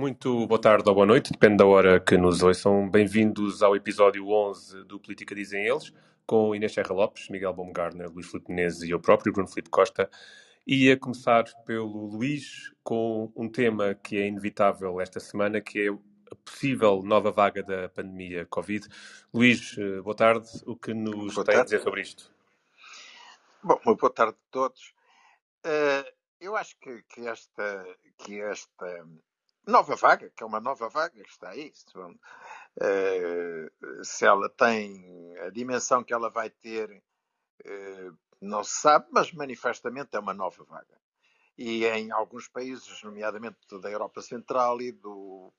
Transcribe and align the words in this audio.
Muito 0.00 0.46
boa 0.46 0.58
tarde 0.58 0.88
ou 0.88 0.94
boa 0.94 1.06
noite, 1.06 1.30
depende 1.30 1.58
da 1.58 1.66
hora 1.66 2.00
que 2.00 2.16
nos 2.16 2.42
ouçam. 2.42 2.88
Bem-vindos 2.88 3.62
ao 3.62 3.76
episódio 3.76 4.26
11 4.30 4.84
do 4.84 4.98
Política 4.98 5.34
Dizem 5.34 5.66
Eles, 5.66 5.92
com 6.26 6.54
Inês 6.54 6.72
Serra 6.72 6.94
Lopes, 6.94 7.28
Miguel 7.28 7.52
Baumgartner, 7.52 8.10
Luís 8.10 8.26
Filipe 8.26 8.48
Menezes 8.48 8.84
e 8.84 8.92
eu 8.92 8.98
próprio, 8.98 9.30
Bruno 9.30 9.46
Filipe 9.46 9.68
Costa. 9.68 10.08
E 10.66 10.90
a 10.90 10.98
começar 10.98 11.44
pelo 11.66 12.06
Luís, 12.06 12.72
com 12.82 13.30
um 13.36 13.46
tema 13.46 13.94
que 13.94 14.16
é 14.16 14.26
inevitável 14.26 15.02
esta 15.02 15.20
semana, 15.20 15.60
que 15.60 15.88
é 15.88 15.90
a 15.90 16.34
possível 16.46 17.02
nova 17.02 17.30
vaga 17.30 17.62
da 17.62 17.90
pandemia 17.90 18.46
Covid. 18.46 18.88
Luís, 19.34 19.76
eh, 19.76 20.00
boa 20.00 20.16
tarde. 20.16 20.48
O 20.64 20.76
que 20.76 20.94
nos 20.94 21.34
boa 21.34 21.44
tem 21.44 21.56
tarde. 21.56 21.60
a 21.60 21.64
dizer 21.64 21.82
sobre 21.82 22.00
isto? 22.00 22.32
Bom, 23.62 23.78
boa 23.84 24.10
tarde 24.10 24.32
a 24.32 24.50
todos. 24.50 24.94
Uh, 25.62 26.10
eu 26.40 26.56
acho 26.56 26.74
que, 26.78 27.02
que, 27.02 27.28
esta, 27.28 27.84
que 28.16 28.40
esta 28.40 29.06
nova 29.66 29.96
vaga, 29.96 30.30
que 30.30 30.42
é 30.42 30.46
uma 30.46 30.60
nova 30.60 30.88
vaga 30.88 31.22
que 31.22 31.30
está 31.30 31.50
aí, 31.50 31.72
se 34.02 34.24
ela 34.24 34.48
tem 34.48 35.34
a 35.40 35.50
dimensão 35.50 36.04
que 36.04 36.12
ela 36.12 36.30
vai 36.30 36.50
ter, 36.50 36.90
uh, 36.90 38.18
não 38.40 38.64
se 38.64 38.80
sabe, 38.80 39.06
mas 39.10 39.32
manifestamente 39.32 40.16
é 40.16 40.18
uma 40.18 40.34
nova 40.34 40.64
vaga. 40.64 40.98
E 41.58 41.84
em 41.84 42.10
alguns 42.10 42.48
países, 42.48 43.02
nomeadamente 43.02 43.58
da 43.80 43.90
Europa 43.90 44.22
Central 44.22 44.80
e 44.80 44.92
do, 44.92 45.52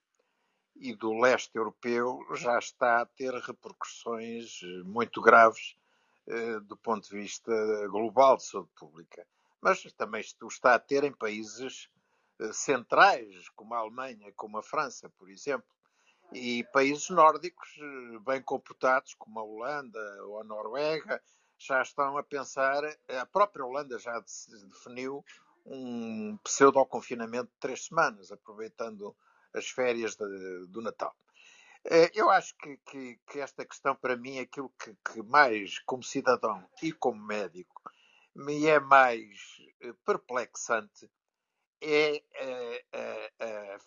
e 0.76 0.96
do 0.96 1.14
leste 1.20 1.56
europeu, 1.56 2.20
já 2.36 2.58
está 2.58 3.02
a 3.02 3.06
ter 3.06 3.32
repercussões 3.34 4.62
muito 4.84 5.22
graves 5.22 5.76
do 6.66 6.78
ponto 6.78 7.08
de 7.10 7.16
vista 7.16 7.52
global 7.88 8.38
de 8.38 8.46
saúde 8.46 8.72
pública. 8.76 9.28
Mas 9.62 9.84
também 9.94 10.24
o 10.42 10.48
está 10.48 10.74
a 10.76 10.80
ter 10.80 11.04
em 11.04 11.14
países 11.14 11.88
eh, 11.96 12.01
centrais, 12.54 13.50
como 13.50 13.74
a 13.74 13.80
Alemanha, 13.80 14.32
como 14.36 14.58
a 14.58 14.64
França, 14.64 15.10
por 15.10 15.30
exemplo, 15.30 15.68
e 16.34 16.64
países 16.72 17.10
nórdicos 17.10 17.70
eh, 17.78 18.20
bem 18.20 18.42
comportados, 18.42 19.14
como 19.16 19.40
a 19.40 19.44
Holanda 19.44 20.26
ou 20.26 20.40
a 20.40 20.44
Noruega, 20.44 21.22
já 21.58 21.82
estão 21.82 22.18
a 22.18 22.24
pensar, 22.24 22.84
a 23.20 23.26
própria 23.26 23.66
Holanda 23.66 24.00
já 24.00 24.20
definiu 24.70 25.24
um 25.66 26.38
pseudo-confinamento 26.44 27.52
de 27.52 27.60
três 27.60 27.86
semanas, 27.86 28.32
aproveitando 28.32 29.16
as 29.54 29.70
férias 29.70 30.16
de, 30.16 30.68
do 30.68 30.82
Natal. 30.82 31.16
Eh, 31.86 32.12
eu 32.16 32.30
acho 32.30 32.56
que, 32.58 32.78
que, 32.78 33.20
que, 33.28 33.40
esta 33.40 33.66
questão, 33.66 33.96
para 33.96 34.16
mim, 34.16 34.38
é 34.38 34.42
aquilo 34.42 34.72
que, 34.80 34.96
que, 35.12 35.22
mais, 35.22 35.80
como 35.80 36.02
cidadão 36.02 36.68
e 36.82 36.92
como 36.92 37.22
médico, 37.22 37.82
me 38.34 38.66
é 38.66 38.80
mais 38.80 39.38
perplexante 40.06 41.10
é, 41.82 42.24
é, 42.34 42.86
é, 42.92 43.34
é 43.40 43.78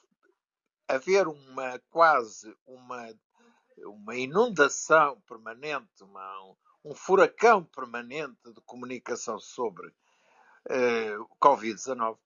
haver 0.89 1.28
uma 1.28 1.78
quase 1.91 2.55
uma, 2.67 3.14
uma 3.78 4.17
inundação 4.17 5.20
permanente, 5.23 6.03
uma, 6.03 6.56
um 6.84 6.95
furacão 6.95 7.64
permanente 7.64 8.53
de 8.53 8.61
comunicação 8.62 9.39
sobre 9.39 9.89
uh, 9.89 11.23
o 11.23 11.36
Covid-19 11.36 12.19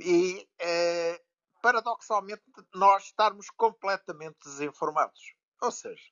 e, 0.00 0.48
uh, 0.62 1.24
paradoxalmente, 1.60 2.42
nós 2.74 3.04
estarmos 3.04 3.50
completamente 3.50 4.38
desinformados. 4.44 5.34
Ou 5.60 5.70
seja, 5.70 6.04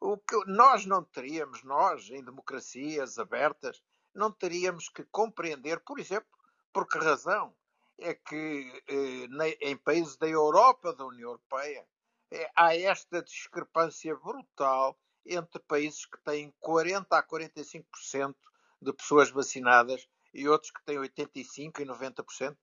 o 0.00 0.18
que 0.18 0.36
nós 0.46 0.84
não 0.86 1.04
teríamos, 1.04 1.62
nós, 1.62 2.08
em 2.10 2.24
democracias 2.24 3.18
abertas, 3.18 3.82
não 4.14 4.32
teríamos 4.32 4.88
que 4.88 5.04
compreender, 5.04 5.80
por 5.80 5.98
exemplo, 5.98 6.28
por 6.72 6.88
que 6.88 6.98
razão 6.98 7.54
é 7.98 8.14
que 8.14 8.82
eh, 8.88 9.56
em 9.60 9.76
países 9.76 10.16
da 10.16 10.28
Europa, 10.28 10.94
da 10.94 11.04
União 11.04 11.30
Europeia, 11.30 11.86
eh, 12.30 12.50
há 12.54 12.76
esta 12.76 13.22
discrepância 13.22 14.14
brutal 14.16 14.98
entre 15.24 15.60
países 15.62 16.04
que 16.04 16.18
têm 16.22 16.54
40 16.60 17.16
a 17.16 17.22
45% 17.22 18.34
de 18.82 18.92
pessoas 18.92 19.30
vacinadas 19.30 20.06
e 20.32 20.48
outros 20.48 20.70
que 20.70 20.84
têm 20.84 20.98
85 20.98 21.82
e 21.82 21.86
90%. 21.86 22.56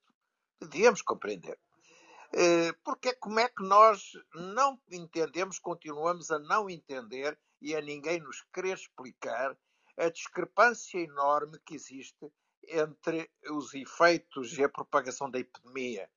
Devíamos 0.61 1.01
compreender. 1.01 1.59
Eh, 2.33 2.73
porque 2.83 3.13
como 3.16 3.39
é 3.39 3.49
que 3.49 3.63
nós 3.63 4.13
não 4.33 4.79
entendemos, 4.89 5.59
continuamos 5.59 6.31
a 6.31 6.39
não 6.39 6.69
entender 6.69 7.39
e 7.61 7.75
a 7.75 7.81
ninguém 7.81 8.19
nos 8.19 8.41
querer 8.53 8.75
explicar 8.75 9.57
a 9.97 10.09
discrepância 10.09 10.99
enorme 10.99 11.59
que 11.66 11.75
existe 11.75 12.31
entre 12.68 13.29
os 13.50 13.74
efeitos 13.74 14.57
e 14.57 14.63
a 14.63 14.69
propagação 14.69 15.29
da 15.29 15.40
epidemia 15.40 16.09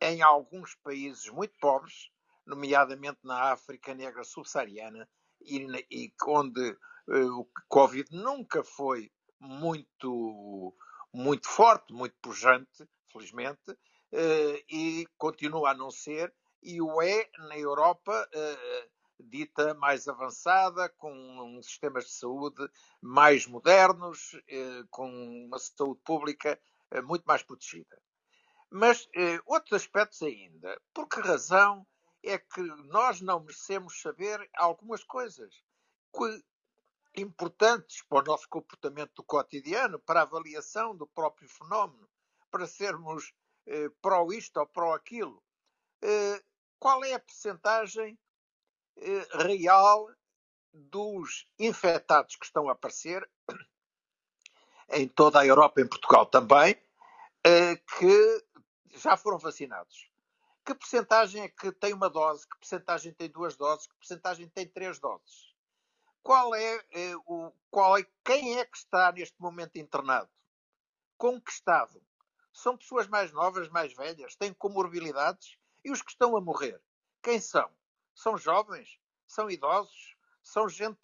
em 0.00 0.20
alguns 0.20 0.74
países 0.76 1.28
muito 1.28 1.56
pobres, 1.60 2.10
nomeadamente 2.44 3.20
na 3.22 3.52
África 3.52 3.94
Negra 3.94 4.24
Subsaariana, 4.24 5.08
e, 5.40 5.58
e 5.90 6.12
onde 6.26 6.70
uh, 7.08 7.40
o 7.40 7.48
Covid 7.68 8.08
nunca 8.10 8.64
foi 8.64 9.12
muito, 9.38 10.74
muito 11.12 11.48
forte, 11.48 11.92
muito 11.92 12.16
pujante, 12.20 12.88
felizmente, 13.12 13.70
uh, 13.70 14.64
e 14.68 15.06
continua 15.16 15.70
a 15.70 15.74
não 15.74 15.90
ser, 15.90 16.34
e 16.62 16.80
o 16.80 17.00
é 17.00 17.28
na 17.38 17.56
Europa 17.56 18.28
uh, 18.34 18.91
dita 19.28 19.74
mais 19.74 20.08
avançada, 20.08 20.88
com 20.90 21.60
sistemas 21.62 22.04
de 22.04 22.12
saúde 22.12 22.68
mais 23.00 23.46
modernos, 23.46 24.32
eh, 24.48 24.84
com 24.90 25.08
uma 25.46 25.58
saúde 25.58 26.00
pública 26.04 26.60
eh, 26.90 27.00
muito 27.00 27.24
mais 27.24 27.42
protegida. 27.42 28.00
Mas 28.70 29.08
eh, 29.14 29.40
outros 29.46 29.72
aspectos 29.72 30.22
ainda. 30.22 30.80
Por 30.94 31.08
que 31.08 31.20
razão 31.20 31.86
é 32.22 32.38
que 32.38 32.62
nós 32.88 33.20
não 33.20 33.40
merecemos 33.40 34.00
saber 34.00 34.48
algumas 34.54 35.02
coisas 35.04 35.54
importantes 37.16 38.02
para 38.08 38.20
o 38.20 38.24
nosso 38.24 38.48
comportamento 38.48 39.12
do 39.16 39.24
cotidiano, 39.24 39.98
para 39.98 40.20
a 40.20 40.22
avaliação 40.22 40.96
do 40.96 41.06
próprio 41.06 41.48
fenómeno, 41.48 42.08
para 42.50 42.66
sermos 42.66 43.32
pró 44.00 44.26
isto 44.32 44.58
ou 44.58 44.66
pró 44.66 44.94
aquilo? 44.94 45.42
Qual 46.78 47.04
é 47.04 47.14
a 47.14 47.20
percentagem 47.20 48.18
real 49.32 50.08
dos 50.72 51.46
infectados 51.58 52.36
que 52.36 52.46
estão 52.46 52.68
a 52.68 52.72
aparecer 52.72 53.28
em 54.90 55.08
toda 55.08 55.40
a 55.40 55.46
Europa, 55.46 55.80
em 55.80 55.88
Portugal 55.88 56.26
também, 56.26 56.76
eh, 57.44 57.76
que 57.76 58.44
já 58.98 59.16
foram 59.16 59.38
vacinados. 59.38 60.10
Que 60.64 60.74
percentagem 60.74 61.42
é 61.42 61.48
que 61.48 61.72
tem 61.72 61.92
uma 61.92 62.08
dose? 62.08 62.46
Que 62.46 62.58
percentagem 62.58 63.12
tem 63.12 63.28
duas 63.28 63.56
doses? 63.56 63.86
Que 63.86 63.96
percentagem 63.96 64.48
tem 64.48 64.66
três 64.66 64.98
doses? 64.98 65.52
Qual 66.22 66.54
é, 66.54 66.84
eh, 66.92 67.16
o, 67.26 67.52
qual 67.70 67.98
é, 67.98 68.06
quem 68.24 68.58
é 68.58 68.64
que 68.64 68.76
está 68.76 69.10
neste 69.10 69.40
momento 69.40 69.76
internado? 69.76 70.30
Com 71.18 71.40
que 71.40 71.50
estado? 71.50 72.00
São 72.52 72.76
pessoas 72.76 73.08
mais 73.08 73.32
novas, 73.32 73.68
mais 73.68 73.92
velhas? 73.94 74.36
Têm 74.36 74.52
comorbilidades? 74.52 75.56
E 75.84 75.90
os 75.90 76.00
que 76.00 76.10
estão 76.10 76.36
a 76.36 76.40
morrer? 76.40 76.80
Quem 77.22 77.40
são? 77.40 77.68
São 78.14 78.36
jovens, 78.36 78.98
são 79.26 79.50
idosos, 79.50 80.16
são 80.42 80.68
gente 80.68 81.00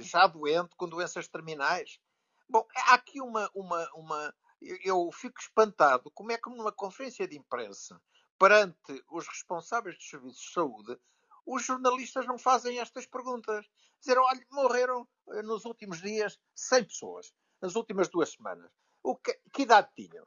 já 0.00 0.26
doente, 0.26 0.74
com 0.76 0.88
doenças 0.88 1.28
terminais. 1.28 2.00
Bom, 2.48 2.66
há 2.76 2.94
aqui 2.94 3.20
uma. 3.20 3.50
uma, 3.54 3.90
uma 3.94 4.34
eu 4.60 5.10
fico 5.12 5.38
espantado 5.40 6.10
como 6.10 6.32
é 6.32 6.38
que 6.38 6.48
numa 6.48 6.72
conferência 6.72 7.28
de 7.28 7.36
imprensa, 7.36 8.00
perante 8.38 9.04
os 9.10 9.28
responsáveis 9.28 9.96
dos 9.96 10.08
serviços 10.08 10.40
de 10.40 10.52
saúde, 10.52 10.98
os 11.46 11.64
jornalistas 11.64 12.26
não 12.26 12.38
fazem 12.38 12.78
estas 12.80 13.06
perguntas. 13.06 13.66
Dizer, 14.00 14.18
olha, 14.18 14.46
morreram 14.50 15.06
eh, 15.30 15.42
nos 15.42 15.64
últimos 15.64 16.00
dias 16.00 16.38
100 16.54 16.84
pessoas, 16.84 17.34
nas 17.60 17.74
últimas 17.74 18.08
duas 18.08 18.32
semanas. 18.32 18.70
O 19.02 19.16
que, 19.16 19.38
que 19.52 19.62
idade 19.62 19.90
tinham? 19.94 20.26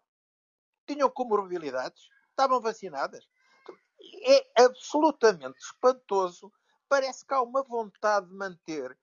Tinham 0.85 1.09
comorbilidades? 1.09 2.07
Estavam 2.29 2.61
vacinadas? 2.61 3.27
É 4.23 4.63
absolutamente 4.63 5.57
espantoso. 5.59 6.51
Parece 6.89 7.25
que 7.25 7.33
há 7.33 7.41
uma 7.41 7.63
vontade 7.63 8.27
de 8.27 8.33
manter 8.33 8.97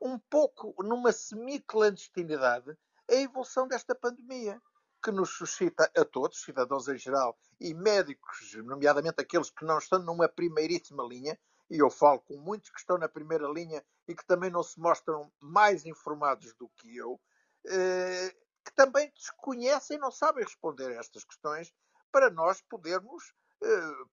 um 0.00 0.18
pouco 0.18 0.74
numa 0.82 1.12
semi-clandestinidade 1.12 2.76
a 3.10 3.14
evolução 3.14 3.68
desta 3.68 3.94
pandemia, 3.94 4.60
que 5.02 5.10
nos 5.12 5.30
suscita 5.30 5.90
a 5.96 6.04
todos, 6.04 6.42
cidadãos 6.42 6.88
em 6.88 6.98
geral 6.98 7.38
e 7.60 7.72
médicos, 7.72 8.54
nomeadamente 8.64 9.20
aqueles 9.20 9.50
que 9.50 9.64
não 9.64 9.78
estão 9.78 10.00
numa 10.00 10.28
primeiríssima 10.28 11.04
linha, 11.04 11.38
e 11.70 11.78
eu 11.78 11.90
falo 11.90 12.20
com 12.20 12.36
muitos 12.36 12.70
que 12.70 12.78
estão 12.78 12.98
na 12.98 13.08
primeira 13.08 13.46
linha 13.48 13.84
e 14.08 14.14
que 14.14 14.26
também 14.26 14.50
não 14.50 14.62
se 14.62 14.78
mostram 14.80 15.32
mais 15.40 15.84
informados 15.84 16.52
do 16.54 16.68
que 16.70 16.96
eu, 16.96 17.20
eh, 17.66 18.34
que 18.64 18.74
também 18.74 19.12
desconhecem 19.14 19.96
e 19.96 20.00
não 20.00 20.10
sabem 20.10 20.44
responder 20.44 20.90
a 20.90 21.00
estas 21.00 21.24
questões 21.24 21.72
para 22.10 22.30
nós 22.30 22.60
podermos 22.62 23.32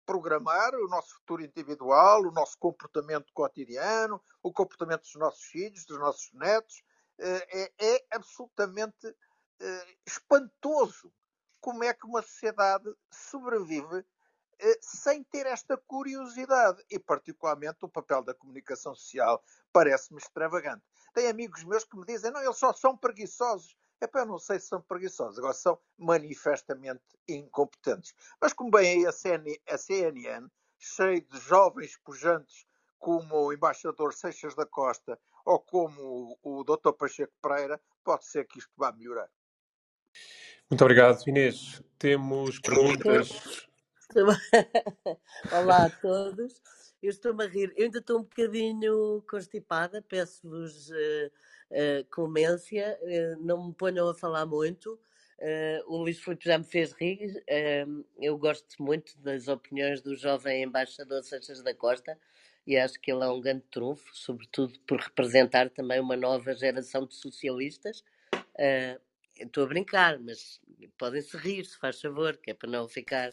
programar 0.05 0.73
o 0.75 0.87
nosso 0.87 1.15
futuro 1.15 1.43
individual, 1.43 2.21
o 2.21 2.31
nosso 2.31 2.57
comportamento 2.57 3.31
cotidiano, 3.33 4.21
o 4.41 4.51
comportamento 4.51 5.01
dos 5.01 5.15
nossos 5.15 5.43
filhos, 5.43 5.85
dos 5.85 5.99
nossos 5.99 6.31
netos. 6.33 6.83
Eh, 7.19 7.71
é, 7.79 7.95
é 7.95 8.05
absolutamente 8.11 9.15
eh, 9.59 9.97
espantoso 10.05 11.13
como 11.61 11.83
é 11.83 11.93
que 11.93 12.05
uma 12.05 12.21
sociedade 12.21 12.93
sobrevive 13.11 14.05
eh, 14.59 14.79
sem 14.81 15.23
ter 15.23 15.45
esta 15.45 15.77
curiosidade. 15.77 16.83
E, 16.89 16.99
particularmente, 16.99 17.85
o 17.85 17.89
papel 17.89 18.23
da 18.23 18.33
comunicação 18.33 18.95
social 18.95 19.43
parece-me 19.71 20.19
extravagante. 20.19 20.83
Tem 21.13 21.27
amigos 21.27 21.63
meus 21.63 21.83
que 21.83 21.97
me 21.97 22.05
dizem: 22.05 22.31
não, 22.31 22.41
eles 22.41 22.57
só 22.57 22.73
são 22.73 22.97
preguiçosos. 22.97 23.75
Epá, 24.03 24.19
eu 24.19 24.25
não 24.25 24.37
sei 24.37 24.59
se 24.59 24.67
são 24.67 24.81
preguiçosos, 24.81 25.39
agora 25.39 25.53
são 25.53 25.79
manifestamente 25.97 27.01
incompetentes. 27.25 28.13
Mas 28.41 28.51
como 28.51 28.69
bem 28.69 29.07
a, 29.07 29.13
CN, 29.13 29.57
a 29.65 29.77
CNN, 29.77 30.45
cheio 30.77 31.21
de 31.21 31.39
jovens 31.39 31.97
pujantes 32.03 32.65
como 32.99 33.33
o 33.33 33.53
embaixador 33.53 34.13
Seixas 34.13 34.55
da 34.55 34.65
Costa 34.65 35.17
ou 35.45 35.57
como 35.57 36.37
o, 36.43 36.59
o 36.59 36.63
Dr. 36.65 36.91
Pacheco 36.91 37.31
Pereira, 37.41 37.79
pode 38.03 38.25
ser 38.25 38.45
que 38.45 38.59
isto 38.59 38.73
vá 38.75 38.91
melhorar. 38.91 39.29
Muito 40.69 40.81
obrigado, 40.81 41.23
Inês. 41.25 41.81
Temos 41.97 42.59
perguntas. 42.59 43.65
Olá 45.49 45.85
a 45.85 45.89
todos. 45.89 46.61
Eu 47.01 47.09
estou-me 47.09 47.45
a 47.45 47.47
rir. 47.47 47.73
Eu 47.77 47.85
ainda 47.85 47.99
estou 47.99 48.19
um 48.19 48.23
bocadinho 48.23 49.23
constipada, 49.29 50.01
peço-vos 50.01 50.89
uh, 50.89 51.31
uh, 51.71 52.05
clemência. 52.09 52.97
Uh, 53.01 53.45
não 53.45 53.67
me 53.67 53.73
ponham 53.73 54.09
a 54.09 54.13
falar 54.13 54.45
muito. 54.45 54.99
o 55.87 55.97
Luís 55.97 56.19
Filipe 56.19 56.45
já 56.45 56.57
me 56.57 56.63
fez 56.63 56.93
rir. 56.93 57.43
eu 58.21 58.37
gosto 58.37 58.81
muito 58.81 59.17
das 59.19 59.47
opiniões 59.47 60.01
do 60.01 60.15
jovem 60.15 60.63
embaixador 60.63 61.21
Seixas 61.23 61.61
da 61.61 61.73
Costa 61.73 62.17
e 62.65 62.77
acho 62.77 62.97
que 63.01 63.11
ele 63.11 63.25
é 63.25 63.27
um 63.27 63.41
grande 63.41 63.63
trunfo, 63.69 64.09
sobretudo 64.15 64.79
por 64.87 64.99
representar 65.01 65.69
também 65.69 65.99
uma 65.99 66.15
nova 66.15 66.55
geração 66.55 67.05
de 67.05 67.15
socialistas. 67.15 68.03
Estou 69.37 69.65
a 69.65 69.67
brincar, 69.67 70.19
mas 70.19 70.61
podem-se 70.97 71.35
rir, 71.37 71.65
se 71.65 71.77
faz 71.77 71.99
favor, 71.99 72.37
que 72.37 72.51
é 72.51 72.53
para 72.53 72.69
não 72.69 72.87
ficar. 72.87 73.31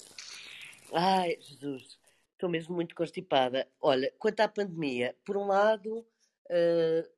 Ai, 0.93 1.37
Jesus, 1.41 1.99
estou 2.33 2.49
mesmo 2.49 2.75
muito 2.75 2.95
constipada. 2.95 3.69
Olha, 3.81 4.13
quanto 4.19 4.41
à 4.41 4.49
pandemia, 4.49 5.15
por 5.25 5.37
um 5.37 5.47
lado, 5.47 5.99
uh, 5.99 7.11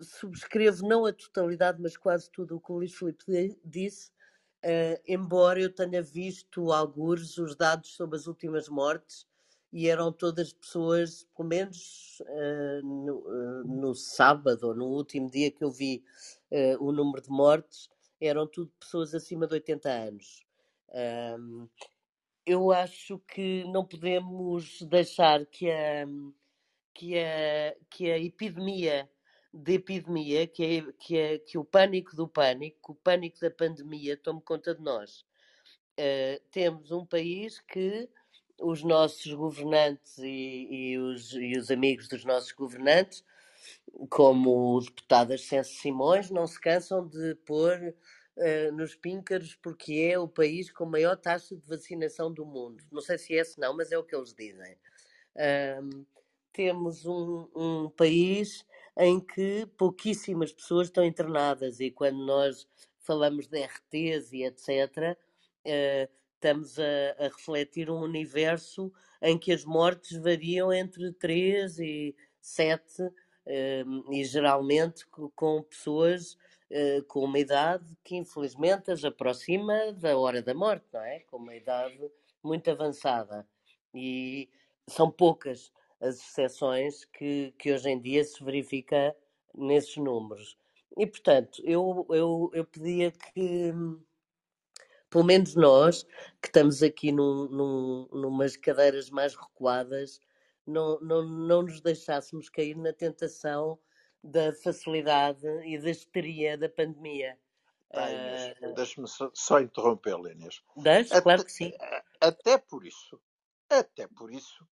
subscrevo 0.00 0.86
não 0.86 1.06
a 1.06 1.12
totalidade, 1.12 1.80
mas 1.80 1.96
quase 1.96 2.30
tudo 2.30 2.56
o 2.56 2.60
que 2.60 2.72
o 2.72 2.76
Luís 2.76 2.94
Filipe 2.94 3.58
disse, 3.64 4.10
uh, 4.64 5.00
embora 5.06 5.60
eu 5.60 5.72
tenha 5.72 6.02
visto 6.02 6.72
alguns 6.72 7.38
os 7.38 7.56
dados 7.56 7.90
sobre 7.94 8.16
as 8.16 8.26
últimas 8.26 8.68
mortes 8.68 9.26
e 9.72 9.88
eram 9.88 10.10
todas 10.10 10.52
pessoas, 10.52 11.26
pelo 11.36 11.48
menos 11.48 12.20
uh, 12.20 12.86
no, 12.86 13.64
no, 13.64 13.94
sábado 13.94 14.68
ou 14.68 14.74
no 14.74 14.86
último 14.86 15.30
dia 15.30 15.50
que 15.50 15.62
eu 15.62 15.70
vi 15.70 16.02
o 16.80 16.90
número 16.90 17.22
de 17.22 17.28
mortes, 17.28 17.90
eram 18.20 18.46
tudo 18.46 18.72
pessoas 18.80 19.14
acima 19.14 19.46
de 19.46 19.54
80 19.54 19.90
anos. 19.90 20.44
Um, 21.38 21.68
eu 22.46 22.72
acho 22.72 23.18
que 23.18 23.64
não 23.64 23.84
podemos 23.84 24.80
deixar 24.82 25.44
que 25.46 25.70
a, 25.70 26.06
que 26.94 27.18
a, 27.18 27.76
que 27.90 28.10
a 28.10 28.18
epidemia 28.18 29.08
de 29.52 29.74
epidemia, 29.74 30.46
que, 30.46 30.64
é, 30.64 30.92
que, 30.98 31.16
é, 31.16 31.38
que 31.38 31.58
o 31.58 31.64
pânico 31.64 32.14
do 32.14 32.28
pânico, 32.28 32.92
o 32.92 32.94
pânico 32.94 33.40
da 33.40 33.50
pandemia, 33.50 34.16
tome 34.16 34.40
conta 34.42 34.74
de 34.74 34.82
nós. 34.82 35.24
Uh, 35.98 36.40
temos 36.50 36.92
um 36.92 37.04
país 37.04 37.60
que 37.60 38.08
os 38.60 38.82
nossos 38.82 39.32
governantes 39.32 40.18
e, 40.18 40.68
e, 40.70 40.98
os, 40.98 41.32
e 41.32 41.56
os 41.58 41.70
amigos 41.70 42.08
dos 42.08 42.24
nossos 42.24 42.52
governantes, 42.52 43.24
como 44.08 44.76
o 44.76 44.80
deputado 44.80 45.32
Ascenso 45.32 45.74
Simões, 45.74 46.30
não 46.30 46.46
se 46.46 46.60
cansam 46.60 47.06
de 47.06 47.34
pôr 47.46 47.94
uh, 48.36 48.72
nos 48.72 48.94
píncaros 48.94 49.54
porque 49.56 50.10
é 50.12 50.18
o 50.18 50.28
país 50.28 50.70
com 50.70 50.84
maior 50.84 51.16
taxa 51.16 51.56
de 51.56 51.66
vacinação 51.66 52.32
do 52.32 52.44
mundo. 52.46 52.84
Não 52.92 53.00
sei 53.00 53.18
se 53.18 53.34
é 53.34 53.40
esse 53.40 53.58
não, 53.58 53.76
mas 53.76 53.90
é 53.90 53.98
o 53.98 54.04
que 54.04 54.14
eles 54.14 54.32
dizem. 54.32 54.76
Um, 55.36 56.04
temos 56.52 57.06
um, 57.06 57.48
um, 57.54 57.90
país 57.90 58.64
em 58.98 59.20
que 59.20 59.64
pouquíssimas 59.78 60.52
pessoas 60.52 60.88
estão 60.88 61.04
internadas 61.04 61.78
e 61.78 61.90
quando 61.90 62.18
nós 62.26 62.66
falamos 62.98 63.46
de 63.46 63.62
RTs 63.62 64.32
e 64.32 64.42
etc., 64.42 65.16
eh, 65.64 66.08
estamos 66.34 66.78
a, 66.78 66.84
a, 67.18 67.24
refletir 67.24 67.90
um 67.90 68.00
universo 68.00 68.92
em 69.22 69.38
que 69.38 69.52
as 69.52 69.64
mortes 69.64 70.16
variam 70.18 70.72
entre 70.72 71.12
3 71.12 71.78
e 71.78 72.16
7 72.40 73.02
um, 73.84 74.12
e 74.12 74.24
geralmente 74.24 75.06
com 75.06 75.62
pessoas 75.62 76.34
uh, 76.70 77.02
com 77.06 77.24
uma 77.24 77.38
idade 77.38 77.96
que 78.04 78.16
infelizmente 78.16 78.90
as 78.90 79.04
aproxima 79.04 79.92
da 79.92 80.16
hora 80.16 80.42
da 80.42 80.54
morte, 80.54 80.86
não 80.92 81.00
é? 81.00 81.20
Com 81.20 81.38
uma 81.38 81.56
idade 81.56 81.98
muito 82.42 82.70
avançada. 82.70 83.46
E 83.94 84.48
são 84.86 85.10
poucas 85.10 85.72
as 86.00 86.16
exceções 86.16 87.04
que, 87.04 87.52
que 87.58 87.72
hoje 87.72 87.90
em 87.90 88.00
dia 88.00 88.22
se 88.24 88.42
verifica 88.42 89.14
nesses 89.54 89.96
números. 89.96 90.56
E, 90.96 91.06
portanto, 91.06 91.62
eu, 91.64 92.06
eu, 92.10 92.50
eu 92.52 92.64
pedia 92.64 93.10
que, 93.10 93.72
pelo 95.10 95.24
menos 95.24 95.54
nós, 95.54 96.04
que 96.40 96.48
estamos 96.48 96.82
aqui 96.82 97.12
num, 97.12 97.48
num, 97.48 98.08
numas 98.12 98.56
cadeiras 98.56 99.10
mais 99.10 99.34
recuadas, 99.34 100.20
não, 100.66 101.00
não, 101.00 101.22
não 101.22 101.62
nos 101.62 101.80
deixássemos 101.80 102.48
cair 102.48 102.76
na 102.76 102.92
tentação 102.92 103.78
da 104.22 104.52
facilidade 104.52 105.46
e 105.64 105.78
da 105.78 105.90
histeria 105.90 106.58
da 106.58 106.68
pandemia. 106.68 107.38
Ah, 107.90 108.10
Inês, 108.10 108.56
uh... 108.60 108.74
Deixa-me 108.74 109.08
só, 109.08 109.30
só 109.32 109.60
interrompê-lo, 109.60 110.28
Inês. 110.28 110.62
Deixe, 110.76 111.20
claro 111.22 111.44
que 111.44 111.52
sim. 111.52 111.72
Até 112.20 112.58
por 112.58 112.84
isso, 112.84 113.20
até 113.70 114.06
por 114.06 114.30
isso, 114.30 114.66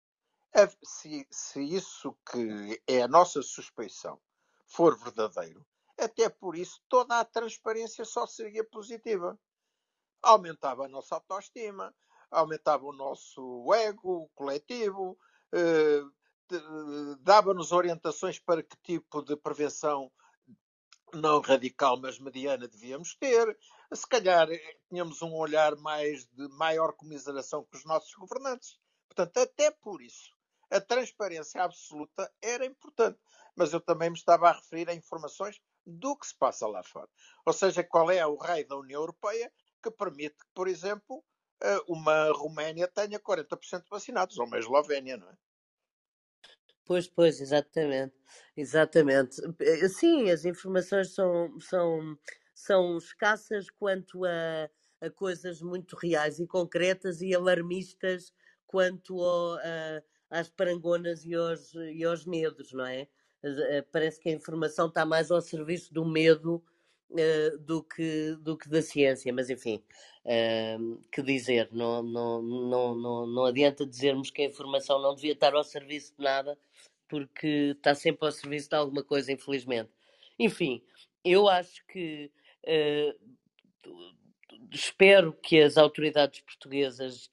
se, 0.83 1.27
se 1.31 1.61
isso 1.61 2.17
que 2.31 2.83
é 2.87 3.03
a 3.03 3.09
nossa 3.09 3.43
suspeição 3.43 4.21
for 4.67 4.97
verdadeiro, 4.99 5.67
até 5.99 6.29
por 6.29 6.57
isso 6.57 6.81
toda 6.89 7.19
a 7.21 7.25
transparência 7.25 8.05
só 8.05 8.27
seria 8.27 8.65
positiva. 8.65 9.39
Aumentava 10.23 10.87
a 10.87 10.89
nossa 10.89 11.15
autoestima, 11.15 11.95
aumentava 12.31 12.85
o 12.85 12.93
nosso 12.93 13.73
ego 13.75 14.31
coletivo, 14.35 15.19
eh, 15.53 16.03
dava-nos 17.21 17.73
orientações 17.73 18.39
para 18.39 18.63
que 18.63 18.77
tipo 18.83 19.23
de 19.23 19.37
prevenção 19.37 20.11
não 21.15 21.41
radical, 21.41 21.99
mas 22.01 22.19
mediana 22.19 22.69
devíamos 22.69 23.15
ter. 23.17 23.57
Se 23.93 24.07
calhar 24.07 24.51
eh, 24.51 24.77
tínhamos 24.89 25.23
um 25.23 25.35
olhar 25.35 25.77
mais 25.77 26.27
de 26.27 26.49
maior 26.49 26.93
comiseração 26.93 27.65
com 27.65 27.77
os 27.77 27.85
nossos 27.85 28.15
governantes. 28.15 28.79
Portanto, 29.09 29.39
até 29.39 29.71
por 29.71 30.03
isso, 30.03 30.36
a 30.71 30.81
transparência 30.81 31.63
absoluta 31.63 32.31
era 32.43 32.65
importante. 32.67 33.19
Mas 33.57 33.73
eu 33.73 33.81
também 33.81 34.11
me 34.11 34.17
estava 34.17 34.49
a 34.49 34.53
referir 34.53 34.89
a 34.89 34.95
informações 34.95 35.61
do 35.87 36.17
que 36.17 36.27
se 36.27 36.37
passa 36.37 36.67
lá 36.67 36.83
fora. 36.83 37.09
Ou 37.47 37.53
seja, 37.53 37.85
qual 37.85 38.11
é 38.11 38.27
o 38.27 38.37
raio 38.37 38.67
da 38.67 38.77
União 38.77 39.01
Europeia 39.01 39.53
que 39.83 39.91
permite 39.91 40.37
que, 40.37 40.47
por 40.55 40.69
exemplo, 40.69 41.25
eh, 41.63 41.79
uma 41.89 42.31
Roménia 42.33 42.89
tenha 42.89 43.21
40% 43.21 43.87
vacinados, 43.91 44.39
ou 44.39 44.47
uma 44.47 44.59
Eslovénia, 44.59 45.17
não 45.17 45.31
é? 45.31 45.37
Pois, 46.85 47.09
pois, 47.09 47.41
exatamente. 47.41 48.15
Exatamente. 48.57 49.41
Eh, 49.61 49.89
sim, 49.89 50.31
as 50.31 50.45
informações 50.45 51.15
são, 51.15 51.59
são, 51.61 52.19
são 52.55 52.97
escassas 52.99 53.69
quanto 53.71 54.25
a, 54.25 54.71
a 55.01 55.11
coisas 55.11 55.61
muito 55.61 55.97
reais 55.97 56.39
e 56.39 56.47
concretas 56.47 57.21
e 57.21 57.35
alarmistas 57.35 58.33
quanto 58.67 59.21
ao, 59.21 59.57
a, 59.59 60.03
às 60.31 60.49
parangonas 60.49 61.25
e 61.25 61.35
aos, 61.35 61.75
e 61.75 62.05
aos 62.05 62.25
medos, 62.25 62.73
não 62.73 62.87
é? 62.87 63.09
Eh, 63.43 63.85
parece 63.93 64.21
que 64.21 64.29
a 64.29 64.33
informação 64.33 64.89
está 64.89 65.05
mais 65.05 65.31
ao 65.31 65.41
serviço 65.41 65.93
do 65.93 66.05
medo 66.05 66.63
uh, 67.11 67.59
do, 67.59 67.83
que, 67.83 68.37
do 68.41 68.57
que 68.57 68.69
da 68.69 68.83
ciência, 68.83 69.33
mas 69.33 69.51
enfim, 69.51 69.83
uh, 70.25 71.01
que 71.13 71.23
dizer, 71.23 71.69
não, 71.73 72.03
não, 72.03 72.43
não, 72.43 72.95
não, 72.95 73.27
não 73.27 73.45
adianta 73.45 73.87
dizermos 73.87 74.31
que 74.31 74.43
a 74.43 74.47
informação 74.47 75.01
não 75.01 75.15
devia 75.15 75.33
estar 75.33 75.55
ao 75.55 75.63
serviço 75.63 76.15
de 76.17 76.25
nada, 76.25 76.59
porque 77.09 77.75
está 77.77 77.95
sempre 77.95 78.27
ao 78.27 78.33
serviço 78.33 78.69
de 78.71 78.77
alguma 78.77 79.05
coisa, 79.05 79.31
infelizmente. 79.31 79.91
Enfim, 80.39 80.83
eu 81.25 81.49
acho 81.49 81.87
que 81.87 82.31
uh, 82.65 83.37
espero 84.73 85.33
que 85.33 85.61
as 85.61 85.77
autoridades 85.77 86.41
portuguesas 86.41 87.31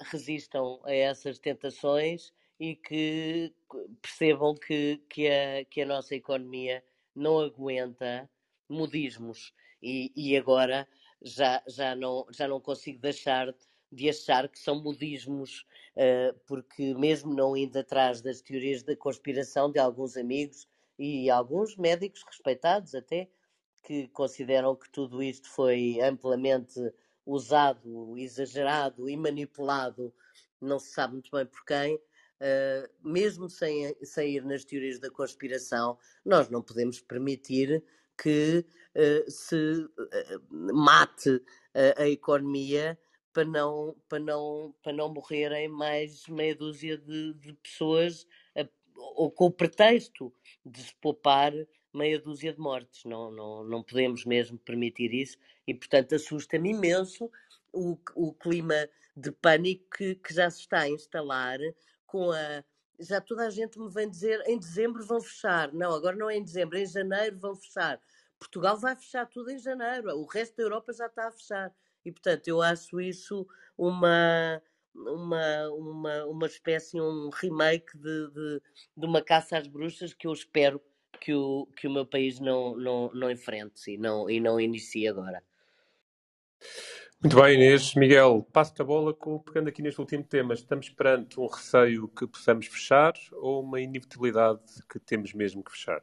resistam 0.00 0.80
a 0.84 0.94
essas 0.94 1.38
tentações 1.38 2.32
e 2.58 2.76
que 2.76 3.52
percebam 4.00 4.54
que, 4.54 5.02
que, 5.08 5.28
a, 5.28 5.64
que 5.64 5.82
a 5.82 5.86
nossa 5.86 6.14
economia 6.14 6.84
não 7.14 7.40
aguenta 7.40 8.28
modismos. 8.68 9.52
E, 9.82 10.12
e 10.14 10.36
agora 10.36 10.86
já, 11.20 11.62
já, 11.66 11.96
não, 11.96 12.26
já 12.30 12.46
não 12.46 12.60
consigo 12.60 13.00
deixar 13.00 13.54
de 13.90 14.08
achar 14.08 14.48
que 14.48 14.58
são 14.58 14.82
modismos, 14.82 15.66
uh, 15.96 16.38
porque 16.46 16.94
mesmo 16.94 17.34
não 17.34 17.54
indo 17.56 17.78
atrás 17.78 18.22
das 18.22 18.40
teorias 18.40 18.82
da 18.82 18.96
conspiração 18.96 19.70
de 19.70 19.78
alguns 19.78 20.16
amigos 20.16 20.66
e 20.98 21.28
alguns 21.28 21.76
médicos 21.76 22.22
respeitados 22.26 22.94
até, 22.94 23.28
que 23.82 24.08
consideram 24.08 24.74
que 24.76 24.88
tudo 24.88 25.22
isto 25.22 25.50
foi 25.50 26.00
amplamente 26.00 26.80
usado, 27.24 28.16
exagerado 28.18 29.08
e 29.08 29.16
manipulado 29.16 30.12
não 30.60 30.78
se 30.78 30.92
sabe 30.92 31.14
muito 31.14 31.30
bem 31.30 31.46
por 31.46 31.64
quem, 31.64 31.96
uh, 31.96 32.88
mesmo 33.02 33.48
sem, 33.48 33.94
sem 34.04 34.36
ir 34.36 34.44
nas 34.44 34.64
teorias 34.64 35.00
da 35.00 35.10
conspiração, 35.10 35.98
nós 36.24 36.48
não 36.48 36.62
podemos 36.62 37.00
permitir 37.00 37.82
que 38.20 38.64
uh, 38.94 39.30
se 39.30 39.88
mate 40.50 41.42
a 41.96 42.06
economia 42.06 42.98
para 43.32 43.46
não, 43.46 43.96
para 44.08 44.18
não, 44.18 44.74
para 44.82 44.92
não 44.92 45.12
morrerem 45.12 45.68
mais 45.68 46.28
meia 46.28 46.54
dúzia 46.54 46.98
de, 46.98 47.32
de 47.34 47.54
pessoas, 47.54 48.26
ou 48.94 49.30
com 49.30 49.46
o 49.46 49.50
pretexto 49.50 50.32
de 50.64 50.82
se 50.82 50.94
poupar 50.96 51.52
meia 51.92 52.18
dúzia 52.18 52.52
de 52.52 52.58
mortes. 52.58 53.04
Não, 53.04 53.30
não, 53.30 53.64
não 53.64 53.82
podemos 53.82 54.24
mesmo 54.24 54.58
permitir 54.58 55.12
isso 55.12 55.36
e, 55.66 55.74
portanto, 55.74 56.14
assusta-me 56.14 56.70
imenso 56.70 57.30
o, 57.72 57.98
o 58.14 58.32
clima 58.32 58.88
de 59.16 59.30
pânico 59.30 59.84
que, 59.96 60.14
que 60.16 60.34
já 60.34 60.50
se 60.50 60.60
está 60.60 60.80
a 60.80 60.88
instalar 60.88 61.58
com 62.06 62.30
a. 62.30 62.64
Já 62.98 63.20
toda 63.20 63.46
a 63.46 63.50
gente 63.50 63.78
me 63.80 63.90
vem 63.90 64.08
dizer 64.08 64.42
em 64.46 64.58
dezembro 64.58 65.04
vão 65.04 65.20
fechar. 65.20 65.72
Não, 65.72 65.92
agora 65.92 66.14
não 66.16 66.30
é 66.30 66.36
em 66.36 66.44
dezembro, 66.44 66.76
é 66.76 66.82
em 66.82 66.86
janeiro 66.86 67.38
vão 67.38 67.56
fechar. 67.56 68.00
Portugal 68.38 68.76
vai 68.76 68.94
fechar 68.96 69.26
tudo 69.26 69.50
em 69.50 69.58
janeiro, 69.58 70.10
o 70.16 70.26
resto 70.26 70.56
da 70.56 70.64
Europa 70.64 70.92
já 70.92 71.06
está 71.06 71.28
a 71.28 71.32
fechar. 71.32 71.72
E, 72.04 72.10
portanto, 72.10 72.48
eu 72.48 72.60
acho 72.60 73.00
isso 73.00 73.46
uma, 73.78 74.60
uma, 74.94 75.68
uma, 75.70 76.26
uma 76.26 76.46
espécie, 76.46 77.00
um 77.00 77.30
remake 77.30 77.96
de, 77.96 78.30
de, 78.30 78.62
de 78.96 79.06
uma 79.06 79.22
caça 79.22 79.56
às 79.56 79.68
bruxas 79.68 80.12
que 80.12 80.26
eu 80.26 80.32
espero 80.32 80.82
que 81.22 81.32
o, 81.32 81.68
que 81.76 81.86
o 81.86 81.90
meu 81.90 82.04
país 82.04 82.40
não, 82.40 82.76
não, 82.76 83.10
não 83.14 83.30
enfrente 83.30 83.92
e 83.92 83.96
não, 83.96 84.28
e 84.28 84.40
não 84.40 84.60
inicie 84.60 85.06
agora. 85.06 85.40
Muito 87.22 87.40
bem, 87.40 87.54
Inês. 87.54 87.94
Miguel, 87.94 88.44
passo-te 88.52 88.82
a 88.82 88.84
bola 88.84 89.14
com, 89.14 89.38
pegando 89.38 89.68
aqui 89.68 89.80
neste 89.80 90.00
último 90.00 90.24
tema. 90.24 90.52
Estamos 90.52 90.88
perante 90.88 91.38
um 91.38 91.46
receio 91.46 92.08
que 92.08 92.26
possamos 92.26 92.66
fechar 92.66 93.12
ou 93.34 93.62
uma 93.62 93.80
inevitabilidade 93.80 94.60
que 94.90 94.98
temos 94.98 95.32
mesmo 95.32 95.62
que 95.62 95.70
fechar? 95.70 96.02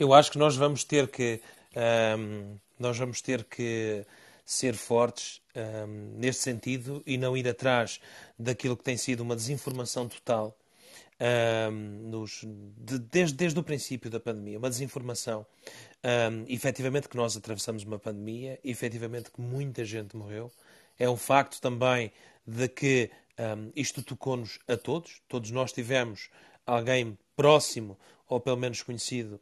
Eu 0.00 0.14
acho 0.14 0.32
que 0.32 0.38
nós 0.38 0.56
vamos 0.56 0.82
ter 0.82 1.08
que 1.08 1.42
um, 2.18 2.56
nós 2.78 2.96
vamos 2.96 3.20
ter 3.20 3.44
que 3.44 4.06
ser 4.46 4.72
fortes 4.72 5.42
um, 5.54 6.18
neste 6.18 6.42
sentido 6.42 7.02
e 7.06 7.18
não 7.18 7.36
ir 7.36 7.46
atrás 7.46 8.00
daquilo 8.38 8.78
que 8.78 8.84
tem 8.84 8.96
sido 8.96 9.20
uma 9.20 9.36
desinformação 9.36 10.08
total 10.08 10.56
um, 11.20 12.10
nos, 12.10 12.44
de, 12.76 12.98
desde, 12.98 13.36
desde 13.36 13.58
o 13.58 13.62
princípio 13.62 14.10
da 14.10 14.18
pandemia, 14.18 14.58
uma 14.58 14.70
desinformação. 14.70 15.46
Um, 16.04 16.44
efetivamente 16.48 17.08
que 17.08 17.16
nós 17.16 17.36
atravessamos 17.36 17.84
uma 17.84 17.98
pandemia, 17.98 18.58
efetivamente 18.64 19.30
que 19.30 19.40
muita 19.40 19.84
gente 19.84 20.16
morreu. 20.16 20.50
É 20.98 21.08
um 21.08 21.16
facto 21.16 21.60
também 21.60 22.12
de 22.46 22.68
que 22.68 23.10
um, 23.38 23.70
isto 23.74 24.02
tocou-nos 24.02 24.58
a 24.66 24.76
todos. 24.76 25.22
Todos 25.28 25.50
nós 25.50 25.72
tivemos 25.72 26.28
alguém 26.66 27.16
próximo, 27.36 27.98
ou 28.28 28.40
pelo 28.40 28.56
menos 28.56 28.82
conhecido, 28.82 29.40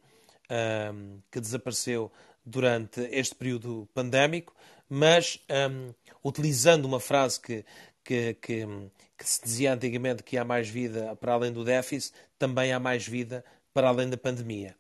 um, 0.93 1.21
que 1.31 1.41
desapareceu 1.41 2.11
durante 2.45 3.01
este 3.13 3.35
período 3.35 3.89
pandémico, 3.95 4.55
mas 4.89 5.39
um, 5.71 5.95
utilizando 6.25 6.85
uma 6.85 6.99
frase 6.99 7.41
que, 7.41 7.65
que, 8.05 8.35
que, 8.35 8.67
que, 9.17 9.29
se 9.29 9.43
dizia 9.43 9.73
antigamente 9.75 10.23
que 10.23 10.37
há 10.37 10.45
mais 10.45 10.69
vida 10.69 11.17
para 11.17 11.33
além 11.33 11.53
do 11.53 11.65
déficit, 11.65 12.15
também 12.39 12.73
há 12.73 12.79
mais 12.79 13.07
vida 13.07 13.45
para 13.73 13.89
além 13.89 14.09
da 14.09 14.17
pandemia. 14.17 14.75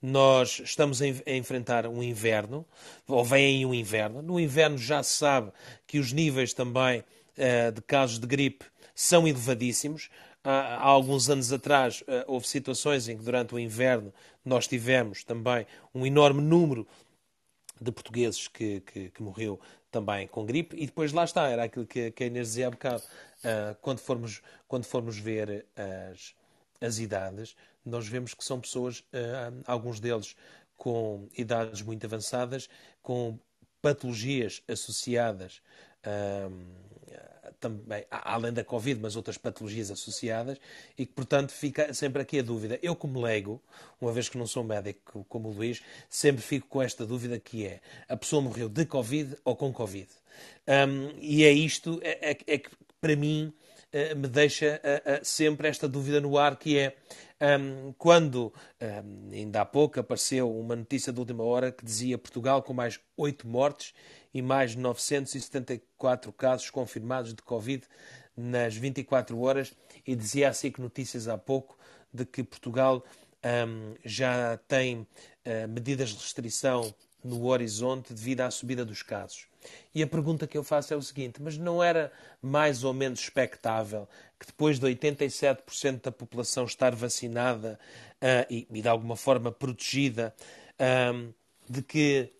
Nós 0.00 0.60
estamos 0.62 1.00
a 1.02 1.06
enfrentar 1.26 1.86
um 1.86 2.02
inverno, 2.02 2.66
ou 3.08 3.24
vem 3.24 3.46
aí 3.46 3.66
um 3.66 3.74
inverno. 3.74 4.22
No 4.22 4.38
inverno 4.38 4.76
já 4.76 5.02
se 5.02 5.14
sabe 5.14 5.50
que 5.86 5.98
os 5.98 6.12
níveis 6.12 6.52
também 6.52 7.00
uh, 7.00 7.72
de 7.72 7.80
casos 7.82 8.18
de 8.18 8.26
gripe 8.26 8.66
são 8.94 9.26
elevadíssimos. 9.26 10.10
Há, 10.44 10.80
alguns 10.80 11.28
anos 11.28 11.52
atrás 11.52 12.02
uh, 12.02 12.24
houve 12.26 12.46
situações 12.46 13.08
em 13.08 13.16
que 13.16 13.24
durante 13.24 13.54
o 13.54 13.58
inverno 13.58 14.12
nós 14.44 14.68
tivemos 14.68 15.24
também 15.24 15.66
um 15.94 16.06
enorme 16.06 16.40
número 16.40 16.86
de 17.80 17.90
portugueses 17.90 18.48
que, 18.48 18.80
que, 18.80 19.10
que, 19.10 19.22
morreu 19.22 19.60
também 19.96 20.28
com 20.28 20.44
gripe. 20.44 20.76
E 20.76 20.84
depois 20.84 21.12
lá 21.12 21.24
está, 21.24 21.48
era 21.48 21.64
aquilo 21.64 21.86
que, 21.86 22.10
que 22.10 22.24
a 22.24 22.26
Inês 22.26 22.48
dizia 22.48 22.66
há 22.66 22.70
bocado, 22.70 23.02
uh, 23.02 23.74
quando, 23.80 23.98
formos, 23.98 24.42
quando 24.68 24.84
formos 24.84 25.16
ver 25.18 25.64
as, 26.12 26.34
as 26.80 26.98
idades, 26.98 27.56
nós 27.84 28.06
vemos 28.06 28.34
que 28.34 28.44
são 28.44 28.60
pessoas, 28.60 29.00
uh, 29.00 29.62
alguns 29.66 29.98
deles 29.98 30.36
com 30.76 31.26
idades 31.36 31.80
muito 31.80 32.04
avançadas, 32.04 32.68
com 33.00 33.38
patologias 33.80 34.62
associadas 34.68 35.62
também, 37.68 38.04
além 38.10 38.52
da 38.52 38.64
Covid, 38.64 39.00
mas 39.00 39.16
outras 39.16 39.36
patologias 39.36 39.90
associadas, 39.90 40.58
e 40.96 41.04
que, 41.04 41.12
portanto, 41.12 41.52
fica 41.52 41.92
sempre 41.92 42.22
aqui 42.22 42.38
a 42.38 42.42
dúvida. 42.42 42.78
Eu, 42.82 42.94
como 42.94 43.20
leigo, 43.20 43.60
uma 44.00 44.12
vez 44.12 44.28
que 44.28 44.38
não 44.38 44.46
sou 44.46 44.62
médico 44.62 45.24
como 45.28 45.48
o 45.48 45.52
Luís, 45.52 45.82
sempre 46.08 46.42
fico 46.42 46.68
com 46.68 46.82
esta 46.82 47.04
dúvida 47.04 47.38
que 47.38 47.66
é, 47.66 47.80
a 48.08 48.16
pessoa 48.16 48.42
morreu 48.42 48.68
de 48.68 48.84
Covid 48.86 49.36
ou 49.44 49.56
com 49.56 49.72
Covid? 49.72 50.08
Um, 50.66 51.18
e 51.20 51.44
é 51.44 51.50
isto, 51.50 52.00
é, 52.02 52.30
é, 52.30 52.38
é 52.46 52.58
que, 52.58 52.70
para 53.00 53.16
mim, 53.16 53.52
uh, 53.92 54.16
me 54.16 54.28
deixa 54.28 54.80
uh, 54.82 55.20
uh, 55.20 55.24
sempre 55.24 55.68
esta 55.68 55.88
dúvida 55.88 56.20
no 56.20 56.36
ar, 56.38 56.56
que 56.56 56.78
é, 56.78 56.96
um, 57.40 57.92
quando, 57.98 58.52
um, 58.80 59.30
ainda 59.32 59.60
há 59.60 59.64
pouco, 59.64 60.00
apareceu 60.00 60.50
uma 60.50 60.74
notícia 60.74 61.12
de 61.12 61.18
última 61.18 61.44
hora 61.44 61.70
que 61.70 61.84
dizia 61.84 62.18
Portugal 62.18 62.62
com 62.62 62.72
mais 62.72 62.98
oito 63.16 63.46
mortes 63.46 63.92
e 64.36 64.42
mais 64.42 64.76
974 64.76 66.30
casos 66.30 66.68
confirmados 66.68 67.32
de 67.32 67.40
Covid 67.40 67.84
nas 68.36 68.76
24 68.76 69.40
horas 69.40 69.72
e 70.06 70.14
dizia 70.14 70.50
assim 70.50 70.70
que 70.70 70.78
Notícias 70.78 71.26
há 71.26 71.38
pouco 71.38 71.78
de 72.12 72.26
que 72.26 72.44
Portugal 72.44 73.02
um, 73.42 73.94
já 74.04 74.58
tem 74.68 74.98
uh, 74.98 75.66
medidas 75.70 76.10
de 76.10 76.16
restrição 76.16 76.94
no 77.24 77.46
horizonte 77.46 78.12
devido 78.12 78.42
à 78.42 78.50
subida 78.50 78.84
dos 78.84 79.02
casos. 79.02 79.46
E 79.94 80.02
a 80.02 80.06
pergunta 80.06 80.46
que 80.46 80.58
eu 80.58 80.62
faço 80.62 80.92
é 80.92 80.96
o 80.98 81.02
seguinte: 81.02 81.40
mas 81.40 81.56
não 81.56 81.82
era 81.82 82.12
mais 82.42 82.84
ou 82.84 82.92
menos 82.92 83.20
expectável 83.20 84.06
que 84.38 84.44
depois 84.44 84.78
de 84.78 84.86
87% 84.86 86.02
da 86.02 86.12
população 86.12 86.66
estar 86.66 86.94
vacinada 86.94 87.80
uh, 88.16 88.52
e, 88.52 88.66
e, 88.70 88.82
de 88.82 88.88
alguma 88.88 89.16
forma 89.16 89.50
protegida, 89.50 90.34
um, 91.14 91.32
de 91.66 91.80
que 91.80 92.36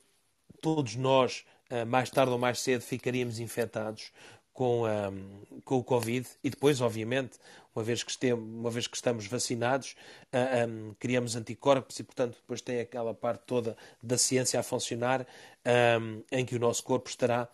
todos 0.61 0.95
nós 0.95 1.45
eh, 1.47 1.56
mais 1.87 2.11
tarde 2.11 2.33
ou 2.33 2.39
mais 2.39 2.61
cedo 2.61 2.83
ficaríamos 2.83 3.41
infectados 3.41 4.13
com, 4.57 4.83
um, 4.83 4.87
ehm, 4.87 5.61
com 5.65 5.77
o 5.77 5.85
Covid 5.85 6.27
e 6.43 6.49
depois, 6.49 6.81
obviamente, 6.81 7.39
uma 7.75 7.85
vez 7.85 8.03
que, 8.03 8.11
estemos, 8.11 8.43
uma 8.43 8.71
vez 8.71 8.87
que 8.87 8.97
estamos 8.97 9.27
vacinados, 9.27 9.95
uh, 10.33 10.37
eh, 10.37 10.67
um, 10.67 10.95
criamos 10.99 11.37
anticorpos 11.37 11.99
e, 12.01 12.03
portanto, 12.03 12.37
depois 12.37 12.63
tem 12.63 12.81
aquela 12.81 13.13
parte 13.13 13.43
toda 13.47 13.77
da 14.03 14.17
ciência 14.17 14.59
a 14.59 14.63
funcionar 14.63 15.27
um, 16.01 16.23
em 16.33 16.47
que 16.47 16.57
o 16.57 16.59
nosso 16.59 16.83
corpo 16.83 17.11
estará 17.11 17.49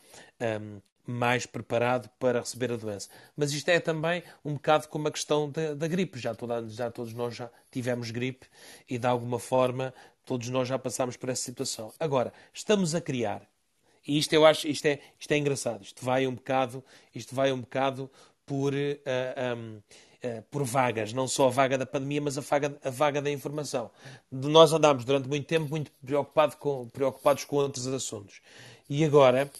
mais 1.04 1.45
preparado 1.45 2.09
para 2.21 2.38
receber 2.38 2.71
a 2.71 2.76
doença. 2.76 3.09
Mas 3.37 3.52
isto 3.52 3.69
é 3.69 3.81
também 3.81 4.23
um 4.45 4.54
bocado 4.54 4.87
como 4.87 5.09
a 5.09 5.11
questão 5.11 5.50
da, 5.50 5.75
da 5.75 5.88
gripe. 5.88 6.21
Já, 6.21 6.35
toda, 6.35 6.69
já 6.69 6.88
todos 6.88 7.12
nós 7.12 7.35
já 7.35 7.50
tivemos 7.71 8.12
gripe 8.12 8.47
e, 8.88 8.99
de 8.99 9.07
alguma 9.07 9.40
forma, 9.40 9.92
todos 10.25 10.49
nós 10.49 10.69
já 10.69 10.78
passámos 10.78 11.16
por 11.16 11.28
essa 11.28 11.42
situação. 11.42 11.92
Agora, 11.99 12.33
estamos 12.54 12.95
a 12.95 13.00
criar 13.00 13.42
e 14.06 14.18
isto 14.18 14.32
eu 14.32 14.44
acho, 14.44 14.66
isto 14.68 14.87
é, 14.87 14.99
isto 15.18 15.32
é 15.32 15.37
engraçado. 15.37 15.82
Isto 15.82 16.04
vai 16.04 16.26
um 16.26 16.35
bocado, 16.35 16.82
isto 17.14 17.35
vai 17.35 17.52
um 17.52 17.61
bocado 17.61 18.11
por, 18.44 18.75
uh, 18.75 18.76
um, 19.56 19.76
uh, 19.76 20.42
por 20.50 20.64
vagas, 20.64 21.12
não 21.12 21.28
só 21.28 21.47
a 21.47 21.50
vaga 21.50 21.78
da 21.78 21.87
pandemia, 21.87 22.21
mas 22.21 22.37
a 22.37 22.40
vaga, 22.40 22.76
a 22.85 22.90
vaga 22.90 23.23
da 23.23 23.30
informação. 23.30 23.90
Nós 24.30 24.73
andámos 24.73 25.04
durante 25.04 25.28
muito 25.28 25.47
tempo 25.47 25.68
muito 25.68 25.90
preocupado 26.04 26.56
com, 26.56 26.88
preocupados 26.88 27.44
com 27.44 27.56
outros 27.56 27.87
assuntos. 27.87 28.40
E 28.88 29.04
agora, 29.04 29.50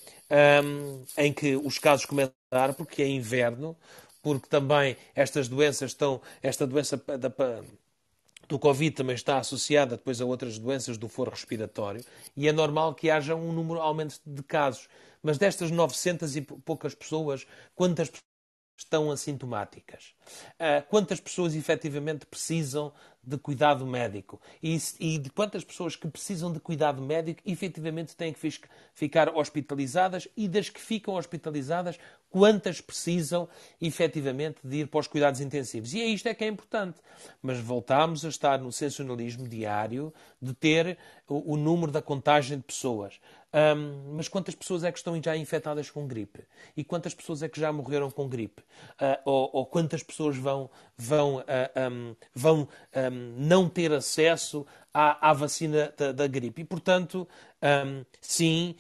um, 0.64 1.04
em 1.16 1.32
que 1.32 1.56
os 1.56 1.78
casos 1.78 2.04
começam 2.04 2.34
a 2.50 2.56
dar, 2.56 2.75
porque 2.75 3.02
é 3.02 3.08
inverno, 3.08 3.76
porque 4.22 4.49
também 4.49 4.96
estas 5.14 5.49
doenças 5.49 5.92
estão, 5.92 6.20
esta 6.42 6.66
doença 6.66 6.96
da, 6.96 7.32
do 8.52 8.59
Covid 8.59 8.94
também 8.94 9.14
está 9.14 9.38
associada 9.38 9.97
depois 9.97 10.21
a 10.21 10.26
outras 10.26 10.59
doenças 10.59 10.99
do 10.99 11.09
foro 11.09 11.30
respiratório 11.30 12.04
e 12.37 12.47
é 12.47 12.52
normal 12.52 12.94
que 12.94 13.09
haja 13.09 13.35
um 13.35 13.50
número 13.50 13.80
aumento 13.80 14.21
de 14.26 14.42
casos. 14.42 14.88
Mas 15.23 15.38
destas 15.38 15.71
900 15.71 16.37
e 16.37 16.42
poucas 16.42 16.94
pessoas, 16.94 17.47
quantas 17.75 18.12
estão 18.76 19.11
assintomáticas? 19.11 20.14
Uh, 20.54 20.87
quantas 20.90 21.18
pessoas 21.18 21.54
efetivamente 21.54 22.26
precisam 22.26 22.92
de 23.25 23.38
cuidado 23.38 23.87
médico 23.87 24.41
e, 24.62 24.76
e, 24.99 25.19
de 25.19 25.31
quantas 25.31 25.62
pessoas 25.62 25.95
que 25.95 26.09
precisam 26.09 26.52
de 26.52 26.59
cuidado 26.59 27.00
médico 27.00 27.41
efetivamente 27.47 28.17
têm 28.17 28.33
que 28.33 28.61
ficar 28.95 29.29
hospitalizadas 29.29 30.26
e 30.37 30.49
das 30.49 30.69
que 30.69 30.81
ficam 30.81 31.14
hospitalizadas, 31.14 31.99
quantas 32.29 32.81
precisam 32.81 33.49
efetivamente 33.81 34.57
de 34.64 34.79
ir 34.79 34.88
para 34.88 35.00
os 35.00 35.07
cuidados 35.07 35.41
intensivos. 35.41 35.93
E 35.95 36.00
é 36.00 36.07
isto 36.07 36.26
é 36.26 36.35
que 36.35 36.45
é 36.45 36.49
importante. 36.49 36.99
Mas 37.41 37.59
voltamos 37.59 38.25
a 38.25 38.29
estar 38.29 38.59
no 38.59 38.73
sensacionalismo 38.73 39.47
diário 39.47 40.12
de 40.41 40.52
ter 40.55 40.99
o, 41.29 41.52
o 41.52 41.57
número 41.57 41.93
da 41.93 42.02
contagem 42.02 42.57
de 42.57 42.64
pessoas. 42.64 43.21
Um, 43.55 44.14
mas 44.14 44.29
quantas 44.29 44.55
pessoas 44.55 44.83
é 44.83 44.91
que 44.91 44.97
estão 44.97 45.21
já 45.23 45.37
infectadas 45.37 45.91
com 45.91 46.07
gripe? 46.07 46.43
E 46.75 46.83
quantas 46.83 47.12
pessoas 47.12 47.43
é 47.43 47.49
que 47.50 47.61
já 47.61 47.71
morreram 47.71 48.11
com 48.11 48.26
gripe? 48.26 48.62
Uh, 48.93 49.21
ou, 49.26 49.50
ou, 49.52 49.67
quantas 49.67 50.02
pessoas 50.02 50.38
vão, 50.38 50.71
vão, 50.97 51.37
uh, 51.37 51.45
um, 51.91 52.17
vão 52.35 52.69
um, 53.12 53.35
não 53.37 53.69
ter 53.69 53.92
acesso 53.92 54.66
à, 54.92 55.31
à 55.31 55.33
vacina 55.33 55.92
da, 55.97 56.12
da, 56.12 56.26
gripe? 56.26 56.62
E, 56.62 56.64
portanto, 56.64 57.28
sim, 58.21 58.75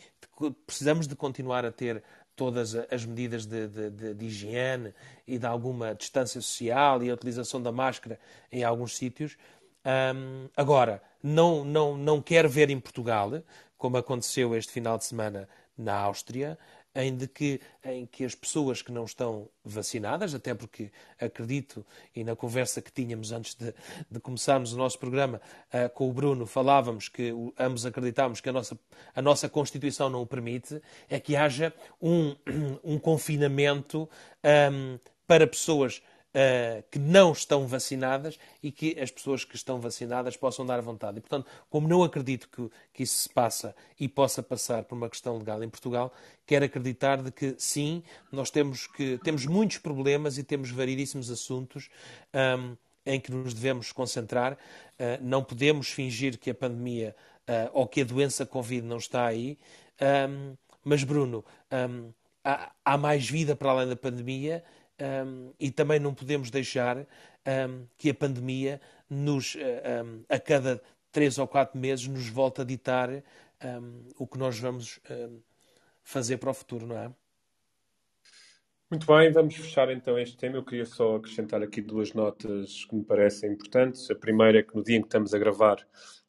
precisamos 0.66 1.06
de 1.06 1.14
continuar 1.14 1.64
a 1.64 1.72
ter 1.72 2.02
todas 2.34 2.74
as 2.74 3.04
medidas 3.04 3.46
de, 3.46 3.68
de, 3.68 3.90
de, 3.90 4.14
de, 4.14 4.26
higiene 4.26 4.94
e 5.26 5.38
de 5.38 5.46
alguma 5.46 5.94
distância 5.94 6.40
social 6.40 7.02
e 7.02 7.10
a 7.10 7.14
utilização 7.14 7.62
da 7.62 7.70
máscara 7.70 8.18
em 8.50 8.64
alguns 8.64 8.96
sítios. 8.96 9.36
Um, 9.84 10.48
agora, 10.56 11.02
não, 11.22 11.64
não, 11.64 11.96
não 11.96 12.22
quero 12.22 12.48
ver 12.48 12.70
em 12.70 12.80
Portugal 12.80 13.30
como 13.76 13.96
aconteceu 13.96 14.54
este 14.54 14.72
final 14.72 14.96
de 14.96 15.04
semana 15.04 15.48
na 15.76 15.94
Áustria, 15.94 16.58
em, 16.94 17.16
de 17.16 17.26
que, 17.26 17.60
em 17.84 18.06
que 18.06 18.24
as 18.24 18.34
pessoas 18.34 18.82
que 18.82 18.92
não 18.92 19.04
estão 19.04 19.48
vacinadas, 19.64 20.34
até 20.34 20.54
porque 20.54 20.90
acredito, 21.20 21.84
e 22.14 22.22
na 22.22 22.36
conversa 22.36 22.82
que 22.82 22.92
tínhamos 22.92 23.32
antes 23.32 23.54
de, 23.54 23.74
de 24.10 24.20
começarmos 24.20 24.72
o 24.72 24.76
nosso 24.76 24.98
programa 24.98 25.40
uh, 25.72 25.88
com 25.90 26.08
o 26.08 26.12
Bruno, 26.12 26.46
falávamos 26.46 27.08
que 27.08 27.32
ambos 27.58 27.86
acreditávamos 27.86 28.40
que 28.40 28.48
a 28.48 28.52
nossa, 28.52 28.78
a 29.14 29.22
nossa 29.22 29.48
Constituição 29.48 30.10
não 30.10 30.22
o 30.22 30.26
permite, 30.26 30.80
é 31.08 31.18
que 31.18 31.36
haja 31.36 31.72
um, 32.00 32.36
um 32.84 32.98
confinamento 32.98 34.08
um, 34.44 34.98
para 35.26 35.46
pessoas 35.46 36.02
uh, 36.34 36.82
que 36.90 36.98
não 36.98 37.32
estão 37.32 37.66
vacinadas 37.66 38.38
e 38.62 38.70
que 38.70 38.98
as 38.98 39.10
pessoas 39.10 39.44
que 39.44 39.56
estão 39.56 39.80
vacinadas 39.80 40.36
possam 40.36 40.64
dar 40.64 40.80
vontade. 40.80 41.18
E, 41.18 41.20
portanto, 41.20 41.46
como 41.70 41.88
não 41.88 42.02
acredito 42.02 42.48
que, 42.48 42.70
que 42.92 43.02
isso 43.02 43.18
se 43.18 43.28
passa 43.28 43.74
e 43.98 44.08
possa 44.08 44.42
passar 44.42 44.84
por 44.84 44.94
uma 44.94 45.08
questão 45.08 45.38
legal 45.38 45.62
em 45.62 45.68
Portugal, 45.68 46.12
quero 46.46 46.64
acreditar 46.64 47.22
de 47.22 47.30
que 47.30 47.54
sim, 47.58 48.02
nós 48.30 48.50
temos, 48.50 48.86
que, 48.86 49.18
temos 49.22 49.46
muitos 49.46 49.78
problemas 49.78 50.38
e 50.38 50.44
temos 50.44 50.70
variedíssimos 50.70 51.30
assuntos. 51.30 51.88
Um, 52.34 52.76
em 53.04 53.20
que 53.20 53.32
nos 53.32 53.52
devemos 53.52 53.90
concentrar. 53.90 54.52
Uh, 54.52 55.18
não 55.20 55.42
podemos 55.42 55.90
fingir 55.90 56.38
que 56.38 56.50
a 56.50 56.54
pandemia 56.54 57.16
uh, 57.48 57.70
ou 57.72 57.86
que 57.86 58.00
a 58.00 58.04
doença 58.04 58.46
Covid 58.46 58.86
não 58.86 58.98
está 58.98 59.26
aí. 59.26 59.58
Um, 60.28 60.56
mas, 60.84 61.04
Bruno, 61.04 61.44
um, 61.90 62.12
há, 62.44 62.72
há, 62.84 62.98
mais 62.98 63.28
vida 63.28 63.54
para 63.54 63.70
além 63.70 63.88
da 63.88 63.96
pandemia 63.96 64.64
um, 65.00 65.52
e 65.58 65.70
também 65.70 65.98
não 65.98 66.14
podemos 66.14 66.50
deixar 66.50 66.98
um, 66.98 67.86
que 67.96 68.10
a 68.10 68.14
pandemia 68.14 68.80
nos, 69.08 69.56
um, 69.56 70.22
a 70.28 70.38
cada 70.38 70.80
três 71.10 71.38
ou 71.38 71.46
quatro 71.46 71.78
meses 71.78 72.06
nos 72.06 72.28
volte 72.28 72.60
a 72.60 72.64
ditar 72.64 73.10
o 74.18 74.26
que 74.26 74.38
nós 74.38 74.58
vamos 74.58 74.98
fazer 76.02 76.38
para 76.38 76.50
o 76.50 76.54
futuro, 76.54 76.84
não 76.84 76.98
é? 76.98 77.12
Muito 78.92 79.06
bem, 79.06 79.32
vamos 79.32 79.54
fechar 79.54 79.90
então 79.90 80.18
este 80.18 80.36
tema. 80.36 80.56
Eu 80.56 80.64
queria 80.64 80.84
só 80.84 81.16
acrescentar 81.16 81.62
aqui 81.62 81.80
duas 81.80 82.12
notas 82.12 82.84
que 82.84 82.94
me 82.94 83.02
parecem 83.02 83.52
importantes. 83.52 84.10
A 84.10 84.14
primeira 84.14 84.58
é 84.58 84.62
que 84.62 84.74
no 84.76 84.84
dia 84.84 84.98
em 84.98 85.00
que 85.00 85.06
estamos 85.06 85.32
a 85.32 85.38
gravar, 85.38 85.78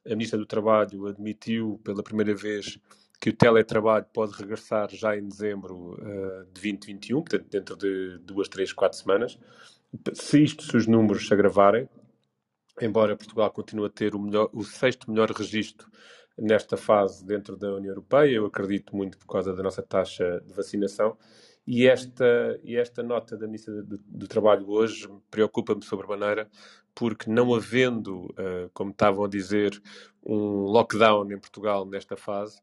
a 0.05 0.09
Ministra 0.11 0.39
do 0.39 0.45
Trabalho 0.45 1.07
admitiu 1.07 1.81
pela 1.83 2.01
primeira 2.01 2.33
vez 2.33 2.79
que 3.23 3.29
o 3.29 3.33
teletrabalho 3.33 4.05
pode 4.13 4.33
regressar 4.33 4.89
já 4.89 5.15
em 5.15 5.25
dezembro 5.25 5.93
uh, 5.93 6.43
de 6.47 6.61
2021, 6.61 7.21
portanto, 7.21 7.47
dentro 7.49 7.77
de 7.77 8.17
duas, 8.17 8.49
três, 8.49 8.73
quatro 8.73 8.99
semanas. 8.99 9.39
Se 10.11 10.43
isto, 10.43 10.61
se 10.61 10.75
os 10.75 10.87
números 10.87 11.25
se 11.25 11.33
agravarem, 11.33 11.87
embora 12.81 13.15
Portugal 13.15 13.49
continue 13.49 13.85
a 13.85 13.89
ter 13.89 14.13
o, 14.13 14.19
melhor, 14.19 14.49
o 14.51 14.65
sexto 14.65 15.09
melhor 15.09 15.31
registro 15.31 15.89
nesta 16.37 16.75
fase 16.75 17.25
dentro 17.25 17.55
da 17.55 17.73
União 17.73 17.91
Europeia, 17.91 18.35
eu 18.35 18.45
acredito 18.45 18.93
muito 18.93 19.17
por 19.17 19.27
causa 19.27 19.53
da 19.53 19.63
nossa 19.63 19.81
taxa 19.81 20.43
de 20.45 20.53
vacinação, 20.53 21.17
e 21.65 21.87
esta, 21.87 22.59
e 22.61 22.75
esta 22.75 23.01
nota 23.01 23.37
da 23.37 23.45
Ministra 23.45 23.83
do, 23.83 23.97
do 24.05 24.27
Trabalho 24.27 24.69
hoje 24.69 25.07
preocupa-me 25.31 25.81
sobremaneira, 25.81 26.49
porque 26.93 27.31
não 27.31 27.55
havendo, 27.55 28.25
uh, 28.31 28.69
como 28.73 28.91
estavam 28.91 29.23
a 29.23 29.29
dizer, 29.29 29.81
um 30.21 30.63
lockdown 30.65 31.31
em 31.31 31.39
Portugal 31.39 31.85
nesta 31.85 32.17
fase, 32.17 32.59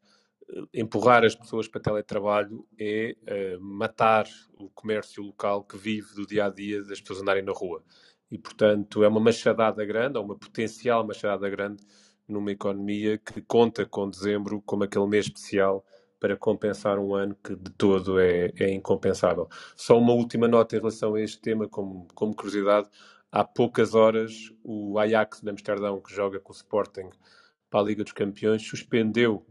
empurrar 0.72 1.24
as 1.24 1.34
pessoas 1.34 1.68
para 1.68 1.80
teletrabalho 1.80 2.66
é 2.78 3.16
uh, 3.22 3.60
matar 3.60 4.26
o 4.58 4.68
comércio 4.70 5.22
local 5.22 5.64
que 5.64 5.76
vive 5.76 6.14
do 6.14 6.26
dia 6.26 6.46
a 6.46 6.50
dia 6.50 6.82
das 6.82 7.00
pessoas 7.00 7.20
andarem 7.20 7.42
na 7.42 7.52
rua. 7.52 7.82
E, 8.30 8.38
portanto, 8.38 9.02
é 9.02 9.08
uma 9.08 9.20
machadada 9.20 9.84
grande, 9.84 10.18
ou 10.18 10.24
uma 10.24 10.36
potencial 10.36 11.06
machadada 11.06 11.48
grande, 11.48 11.84
numa 12.28 12.52
economia 12.52 13.18
que 13.18 13.42
conta 13.42 13.84
com 13.84 14.08
dezembro 14.08 14.62
como 14.62 14.84
aquele 14.84 15.06
mês 15.06 15.26
especial 15.26 15.84
para 16.20 16.36
compensar 16.36 16.98
um 16.98 17.14
ano 17.14 17.34
que 17.42 17.56
de 17.56 17.70
todo 17.72 18.20
é, 18.20 18.52
é 18.56 18.70
incompensável. 18.70 19.48
Só 19.74 19.98
uma 19.98 20.12
última 20.12 20.46
nota 20.46 20.76
em 20.76 20.78
relação 20.78 21.14
a 21.14 21.20
este 21.20 21.40
tema, 21.40 21.66
como, 21.66 22.06
como 22.14 22.36
curiosidade. 22.36 22.88
Há 23.32 23.42
poucas 23.42 23.94
horas, 23.94 24.52
o 24.62 24.98
Ajax 24.98 25.40
de 25.40 25.50
Amsterdão, 25.50 26.00
que 26.00 26.14
joga 26.14 26.38
com 26.38 26.52
o 26.52 26.56
Sporting 26.56 27.10
para 27.68 27.80
a 27.80 27.82
Liga 27.82 28.04
dos 28.04 28.12
Campeões, 28.12 28.62
suspendeu 28.62 29.44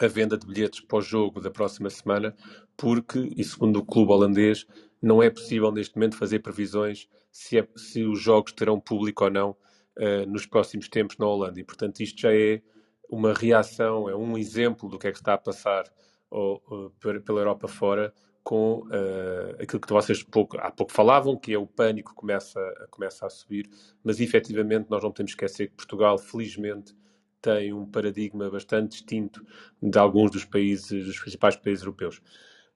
a 0.00 0.06
venda 0.06 0.36
de 0.36 0.46
bilhetes 0.46 0.80
para 0.80 0.98
o 0.98 1.02
jogo 1.02 1.40
da 1.40 1.50
próxima 1.50 1.90
semana, 1.90 2.34
porque, 2.76 3.32
e 3.36 3.44
segundo 3.44 3.78
o 3.78 3.84
clube 3.84 4.12
holandês, 4.12 4.66
não 5.00 5.22
é 5.22 5.28
possível 5.28 5.70
neste 5.72 5.96
momento 5.96 6.16
fazer 6.16 6.38
previsões 6.38 7.08
se, 7.30 7.58
é, 7.58 7.68
se 7.76 8.04
os 8.04 8.20
jogos 8.20 8.52
terão 8.52 8.80
público 8.80 9.24
ou 9.24 9.30
não 9.30 9.50
uh, 9.50 10.26
nos 10.28 10.46
próximos 10.46 10.88
tempos 10.88 11.18
na 11.18 11.26
Holanda. 11.26 11.60
E, 11.60 11.64
portanto, 11.64 12.00
isto 12.00 12.20
já 12.20 12.34
é 12.34 12.62
uma 13.10 13.34
reação, 13.34 14.08
é 14.08 14.16
um 14.16 14.38
exemplo 14.38 14.88
do 14.88 14.98
que 14.98 15.08
é 15.08 15.12
que 15.12 15.18
está 15.18 15.34
a 15.34 15.38
passar 15.38 15.84
ou, 16.30 16.90
pela 17.00 17.40
Europa 17.40 17.68
fora 17.68 18.12
com 18.42 18.80
uh, 18.86 19.62
aquilo 19.62 19.80
que 19.80 19.92
vocês 19.92 20.22
pouco, 20.22 20.56
há 20.58 20.70
pouco 20.70 20.92
falavam, 20.92 21.36
que 21.36 21.52
é 21.52 21.58
o 21.58 21.66
pânico 21.66 22.14
começa, 22.14 22.60
começa 22.90 23.26
a 23.26 23.30
subir, 23.30 23.68
mas 24.02 24.18
efetivamente 24.18 24.90
nós 24.90 25.02
não 25.02 25.10
podemos 25.10 25.32
esquecer 25.32 25.68
que 25.68 25.76
Portugal, 25.76 26.18
felizmente, 26.18 26.94
tem 27.42 27.72
um 27.72 27.84
paradigma 27.84 28.48
bastante 28.48 28.92
distinto 28.92 29.44
de 29.82 29.98
alguns 29.98 30.30
dos 30.30 30.44
países, 30.44 31.04
dos 31.04 31.18
principais 31.18 31.56
países 31.56 31.84
europeus. 31.84 32.22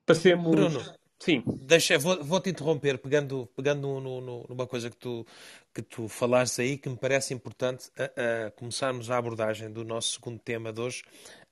Passemos. 0.05 0.51
Bruno, 0.51 0.81
Sim. 1.19 1.43
Deixa, 1.47 1.99
vou, 1.99 2.23
vou, 2.23 2.41
te 2.41 2.51
interromper 2.51 2.99
pegando, 2.99 3.49
pegando 3.57 4.01
no, 4.01 4.21
no, 4.21 4.47
numa 4.49 4.67
coisa 4.67 4.91
que 4.91 4.97
tu, 4.97 5.27
que 5.73 5.81
tu 5.81 6.09
falaste 6.09 6.61
aí 6.61 6.77
que 6.77 6.89
me 6.89 6.97
parece 6.97 7.33
importante 7.33 7.91
a, 7.97 8.47
a 8.47 8.51
começarmos 8.51 9.11
a 9.11 9.17
abordagem 9.17 9.73
do 9.73 9.83
nosso 9.83 10.15
segundo 10.15 10.39
tema 10.39 10.73
de 10.73 10.81
hoje. 10.81 11.05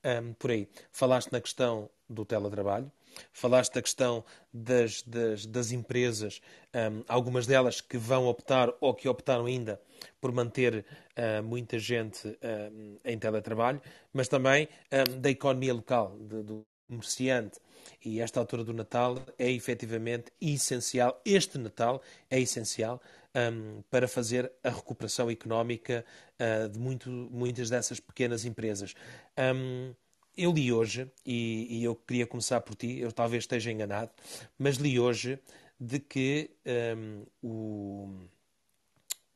Um, 0.03 0.33
por 0.33 0.51
aí, 0.51 0.69
falaste 0.91 1.31
na 1.31 1.41
questão 1.41 1.89
do 2.07 2.23
teletrabalho, 2.23 2.91
Falaste 3.31 3.73
da 3.73 3.81
questão 3.81 4.23
das, 4.53 5.01
das, 5.03 5.45
das 5.45 5.71
empresas, 5.71 6.41
um, 6.73 7.03
algumas 7.07 7.45
delas 7.45 7.81
que 7.81 7.97
vão 7.97 8.25
optar 8.25 8.73
ou 8.79 8.93
que 8.93 9.07
optaram 9.07 9.45
ainda 9.45 9.79
por 10.19 10.31
manter 10.31 10.85
uh, 11.17 11.43
muita 11.43 11.79
gente 11.79 12.27
uh, 12.27 12.99
em 13.03 13.17
teletrabalho, 13.17 13.81
mas 14.13 14.27
também 14.27 14.67
um, 14.91 15.19
da 15.19 15.29
economia 15.29 15.73
local, 15.73 16.17
de, 16.19 16.43
do 16.43 16.65
comerciante. 16.87 17.59
E 18.03 18.19
esta 18.19 18.39
altura 18.39 18.63
do 18.63 18.73
Natal 18.73 19.17
é 19.37 19.51
efetivamente 19.51 20.31
essencial, 20.41 21.21
este 21.25 21.57
Natal 21.57 22.01
é 22.29 22.39
essencial 22.39 23.01
um, 23.35 23.81
para 23.89 24.07
fazer 24.07 24.51
a 24.63 24.69
recuperação 24.69 25.29
económica 25.29 26.05
uh, 26.39 26.69
de 26.69 26.79
muito, 26.79 27.09
muitas 27.09 27.69
dessas 27.69 27.99
pequenas 27.99 28.45
empresas. 28.45 28.95
Um, 29.37 29.93
eu 30.37 30.51
li 30.51 30.71
hoje, 30.71 31.09
e, 31.25 31.67
e, 31.79 31.83
eu 31.83 31.95
queria 31.95 32.27
começar 32.27 32.61
por 32.61 32.75
ti, 32.75 32.99
eu 32.99 33.11
talvez 33.11 33.43
esteja 33.43 33.71
enganado, 33.71 34.11
mas 34.57 34.77
li 34.77 34.99
hoje 34.99 35.39
de 35.79 35.99
que 35.99 36.51
um, 36.97 37.25
o, 37.41 38.09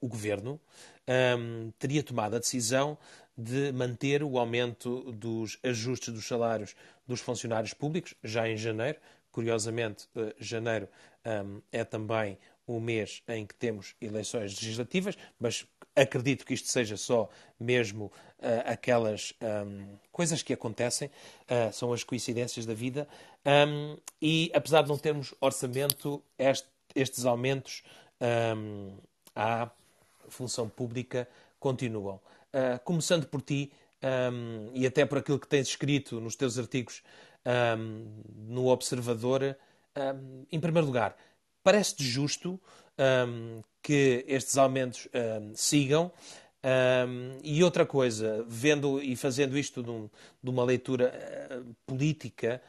o 0.02 0.08
governo 0.08 0.60
um, 1.38 1.72
teria 1.78 2.04
tomado 2.04 2.36
a 2.36 2.40
decisão 2.40 2.98
de 3.38 3.72
manter 3.72 4.24
o 4.24 4.38
aumento 4.38 5.12
dos 5.12 5.58
ajustes 5.64 6.14
dos 6.14 6.28
salários 6.28 6.76
dos 7.08 7.22
funcionários 7.22 7.74
públicos 7.74 8.14
já 8.24 8.48
em 8.48 8.58
janeiro. 8.58 9.00
Curiosamente, 9.32 10.08
uh, 10.16 10.34
janeiro 10.40 10.88
um, 11.26 11.62
é 11.72 11.84
também 11.84 12.38
o 12.68 12.80
mês 12.80 13.24
em 13.28 13.46
que 13.46 13.56
temos 13.56 13.96
eleições 14.00 14.56
legislativas, 14.56 15.18
mas 15.40 15.66
acredito 15.96 16.46
que 16.46 16.54
isto 16.54 16.68
seja 16.68 16.98
só 16.98 17.30
mesmo 17.60 18.06
uh, 18.06 18.12
aquelas 18.66 19.34
um, 19.42 19.86
coisas 20.12 20.42
que 20.42 20.54
acontecem, 20.54 21.10
uh, 21.10 21.74
são 21.74 21.94
as 21.94 22.04
coincidências 22.04 22.66
da 22.66 22.74
vida, 22.74 23.08
um, 23.46 23.98
e 24.22 24.52
apesar 24.54 24.82
de 24.84 24.90
não 24.90 24.98
termos 24.98 25.34
orçamento, 25.40 26.24
este, 26.38 26.68
estes 26.96 27.26
aumentos 27.26 27.84
um, 28.58 28.98
à 29.36 29.70
função 30.30 30.70
pública 30.70 31.28
continuam. 31.60 32.20
Uh, 32.54 32.80
começando 32.84 33.28
por 33.28 33.42
ti, 33.42 33.72
e 34.74 34.88
até 34.88 35.06
por 35.06 35.18
aquilo 35.18 35.38
que 35.38 35.48
tens 35.48 35.68
escrito 35.68 36.22
nos 36.22 36.34
teus 36.34 36.58
artigos 36.58 37.04
no 38.48 38.68
Observador, 38.68 39.58
em 40.50 40.58
primeiro 40.58 40.88
lugar, 40.88 41.18
parece-te 41.62 42.06
justo 42.06 42.58
que 43.82 44.26
estes 44.28 44.58
aumentos 44.58 45.08
sigam? 45.56 46.12
e 47.42 47.64
outra 47.64 47.86
coisa, 47.86 48.44
vendo 48.48 49.02
e 49.02 49.16
fazendo 49.16 49.58
isto 49.58 49.82
de, 49.82 49.90
um, 49.90 50.10
de 50.44 50.50
uma 50.50 50.64
leitura 50.64 51.14
uh, 51.50 51.76
política, 51.86 52.62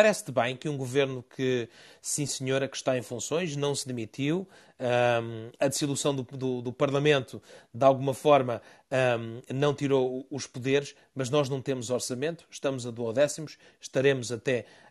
Parece-te 0.00 0.32
bem 0.32 0.56
que 0.56 0.66
um 0.66 0.78
governo 0.78 1.22
que, 1.22 1.68
sim 2.00 2.24
senhora, 2.24 2.66
que 2.66 2.74
está 2.74 2.96
em 2.96 3.02
funções, 3.02 3.54
não 3.54 3.74
se 3.74 3.86
demitiu, 3.86 4.48
um, 4.80 5.50
a 5.58 5.68
dissolução 5.68 6.14
do, 6.14 6.22
do, 6.22 6.62
do, 6.62 6.72
Parlamento, 6.72 7.42
de 7.74 7.84
alguma 7.84 8.14
forma, 8.14 8.62
um, 8.90 9.54
não 9.54 9.74
tirou 9.74 10.26
os 10.30 10.46
poderes, 10.46 10.94
mas 11.14 11.28
nós 11.28 11.50
não 11.50 11.60
temos 11.60 11.90
orçamento, 11.90 12.46
estamos 12.50 12.86
a 12.86 12.90
duodécimos, 12.90 13.58
estaremos 13.78 14.32
até 14.32 14.64
um, 14.64 14.89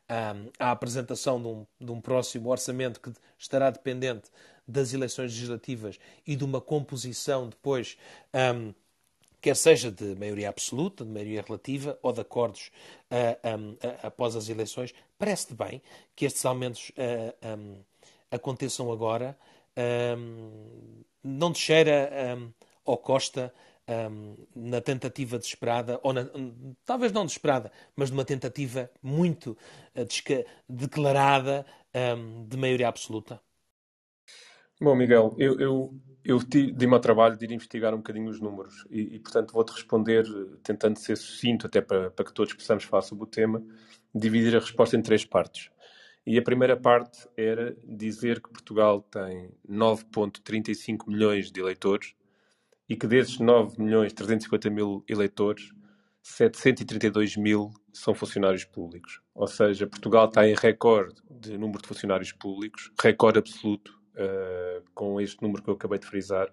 à 0.58 0.72
apresentação 0.72 1.42
de 1.42 1.48
um, 1.48 1.66
de 1.80 1.92
um 1.92 2.02
próximo 2.02 2.50
orçamento 2.50 3.00
que 3.00 3.12
estará 3.38 3.70
dependente 3.70 4.30
das 4.68 4.94
eleições 4.94 5.32
legislativas 5.32 6.00
e 6.26 6.36
de 6.36 6.44
uma 6.44 6.60
composição 6.60 7.48
depois 7.48 7.98
quer 9.42 9.56
seja 9.56 9.92
de 9.92 10.16
maioria 10.16 10.50
absoluta, 10.50 11.06
de 11.06 11.12
maioria 11.12 11.42
relativa 11.42 11.98
ou 12.02 12.12
de 12.12 12.22
acordos 12.22 12.72
uh, 13.12 13.58
um, 13.58 13.72
uh, 13.72 13.78
após 14.04 14.36
as 14.36 14.50
eleições, 14.50 14.94
parece-te 15.18 15.54
bem 15.54 15.82
que 16.16 16.26
estes 16.26 16.46
aumentos 16.46 16.90
uh, 16.92 17.58
um, 17.58 17.78
aconteçam 18.32 18.92
agora. 18.92 19.38
Um, 20.18 21.04
não 21.24 21.52
te 21.52 21.60
cheira 21.60 22.10
ao 22.86 22.98
Costa 22.98 23.54
na 24.56 24.82
tentativa 24.82 25.38
desesperada, 25.38 26.00
ou 26.04 26.14
na, 26.14 26.30
talvez 26.86 27.12
não 27.12 27.26
desesperada, 27.26 27.72
mas 27.96 28.12
numa 28.12 28.26
tentativa 28.26 28.90
muito 29.02 29.58
declarada 30.68 31.66
de 32.48 32.58
maioria 32.58 32.88
absoluta? 32.88 33.42
Bom, 34.82 34.96
Miguel, 34.96 35.36
eu, 35.38 35.60
eu, 35.60 35.94
eu 36.24 36.40
dei-me 36.40 36.94
ao 36.94 37.02
trabalho 37.02 37.36
de 37.36 37.46
ir 37.46 37.52
investigar 37.52 37.94
um 37.94 37.98
bocadinho 37.98 38.30
os 38.30 38.40
números 38.40 38.86
e, 38.90 39.16
e 39.16 39.20
portanto, 39.20 39.52
vou-te 39.52 39.74
responder 39.74 40.24
tentando 40.64 40.98
ser 40.98 41.18
sucinto, 41.18 41.68
até 41.68 41.82
para, 41.82 42.12
para 42.12 42.24
que 42.24 42.34
todos 42.34 42.54
possamos 42.54 42.86
falar 42.86 43.02
sobre 43.02 43.26
o 43.26 43.28
tema, 43.28 43.62
dividir 44.16 44.56
a 44.56 44.60
resposta 44.60 44.96
em 44.96 45.02
três 45.02 45.26
partes. 45.26 45.70
E 46.26 46.38
a 46.38 46.42
primeira 46.42 46.78
parte 46.78 47.28
era 47.36 47.76
dizer 47.84 48.42
que 48.42 48.50
Portugal 48.50 49.02
tem 49.02 49.50
9,35 49.68 51.08
milhões 51.08 51.52
de 51.52 51.60
eleitores 51.60 52.14
e 52.90 52.96
que 52.96 53.06
desses 53.06 53.38
9 53.40 53.82
milhões 53.82 54.12
350 54.12 54.70
mil 54.72 55.04
eleitores, 55.08 55.70
732 56.24 57.38
mil 57.38 57.72
são 57.94 58.16
funcionários 58.16 58.66
públicos. 58.66 59.22
Ou 59.34 59.48
seja, 59.48 59.88
Portugal 59.88 60.28
está 60.28 60.48
em 60.48 60.56
recorde 60.56 61.22
de 61.30 61.58
número 61.58 61.82
de 61.82 61.88
funcionários 61.88 62.32
públicos, 62.32 62.92
recorde 63.00 63.40
absoluto, 63.40 63.98
uh, 64.16 64.84
com 64.94 65.22
este 65.22 65.42
número 65.42 65.64
que 65.64 65.70
eu 65.70 65.76
acabei 65.76 66.00
de 66.00 66.08
frisar, 66.08 66.52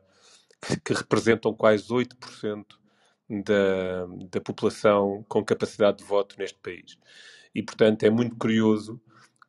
que, 0.84 0.92
representam 0.92 1.54
quase 1.54 1.88
8% 1.88 2.64
da, 3.44 4.06
da 4.30 4.40
população 4.40 5.24
com 5.28 5.44
capacidade 5.44 5.98
de 5.98 6.04
voto 6.04 6.36
neste 6.38 6.58
país. 6.58 6.98
E, 7.54 7.62
portanto, 7.62 8.02
é 8.04 8.10
muito 8.10 8.36
curioso 8.36 9.00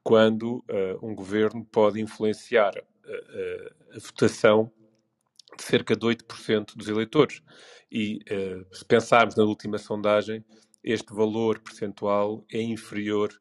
quando 0.04 0.64
uh, 0.70 1.06
um 1.06 1.14
governo 1.14 1.66
pode 1.66 2.00
influenciar 2.00 2.72
a, 2.78 3.96
a, 3.96 4.00
votação 4.00 4.72
cerca 5.64 5.96
de 5.96 6.06
8% 6.06 6.76
dos 6.76 6.88
eleitores. 6.88 7.42
E 7.92 8.20
uh, 8.32 8.76
se 8.76 8.86
pensarmos 8.86 9.36
na 9.36 9.44
última 9.44 9.78
sondagem, 9.78 10.44
este 10.84 11.14
valor 11.14 11.60
percentual 11.60 12.46
é 12.52 12.62
inferior 12.62 13.32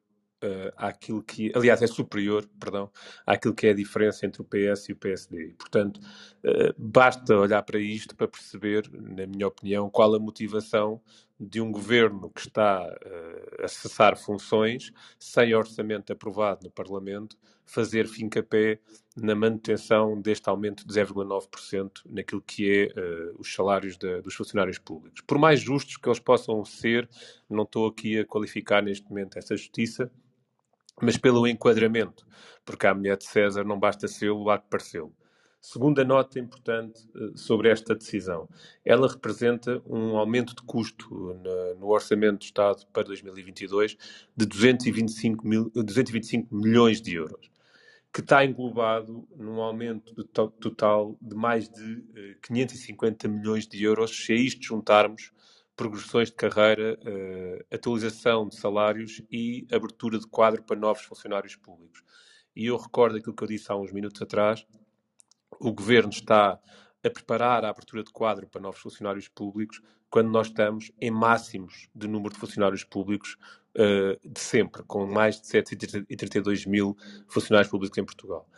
uh, 0.43 0.73
àquilo 0.77 1.23
que, 1.23 1.53
aliás, 1.55 1.83
é 1.83 1.87
superior, 1.87 2.49
perdão, 2.61 2.91
àquilo 3.27 3.55
que 3.55 3.67
é 3.67 3.71
a 3.71 3.75
diferença 3.75 4.25
entre 4.27 4.43
o 4.43 4.45
PS 4.45 4.89
e 4.89 4.93
o 4.93 4.97
PSD. 4.97 5.55
Portanto, 5.59 5.99
uh, 5.99 6.75
basta 6.79 7.37
olhar 7.37 7.63
para 7.63 7.79
isto 7.79 8.15
para 8.15 8.29
perceber, 8.29 8.89
na 8.93 9.27
minha 9.27 9.49
opinião, 9.49 9.91
qual 9.91 10.15
a 10.15 10.19
motivação 10.19 11.01
de 11.39 11.61
um 11.61 11.71
governo 11.71 12.31
que 12.31 12.41
está 12.41 12.83
a 13.63 13.69
cessar 13.69 14.17
funções, 14.17 14.91
sem 15.19 15.55
orçamento 15.55 16.11
aprovado 16.11 16.65
no 16.65 16.71
Parlamento, 16.71 17.37
fazer 17.67 18.07
fim-capé 18.09 18.81
na 19.17 19.35
manutenção 19.35 20.21
deste 20.21 20.49
aumento 20.49 20.87
de 20.87 20.93
0,9% 20.93 22.03
naquilo 22.07 22.43
que 22.43 22.71
é 22.71 23.01
uh, 23.01 23.37
os 23.39 23.53
salários 23.53 23.97
de, 23.97 24.21
dos 24.21 24.35
funcionários 24.35 24.79
públicos. 24.79 25.23
Por 25.27 25.39
mais 25.39 25.61
justos 25.61 25.97
que 25.97 26.09
eles 26.09 26.19
possam 26.19 26.65
ser, 26.65 27.09
não 27.49 27.63
estou 27.63 27.87
aqui 27.87 28.19
a 28.19 28.27
qualificar 28.27 28.83
neste 28.83 29.09
momento 29.09 29.39
essa 29.39 29.57
justiça, 29.57 30.11
mas 31.01 31.17
pelo 31.17 31.47
enquadramento, 31.47 32.27
porque 32.65 32.87
a 32.87 32.95
mulher 32.95 33.17
de 33.17 33.25
César 33.25 33.65
não 33.65 33.79
basta 33.79 34.07
ser-lo, 34.07 34.51
há 34.51 34.59
que 34.59 34.69
parecê-lo. 34.69 35.15
Segunda 35.61 36.05
nota 36.05 36.39
importante 36.39 37.09
uh, 37.15 37.37
sobre 37.37 37.71
esta 37.71 37.95
decisão. 37.95 38.49
Ela 38.85 39.09
representa 39.09 39.83
um 39.87 40.17
aumento 40.17 40.55
de 40.55 40.63
custo 40.63 41.35
no 41.81 41.89
Orçamento 41.89 42.39
do 42.39 42.45
Estado 42.45 42.87
para 42.93 43.03
2022 43.05 43.97
de 44.37 44.47
225, 44.47 45.47
mil, 45.47 45.71
225 45.75 46.55
milhões 46.55 47.01
de 47.01 47.15
euros, 47.15 47.51
que 48.17 48.23
está 48.23 48.43
englobado 48.43 49.29
num 49.37 49.61
aumento 49.61 50.15
de 50.15 50.25
to 50.25 50.49
total 50.53 51.19
de 51.21 51.37
mais 51.37 51.69
de 51.69 51.97
uh, 51.97 52.41
550 52.41 53.29
milhões 53.29 53.69
de 53.69 53.85
euros, 53.85 54.25
se 54.25 54.33
a 54.33 54.37
isto 54.37 54.65
juntarmos 54.65 55.31
progressões 55.77 56.31
de 56.31 56.35
carreira, 56.35 56.95
uh, 56.95 57.67
atualização 57.71 58.49
de 58.49 58.57
salários 58.57 59.21
e 59.31 59.67
abertura 59.71 60.19
de 60.19 60.27
quadro 60.27 60.63
para 60.63 60.81
novos 60.81 61.03
funcionários 61.03 61.57
públicos. 61.57 62.03
E 62.57 62.65
eu 62.65 62.79
recordo 62.79 63.19
aquilo 63.19 63.37
que 63.37 63.45
eu 63.45 63.49
disse 63.49 63.71
há 63.71 63.77
uns 63.77 63.93
minutos 63.93 64.23
atrás, 64.23 64.67
o 65.61 65.71
Governo 65.71 66.09
está 66.09 66.59
a 67.05 67.11
preparar 67.11 67.67
a 67.67 67.69
abertura 67.69 68.03
de 68.03 68.11
quadro 68.11 68.47
para 68.47 68.63
novos 68.63 68.81
funcionários 68.81 69.29
públicos 69.29 69.83
quando 70.09 70.31
nós 70.31 70.47
estamos 70.47 70.91
em 70.99 71.11
máximos 71.11 71.91
de 71.95 72.09
número 72.09 72.33
de 72.33 72.41
funcionários 72.41 72.83
públicos 72.83 73.37
uh, 73.77 74.29
de 74.29 74.41
sempre, 74.41 74.83
com 74.85 75.07
mais 75.07 75.41
de 75.41 75.47
732 75.47 76.67
mil 76.67 76.97
funcionários 77.29 77.71
públicos 77.71 77.97
em 77.99 78.05
Portugal. 78.05 78.49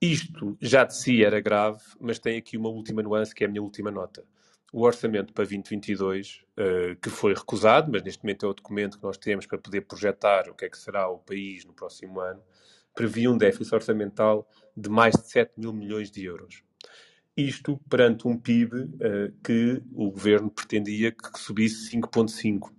Isto 0.00 0.56
já 0.60 0.84
de 0.84 0.96
si 0.96 1.24
era 1.24 1.40
grave, 1.40 1.80
mas 2.00 2.18
tem 2.18 2.36
aqui 2.36 2.56
uma 2.56 2.68
última 2.68 3.02
nuance 3.02 3.34
que 3.34 3.44
é 3.44 3.46
a 3.46 3.50
minha 3.50 3.62
última 3.62 3.90
nota 3.90 4.24
o 4.72 4.82
orçamento 4.84 5.34
para 5.34 5.44
2022, 5.44 6.40
uh, 6.56 6.60
eh, 6.60 6.96
que 7.00 7.10
foi 7.10 7.34
recusado, 7.34 7.92
mas 7.92 8.02
neste 8.02 8.24
momento 8.24 8.46
é 8.46 8.48
o 8.48 8.54
documento 8.54 8.96
que 8.96 9.04
nós 9.04 9.18
temos 9.18 9.46
para 9.46 9.58
poder 9.58 9.82
projetar 9.82 10.48
o 10.48 10.54
que 10.54 10.64
é 10.64 10.68
que 10.70 10.78
será 10.78 11.08
o 11.08 11.18
país 11.18 11.66
no 11.66 11.74
próximo 11.74 12.18
ano, 12.20 12.42
previa 12.94 13.30
um 13.30 13.36
déficit 13.36 13.74
orçamental 13.74 14.48
de 14.74 14.88
mais 14.88 15.14
de 15.14 15.30
7 15.30 15.52
mil 15.58 15.74
milhões 15.74 16.10
de 16.10 16.24
euros. 16.24 16.62
Isto 17.36 17.78
perante 17.88 18.26
um 18.26 18.38
PIB 18.38 18.76
uh, 18.76 18.98
eh, 19.00 19.32
que 19.44 19.82
o 19.92 20.10
governo 20.10 20.50
pretendia 20.50 21.12
que 21.12 21.38
subisse 21.38 21.90
5,5. 21.94 22.70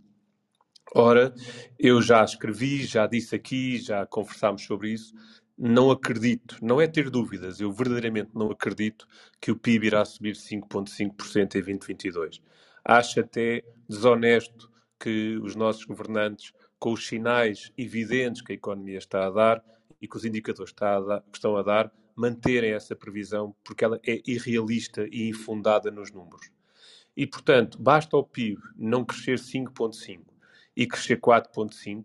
Ora, 0.92 1.34
eu 1.80 2.02
já 2.02 2.24
escrevi, 2.24 2.84
já 2.84 3.08
disse 3.08 3.36
aqui, 3.36 3.78
já 3.78 4.06
conversámos 4.06 4.64
sobre 4.64 4.92
isso, 4.92 5.14
não 5.58 5.90
acredito, 5.90 6.58
não 6.62 6.82
é 6.82 6.88
ter 6.88 7.10
dúvidas, 7.10 7.60
eu 7.60 7.72
verdadeiramente 7.72 8.32
não 8.34 8.52
acredito 8.52 9.08
que 9.40 9.52
o 9.52 9.56
PIB 9.56 9.88
irá 9.88 10.04
subir 10.04 10.36
5,5% 10.36 11.56
em 11.56 11.62
2022. 11.62 12.42
Acho 12.84 13.20
até 13.22 13.64
desonesto 13.88 14.70
que 15.00 15.38
os 15.38 15.56
nossos 15.56 15.86
governantes, 15.86 16.52
com 16.80 16.94
os 16.94 17.08
sinais 17.08 17.72
evidentes 17.78 18.42
que 18.42 18.52
a 18.52 18.56
economia 18.56 18.98
está 18.98 19.26
a 19.26 19.32
dar 19.32 19.64
e 20.02 20.08
que 20.08 20.18
os 20.18 20.26
indicadores 20.26 20.74
a 20.82 21.00
dar, 21.00 21.22
que 21.22 21.38
estão 21.38 21.56
a 21.56 21.64
dar, 21.64 21.92
manterem 22.16 22.74
essa 22.74 22.96
previsão, 22.96 23.56
porque 23.64 23.86
ela 23.86 24.00
é 24.06 24.22
irrealista 24.28 25.08
e 25.12 25.30
infundada 25.30 25.90
nos 25.90 26.12
números. 26.12 26.52
E, 27.16 27.26
portanto, 27.26 27.82
basta 27.82 28.18
o 28.18 28.24
PIB 28.24 28.62
não 28.76 29.06
crescer 29.06 29.40
5,5% 29.40 30.33
e 30.76 30.88
crescer 30.88 31.20
4,5%, 31.20 32.04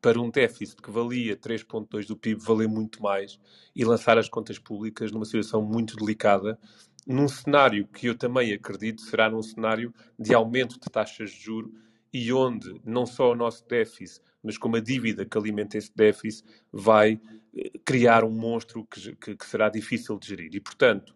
para 0.00 0.20
um 0.20 0.30
déficit 0.30 0.80
que 0.80 0.90
valia 0.90 1.36
3,2% 1.36 2.06
do 2.06 2.16
PIB 2.16 2.42
valer 2.42 2.68
muito 2.68 3.02
mais 3.02 3.38
e 3.76 3.84
lançar 3.84 4.16
as 4.16 4.28
contas 4.28 4.58
públicas 4.58 5.12
numa 5.12 5.26
situação 5.26 5.60
muito 5.60 5.94
delicada, 5.96 6.58
num 7.06 7.28
cenário 7.28 7.86
que 7.86 8.06
eu 8.06 8.16
também 8.16 8.52
acredito 8.52 9.02
será 9.02 9.28
num 9.28 9.42
cenário 9.42 9.92
de 10.18 10.34
aumento 10.34 10.80
de 10.80 10.90
taxas 10.90 11.30
de 11.30 11.40
juro 11.40 11.74
e 12.12 12.32
onde 12.32 12.80
não 12.84 13.06
só 13.06 13.32
o 13.32 13.36
nosso 13.36 13.66
déficit, 13.68 14.22
mas 14.42 14.58
como 14.58 14.76
a 14.76 14.80
dívida 14.80 15.24
que 15.24 15.36
alimenta 15.36 15.78
esse 15.78 15.92
déficit 15.94 16.48
vai 16.72 17.20
eh, 17.56 17.70
criar 17.84 18.24
um 18.24 18.30
monstro 18.30 18.84
que, 18.86 19.14
que, 19.16 19.36
que 19.36 19.46
será 19.46 19.68
difícil 19.68 20.18
de 20.18 20.28
gerir. 20.28 20.54
E, 20.54 20.60
portanto, 20.60 21.14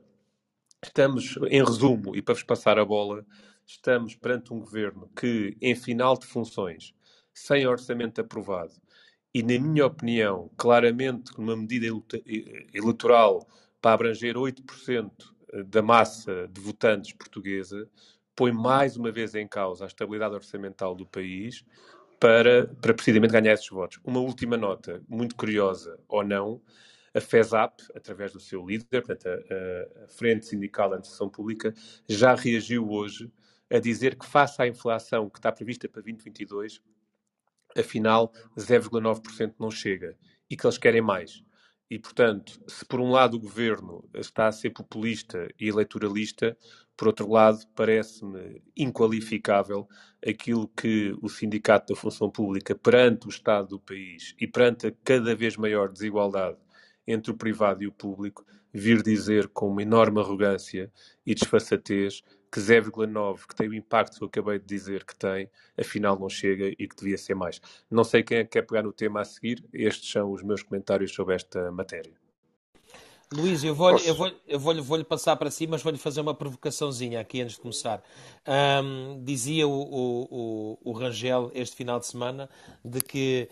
estamos, 0.83 1.37
em 1.49 1.64
resumo, 1.64 2.14
e 2.14 2.23
para 2.23 2.35
vos 2.35 2.45
passar 2.45 2.79
a 2.79 2.85
bola, 2.85 3.27
estamos 3.66 4.14
perante 4.14 4.53
um 4.53 4.61
governo 4.61 5.11
que, 5.16 5.57
em 5.61 5.74
final 5.74 6.16
de 6.16 6.27
funções, 6.27 6.94
sem 7.33 7.66
orçamento 7.66 8.20
aprovado 8.20 8.74
e, 9.33 9.42
na 9.42 9.59
minha 9.59 9.87
opinião, 9.87 10.50
claramente 10.57 11.33
numa 11.37 11.57
medida 11.57 11.87
eleitoral 12.72 13.46
para 13.81 13.94
abranger 13.94 14.37
8% 14.37 15.11
da 15.66 15.83
massa 15.83 16.48
de 16.48 16.61
votantes 16.61 17.12
portuguesa 17.12 17.88
põe 18.35 18.53
mais 18.53 18.96
uma 18.96 19.12
vez 19.12 19.35
em 19.35 19.46
causa 19.46 19.85
a 19.85 19.87
estabilidade 19.87 20.35
orçamental 20.35 20.94
do 20.94 21.07
país 21.07 21.64
para, 22.18 22.66
para 22.81 22.94
precisamente 22.94 23.33
ganhar 23.33 23.53
esses 23.53 23.68
votos. 23.68 24.00
Uma 24.05 24.20
última 24.20 24.57
nota, 24.57 25.03
muito 25.09 25.37
curiosa 25.37 25.98
ou 26.09 26.24
não, 26.24 26.61
a 27.12 27.20
FESAP, 27.20 27.81
através 27.94 28.33
do 28.33 28.40
seu 28.40 28.66
líder, 28.66 29.03
portanto, 29.03 29.29
a, 29.29 30.05
a 30.05 30.09
Frente 30.09 30.46
Sindical 30.46 30.88
de 30.88 30.94
Administração 30.94 31.29
Pública, 31.29 31.72
já 32.09 32.35
reagiu 32.35 32.90
hoje 32.90 33.31
a 33.70 33.79
dizer 33.79 34.16
que, 34.16 34.27
face 34.27 34.61
à 34.61 34.66
inflação 34.66 35.29
que 35.29 35.38
está 35.38 35.50
prevista 35.50 35.88
para 35.88 36.03
2022, 36.03 36.81
afinal 37.77 38.33
0,9% 38.57 39.55
não 39.59 39.70
chega 39.70 40.16
e 40.48 40.57
que 40.57 40.66
eles 40.66 40.79
querem 40.79 41.00
mais. 41.00 41.42
E, 41.90 41.98
portanto, 41.98 42.61
se 42.66 42.85
por 42.85 43.00
um 43.00 43.11
lado 43.11 43.37
o 43.37 43.40
governo 43.40 44.09
está 44.14 44.48
a 44.48 44.53
ser 44.53 44.70
populista 44.70 45.48
e 45.61 45.68
eleitoralista, 45.68 46.57
por 46.96 47.09
outro 47.09 47.31
lado, 47.31 47.66
parece-me 47.74 48.62
inqualificável 48.77 49.88
aquilo 50.27 50.68
que 50.68 51.14
o 51.20 51.29
Sindicato 51.29 51.92
da 51.92 52.00
Função 52.00 52.31
Pública, 52.31 52.74
perante 52.74 53.27
o 53.27 53.31
Estado 53.31 53.68
do 53.68 53.81
país 53.81 54.35
e 54.40 54.46
perante 54.46 54.87
a 54.87 54.92
cada 55.05 55.35
vez 55.35 55.57
maior 55.57 55.90
desigualdade 55.90 56.57
entre 57.07 57.33
o 57.33 57.37
privado 57.37 57.83
e 57.83 57.87
o 57.87 57.92
público, 57.92 58.46
vir 58.72 59.03
dizer 59.03 59.48
com 59.48 59.68
uma 59.68 59.83
enorme 59.83 60.20
arrogância 60.20 60.90
e 61.27 61.35
desfaçatez 61.35 62.22
que 62.55 62.61
0,9, 62.61 63.49
que 63.49 63.55
tem 63.57 63.69
o 63.69 63.75
impacto 63.75 64.17
que 64.17 64.23
eu 64.23 64.29
acabei 64.29 64.61
de 64.61 64.64
dizer 64.64 65.05
que 65.05 65.17
tem, 65.17 65.51
afinal 65.77 66.17
não 66.17 66.29
chega 66.29 66.69
e 66.69 66.87
que 66.87 66.95
devia 66.95 67.19
ser 67.19 67.35
mais. 67.35 67.61
Não 67.90 68.05
sei 68.05 68.23
quem 68.23 68.38
é 68.38 68.45
que 68.45 68.51
quer 68.51 68.62
pegar 68.62 68.85
no 68.85 68.93
tema 68.93 69.23
a 69.23 69.25
seguir, 69.25 69.64
estes 69.73 70.09
são 70.09 70.31
os 70.31 70.40
meus 70.45 70.62
comentários 70.62 71.12
sobre 71.12 71.35
esta 71.35 71.73
matéria. 71.73 72.12
Luís, 73.33 73.64
eu 73.64 73.75
vou-lhe 73.75 74.07
eu 74.07 74.14
vou, 74.14 74.31
eu 74.47 74.61
vou, 74.61 74.83
vou 74.85 75.05
passar 75.05 75.35
para 75.35 75.51
si, 75.51 75.67
mas 75.67 75.83
vou-lhe 75.83 75.99
fazer 75.99 76.21
uma 76.21 76.33
provocaçãozinha 76.33 77.19
aqui 77.19 77.40
antes 77.43 77.57
de 77.57 77.61
começar. 77.61 78.01
Um, 78.47 79.21
dizia 79.25 79.67
o, 79.67 79.73
o, 79.73 80.79
o, 80.81 80.93
Rangel 80.93 81.51
este 81.55 81.75
final 81.75 81.99
de 81.99 82.07
semana 82.07 82.49
de 82.85 83.01
que 83.01 83.49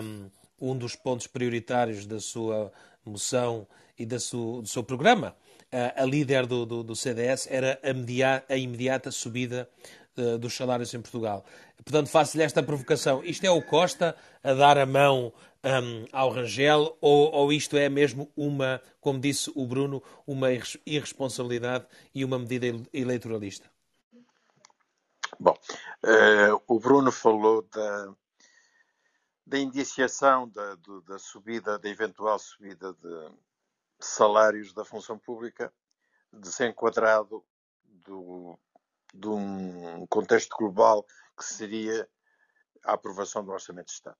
um, 0.00 0.70
um 0.70 0.78
dos 0.78 0.94
pontos 0.94 1.26
prioritários 1.26 2.06
da 2.06 2.20
sua 2.20 2.70
moção 3.04 3.66
e 3.98 4.06
da 4.06 4.20
sua, 4.20 4.62
do 4.62 4.68
seu 4.68 4.84
programa 4.84 5.34
a 5.72 6.04
líder 6.04 6.46
do, 6.46 6.66
do, 6.66 6.82
do 6.82 6.96
CDS 6.96 7.46
era 7.48 7.78
a, 7.82 7.92
media, 7.92 8.44
a 8.48 8.56
imediata 8.56 9.10
subida 9.10 9.68
uh, 10.16 10.38
dos 10.38 10.54
salários 10.54 10.92
em 10.94 11.00
Portugal. 11.00 11.44
Portanto, 11.84 12.08
faço-lhe 12.08 12.42
esta 12.42 12.62
provocação. 12.62 13.22
Isto 13.24 13.44
é 13.44 13.50
o 13.50 13.62
Costa 13.62 14.16
a 14.42 14.52
dar 14.52 14.78
a 14.78 14.86
mão 14.86 15.32
um, 15.64 16.06
ao 16.12 16.30
Rangel 16.30 16.96
ou, 17.00 17.32
ou, 17.32 17.52
isto 17.52 17.76
é 17.76 17.88
mesmo 17.88 18.30
uma, 18.36 18.82
como 19.00 19.20
disse 19.20 19.50
o 19.54 19.66
Bruno, 19.66 20.02
uma 20.26 20.48
irresponsabilidade 20.86 21.86
e 22.14 22.24
uma 22.24 22.38
medida 22.38 22.66
eleitoralista? 22.92 23.70
Bom, 25.38 25.56
uh, 26.04 26.62
o 26.66 26.78
Bruno 26.78 27.12
falou 27.12 27.62
da, 27.62 28.14
da 29.46 29.58
indiciação 29.58 30.48
da, 30.48 30.74
do, 30.74 31.00
da 31.02 31.18
subida, 31.18 31.78
da 31.78 31.88
eventual 31.88 32.38
subida 32.38 32.92
de, 32.92 33.30
salários 34.06 34.72
da 34.72 34.84
função 34.84 35.18
pública 35.18 35.72
desenquadrado 36.32 37.44
do, 37.84 38.58
de 39.12 39.28
um 39.28 40.06
contexto 40.06 40.56
global 40.56 41.04
que 41.36 41.44
seria 41.44 42.08
a 42.84 42.92
aprovação 42.92 43.44
do 43.44 43.50
Orçamento 43.52 43.86
de 43.86 43.92
Estado. 43.92 44.16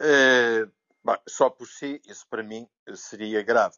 É, 0.00 0.64
bom, 1.02 1.16
só 1.28 1.50
por 1.50 1.66
si, 1.66 2.00
isso 2.06 2.26
para 2.28 2.42
mim 2.42 2.68
seria 2.94 3.42
grave. 3.42 3.76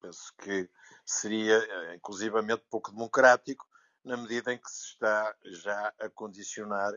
Penso 0.00 0.32
que 0.38 0.70
seria, 1.04 1.56
eh, 1.56 1.94
inclusivamente, 1.94 2.64
pouco 2.70 2.90
democrático, 2.90 3.66
na 4.04 4.16
medida 4.16 4.52
em 4.52 4.58
que 4.58 4.70
se 4.70 4.92
está 4.92 5.34
já 5.44 5.92
a 5.98 6.08
condicionar 6.10 6.92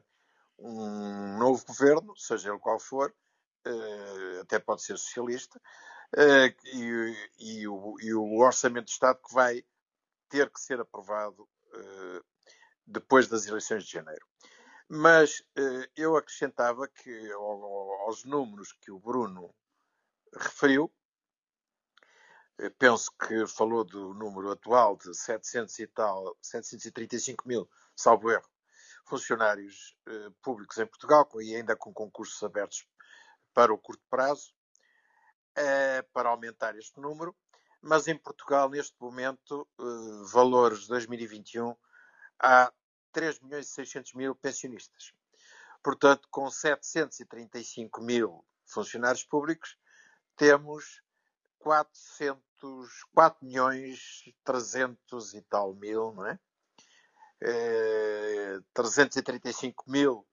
um 0.58 1.38
novo 1.38 1.66
governo, 1.66 2.16
seja 2.18 2.50
ele 2.50 2.60
qual 2.60 2.80
for, 2.80 3.16
eh, 3.66 4.40
até 4.42 4.60
pode 4.60 4.84
ser 4.84 4.98
socialista, 4.98 5.60
e, 6.18 7.30
e, 7.40 7.68
o, 7.68 7.96
e, 8.02 8.14
o, 8.14 8.40
Orçamento 8.40 8.86
de 8.86 8.92
Estado 8.92 9.20
que 9.26 9.34
vai 9.34 9.64
ter 10.28 10.50
que 10.50 10.60
ser 10.60 10.80
aprovado 10.80 11.44
uh, 11.44 12.26
depois 12.86 13.28
das 13.28 13.46
eleições 13.46 13.84
de 13.86 13.92
janeiro. 13.92 14.26
Mas 14.88 15.40
uh, 15.40 15.88
eu 15.96 16.16
acrescentava 16.16 16.88
que 16.88 17.32
aos 17.32 18.24
números 18.26 18.74
que 18.74 18.92
o 18.92 19.00
Bruno 19.00 19.54
referiu, 20.34 20.92
penso 22.78 23.12
que 23.18 23.48
falou 23.48 23.86
do 23.86 24.14
número 24.14 24.52
atual 24.52 24.98
de 24.98 25.16
700 25.16 25.80
e 25.80 25.88
tal, 25.88 26.38
735 26.42 27.48
mil, 27.48 27.70
salvo 27.96 28.30
erro, 28.30 28.48
funcionários 29.08 29.96
públicos 30.42 30.78
em 30.78 30.86
Portugal, 30.86 31.28
e 31.42 31.56
ainda 31.56 31.76
com 31.76 31.94
concursos 31.94 32.44
abertos 32.44 32.86
para 33.54 33.74
o 33.74 33.78
curto 33.78 34.04
prazo, 34.10 34.54
para 36.14 36.30
aumentar 36.30 36.78
este 36.78 37.00
número, 37.00 37.36
mas 37.82 38.08
em 38.08 38.18
Portugal, 38.18 38.70
neste 38.70 38.96
momento, 39.00 39.68
uh, 39.78 40.26
valores 40.26 40.82
de 40.82 40.88
2021, 40.90 41.76
há 42.40 42.72
3 43.12 43.40
milhões 43.40 43.68
e 43.68 43.74
600 43.74 44.14
mil 44.14 44.36
pensionistas. 44.36 45.14
Portanto, 45.82 46.28
com 46.30 46.50
735 46.50 48.02
mil 48.02 48.46
funcionários 48.66 49.24
públicos, 49.24 49.78
temos 50.36 51.02
400, 51.60 53.04
4 53.14 53.46
milhões 53.46 54.24
300 54.44 55.34
e 55.34 55.42
tal 55.44 55.74
mil, 55.74 56.14
não 56.14 56.26
é? 56.26 56.40
é 57.42 58.60
335 58.74 59.90
mil 59.90 60.28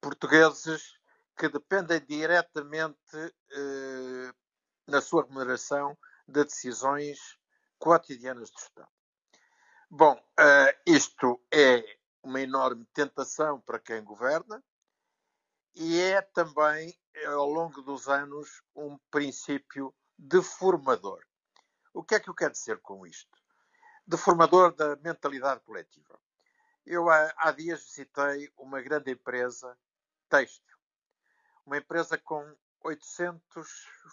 portugueses 0.00 0.98
que 1.42 1.48
dependem 1.48 2.00
diretamente 2.06 3.16
eh, 3.50 4.32
na 4.86 5.00
sua 5.00 5.24
remuneração 5.24 5.98
de 6.24 6.44
decisões 6.44 7.18
cotidianas 7.80 8.48
do 8.48 8.58
Estado. 8.58 8.88
Bom, 9.90 10.14
uh, 10.14 10.80
isto 10.86 11.44
é 11.52 11.82
uma 12.22 12.40
enorme 12.40 12.86
tentação 12.94 13.60
para 13.60 13.80
quem 13.80 14.04
governa 14.04 14.62
e 15.74 15.98
é 15.98 16.22
também, 16.22 16.96
ao 17.26 17.48
longo 17.48 17.82
dos 17.82 18.08
anos, 18.08 18.62
um 18.76 18.96
princípio 19.10 19.92
deformador. 20.16 21.24
O 21.92 22.04
que 22.04 22.14
é 22.14 22.20
que 22.20 22.30
eu 22.30 22.34
quero 22.36 22.52
dizer 22.52 22.78
com 22.82 23.04
isto? 23.04 23.36
Deformador 24.06 24.76
da 24.76 24.94
mentalidade 24.94 25.60
coletiva. 25.62 26.20
Eu 26.86 27.10
há, 27.10 27.34
há 27.36 27.50
dias 27.50 27.82
visitei 27.82 28.48
uma 28.56 28.80
grande 28.80 29.10
empresa 29.10 29.76
têxtil, 30.28 30.71
uma 31.66 31.78
empresa 31.78 32.18
com 32.18 32.54
800 32.82 33.68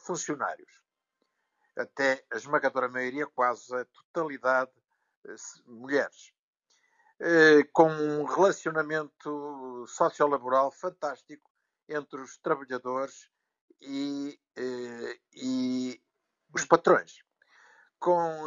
funcionários. 0.05 0.83
Até 1.77 2.25
a 2.31 2.38
esmagadora 2.38 2.89
maioria, 2.89 3.25
quase 3.27 3.73
a 3.75 3.85
totalidade, 3.85 4.71
eh, 5.25 5.35
mulheres. 5.65 6.31
Eh, 7.19 7.63
com 7.73 7.89
um 7.89 8.23
relacionamento 8.23 9.85
sociolaboral 9.88 10.71
fantástico 10.71 11.49
entre 11.88 12.21
os 12.21 12.38
trabalhadores 12.38 13.29
e, 13.81 14.39
eh, 14.55 15.19
e 15.33 16.01
os 16.53 16.65
patrões. 16.65 17.23
Com 17.99 18.45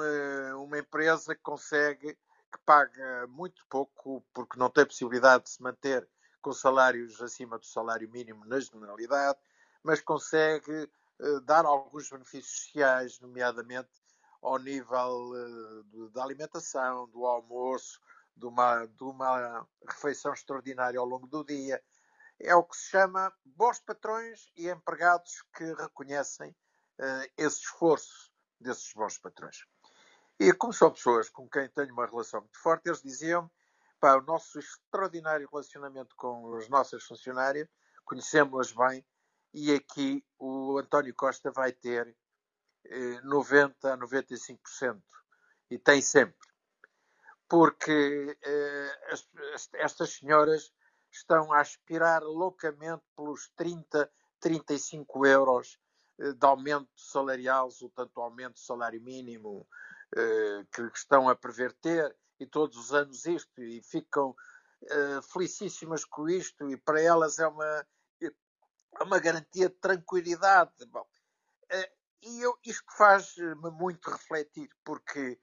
uma 0.57 0.79
empresa 0.79 1.35
que 1.35 1.43
consegue, 1.43 2.15
que 2.15 2.59
paga 2.65 3.27
muito 3.29 3.67
pouco, 3.69 4.25
porque 4.33 4.59
não 4.59 4.71
tem 4.71 4.87
possibilidade 4.87 5.45
de 5.45 5.51
se 5.51 5.63
manter 5.63 6.09
com 6.43 6.53
salários 6.53 7.23
acima 7.23 7.59
do 7.59 7.65
salário 7.65 8.11
mínimo 8.11 8.45
na 8.45 8.59
generalidade, 8.61 9.39
mas 9.83 10.01
consegue 10.01 10.91
uh, 11.21 11.41
dar 11.43 11.65
alguns 11.65 12.11
benefícios 12.11 12.67
sociais, 12.67 13.21
nomeadamente 13.21 13.91
ao 14.43 14.59
nível 14.59 15.31
uh, 15.31 16.11
da 16.11 16.23
alimentação, 16.23 17.09
do 17.09 17.25
almoço, 17.25 18.01
de 18.37 18.47
uma, 18.47 18.87
de 18.87 19.05
uma 19.05 19.67
refeição 19.89 20.33
extraordinária 20.33 20.99
ao 20.99 21.07
longo 21.07 21.27
do 21.27 21.45
dia. 21.45 21.83
É 22.41 22.55
o 22.55 22.65
que 22.65 22.77
se 22.77 22.91
chama 22.91 23.33
bons 23.45 23.79
patrões 23.79 24.51
e 24.57 24.69
empregados 24.69 25.45
que 25.57 25.65
reconhecem 25.75 26.51
uh, 26.51 27.31
esse 27.37 27.61
esforço 27.61 28.33
desses 28.61 28.93
bons 28.93 29.17
patrões. 29.19 29.65
E 30.41 30.53
como 30.53 30.73
são 30.73 30.91
pessoas 30.91 31.29
com 31.31 31.49
quem 31.49 31.69
tenho 31.69 31.93
uma 31.93 32.07
relação 32.07 32.41
muito 32.41 32.59
forte, 32.59 32.89
eles 32.89 33.03
diziam-me 34.03 34.23
o 34.23 34.27
nosso 34.27 34.59
extraordinário 34.59 35.49
relacionamento 35.51 36.15
com 36.17 36.55
as 36.57 36.69
nossas 36.69 37.05
funcionárias, 37.05 37.69
conhecemos-las 38.05 38.73
bem 38.73 39.05
e 39.55 39.73
aqui 39.73 40.25
o 40.39 40.79
António 40.79 41.15
Costa 41.15 41.51
vai 41.53 41.73
ter 41.73 42.17
eh, 42.87 43.21
90 43.23 43.95
a 43.95 43.97
95%. 43.97 45.03
E 45.71 45.79
tem 45.79 46.01
sempre. 46.01 46.37
Porque 47.49 48.37
eh, 48.43 48.99
as, 49.13 49.69
estas 49.75 50.15
senhoras 50.15 50.73
estão 51.11 51.53
a 51.53 51.61
aspirar 51.61 52.23
loucamente 52.23 53.05
pelos 53.15 53.51
30, 53.57 54.11
35 54.41 55.27
euros 55.27 55.79
eh, 56.19 56.33
de 56.33 56.47
aumento 56.47 56.91
salarial, 56.97 57.69
ou 57.81 57.91
tanto 57.91 58.21
aumento 58.21 58.55
do 58.55 58.61
salário 58.61 59.01
mínimo, 59.03 59.67
eh, 60.17 60.67
que 60.73 60.83
estão 60.95 61.29
a 61.29 61.37
prever 61.37 61.73
ter, 61.75 62.15
e 62.43 62.47
todos 62.47 62.77
os 62.77 62.93
anos 62.93 63.25
isto, 63.27 63.63
e 63.63 63.83
ficam 63.83 64.35
eh, 64.83 65.21
felicíssimas 65.33 66.05
com 66.05 66.29
isto, 66.29 66.71
e 66.71 66.77
para 66.77 67.01
elas 67.01 67.39
é 67.39 67.47
uma, 67.47 67.87
é 68.21 69.03
uma 69.03 69.19
garantia 69.19 69.69
de 69.69 69.77
tranquilidade. 69.77 70.73
Bom, 70.87 71.07
eh, 71.71 71.93
e 72.23 72.41
eu, 72.41 72.59
isto 72.65 72.85
faz-me 72.97 73.71
muito 73.71 74.11
refletir, 74.11 74.69
porque 74.85 75.41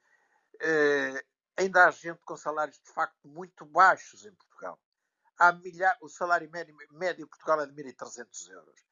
ainda 1.57 1.85
há 1.85 1.91
gente 1.91 2.19
com 2.25 2.35
salários 2.35 2.79
de 2.79 2.91
facto 2.91 3.27
muito 3.27 3.65
baixos 3.65 4.25
em 4.25 4.33
Portugal. 4.33 4.79
Há 5.37 5.53
milhar, 5.53 5.97
o 6.01 6.09
salário 6.09 6.49
médio, 6.51 6.75
médio 6.91 7.23
em 7.23 7.27
Portugal 7.27 7.61
é 7.61 7.65
de 7.65 7.73
1.300 7.73 8.49
euros. 8.51 8.85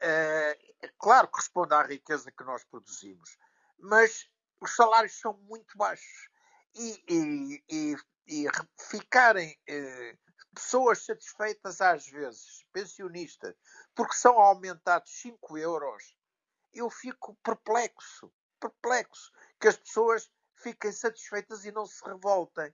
É, 0.00 0.58
claro 0.98 1.28
que 1.28 1.36
responde 1.36 1.74
à 1.74 1.82
riqueza 1.82 2.30
que 2.30 2.44
nós 2.44 2.64
produzimos, 2.64 3.36
mas 3.78 4.30
os 4.60 4.74
salários 4.76 5.18
são 5.18 5.34
muito 5.34 5.76
baixos. 5.76 6.29
E, 6.74 7.04
e, 7.08 7.64
e, 7.68 7.96
e 8.26 8.46
ficarem 8.78 9.58
eh, 9.68 10.16
pessoas 10.54 11.04
satisfeitas, 11.04 11.80
às 11.80 12.06
vezes, 12.06 12.64
pensionistas, 12.72 13.54
porque 13.94 14.14
são 14.14 14.38
aumentados 14.38 15.10
5 15.20 15.58
euros, 15.58 16.16
eu 16.72 16.88
fico 16.90 17.36
perplexo. 17.42 18.32
Perplexo. 18.58 19.32
Que 19.58 19.68
as 19.68 19.76
pessoas 19.76 20.30
fiquem 20.54 20.92
satisfeitas 20.92 21.64
e 21.64 21.72
não 21.72 21.86
se 21.86 22.04
revoltem. 22.04 22.72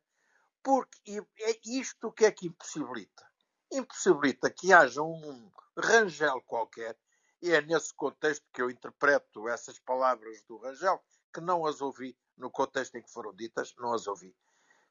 Porque 0.63 1.25
é 1.41 1.59
isto 1.65 2.13
que 2.13 2.25
é 2.25 2.33
que 2.33 2.47
impossibilita. 2.49 3.25
Impossibilita 3.73 4.51
que 4.51 4.73
haja 4.73 5.03
um 5.03 5.51
Rangel 5.79 6.41
qualquer, 6.43 6.99
e 7.43 7.53
é 7.53 7.61
nesse 7.61 7.95
contexto 7.95 8.47
que 8.53 8.63
eu 8.63 8.71
interpreto 8.71 9.49
essas 9.49 9.79
palavras 9.79 10.43
do 10.45 10.57
Rangel, 10.57 11.03
que 11.33 11.41
não 11.41 11.67
as 11.67 11.81
ouvi 11.81 12.17
no 12.37 12.51
contexto 12.51 12.96
em 12.96 13.03
que 13.03 13.11
foram 13.11 13.35
ditas, 13.35 13.75
não 13.79 13.92
as 13.92 14.07
ouvi. 14.07 14.37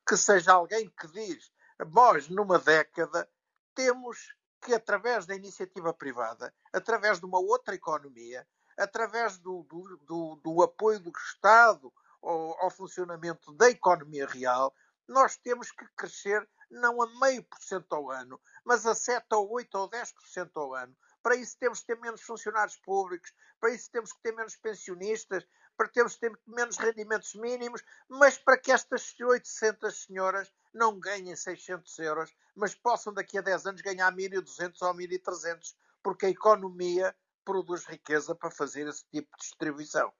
Que 0.08 0.18
seja 0.18 0.54
alguém 0.54 0.90
que 0.90 1.08
diz, 1.08 1.52
nós 1.92 2.30
numa 2.30 2.60
década 2.60 3.30
temos 3.74 4.36
que, 4.62 4.74
através 4.74 5.26
da 5.26 5.36
iniciativa 5.36 5.94
privada, 5.94 6.54
através 6.74 7.20
de 7.20 7.26
uma 7.26 7.40
outra 7.40 7.76
economia, 7.76 8.48
através 8.78 9.38
do, 9.38 9.64
do, 9.64 9.98
do, 9.98 10.36
do 10.44 10.64
apoio 10.64 11.00
do 11.00 11.12
Estado 11.12 11.94
ao, 12.22 12.64
ao, 12.64 12.70
funcionamento 12.72 13.54
da 13.54 13.70
economia 13.70 14.26
real, 14.26 14.74
nós 15.08 15.38
temos 15.38 15.72
que 15.72 15.86
crescer 15.96 16.48
não 16.70 17.02
a 17.02 17.20
meio 17.20 17.44
por 17.44 17.62
cento 17.62 17.94
ao 17.94 18.10
ano, 18.10 18.42
mas 18.64 18.86
a 18.86 18.96
7 18.96 19.24
ou 19.34 19.52
8 19.52 19.76
ou 19.78 19.90
10% 19.90 20.50
ao 20.56 20.74
ano. 20.74 20.96
Para 21.22 21.36
isso 21.36 21.58
temos 21.60 21.82
que 21.82 21.88
ter 21.88 22.00
menos 22.00 22.22
funcionários 22.22 22.78
públicos, 22.78 23.32
para 23.60 23.72
isso 23.72 23.90
temos 23.92 24.12
que 24.12 24.22
ter 24.22 24.34
menos 24.34 24.56
pensionistas, 24.56 25.46
para 25.78 25.90
termos 25.90 26.16
ter 26.16 26.32
menos 26.48 26.78
rendimentos 26.78 27.34
mínimos, 27.36 27.84
mas 28.08 28.38
para 28.38 28.58
que 28.58 28.72
estas 28.72 29.14
800 29.20 30.04
senhoras 30.04 30.52
não 30.74 31.00
ganhem 31.00 31.36
600 31.36 32.00
euros, 32.00 32.34
mas 32.56 32.74
possam 32.74 33.14
daqui 33.14 33.38
a 33.38 33.42
10 33.42 33.66
anos 33.68 33.82
ganhar 33.82 34.14
1.200 34.14 34.76
ou 34.82 34.94
1.300, 34.94 35.76
porque 36.02 36.28
a 36.28 36.30
economia 36.30 37.16
produz 37.44 37.86
riqueza 37.86 38.34
para 38.34 38.52
fazer 38.52 38.88
esse 38.88 39.06
tipo 39.10 39.30
de 39.38 39.44
distribuição. 39.44 40.12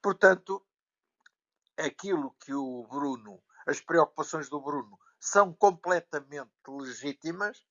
Portanto, 0.00 0.64
aquilo 1.76 2.34
que 2.40 2.54
o 2.54 2.86
Bruno, 2.88 3.42
as 3.66 3.80
preocupações 3.80 4.48
do 4.48 4.60
Bruno, 4.60 4.98
são 5.20 5.52
completamente 5.52 6.50
legítimas 6.68 7.64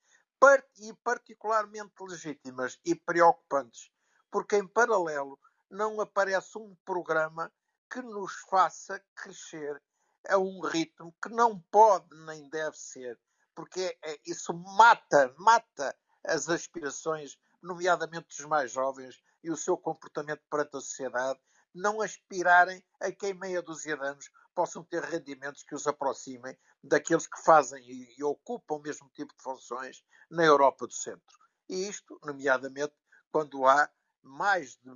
e 0.78 0.92
particularmente 1.04 1.94
legítimas 2.00 2.80
e 2.84 2.94
preocupantes, 2.94 3.92
porque 4.30 4.56
em 4.56 4.66
paralelo 4.66 5.38
não 5.72 6.00
aparece 6.02 6.58
um 6.58 6.76
programa 6.84 7.50
que 7.90 8.02
nos 8.02 8.34
faça 8.50 9.02
crescer 9.16 9.82
a 10.28 10.38
um 10.38 10.60
ritmo 10.60 11.14
que 11.20 11.30
não 11.30 11.58
pode 11.58 12.14
nem 12.26 12.48
deve 12.50 12.76
ser, 12.76 13.18
porque 13.54 13.98
é, 14.04 14.20
isso 14.26 14.52
mata, 14.52 15.34
mata 15.38 15.96
as 16.24 16.48
aspirações, 16.48 17.38
nomeadamente 17.62 18.28
dos 18.28 18.46
mais 18.46 18.70
jovens, 18.70 19.20
e 19.42 19.50
o 19.50 19.56
seu 19.56 19.76
comportamento 19.76 20.42
perante 20.50 20.76
a 20.76 20.80
sociedade, 20.80 21.40
não 21.74 22.02
aspirarem 22.02 22.84
a 23.00 23.10
que 23.10 23.28
em 23.28 23.34
meia 23.34 23.62
dúzia 23.62 23.96
de 23.96 24.06
anos 24.06 24.30
possam 24.54 24.84
ter 24.84 25.02
rendimentos 25.02 25.62
que 25.62 25.74
os 25.74 25.86
aproximem 25.86 26.56
daqueles 26.84 27.26
que 27.26 27.42
fazem 27.42 27.82
e, 27.82 28.14
e 28.18 28.22
ocupam 28.22 28.74
o 28.74 28.82
mesmo 28.82 29.08
tipo 29.14 29.34
de 29.34 29.42
funções 29.42 30.04
na 30.30 30.44
Europa 30.44 30.86
do 30.86 30.92
Centro. 30.92 31.38
E 31.68 31.88
isto, 31.88 32.20
nomeadamente, 32.22 32.94
quando 33.32 33.66
há 33.66 33.90
mais 34.22 34.76
de 34.76 34.90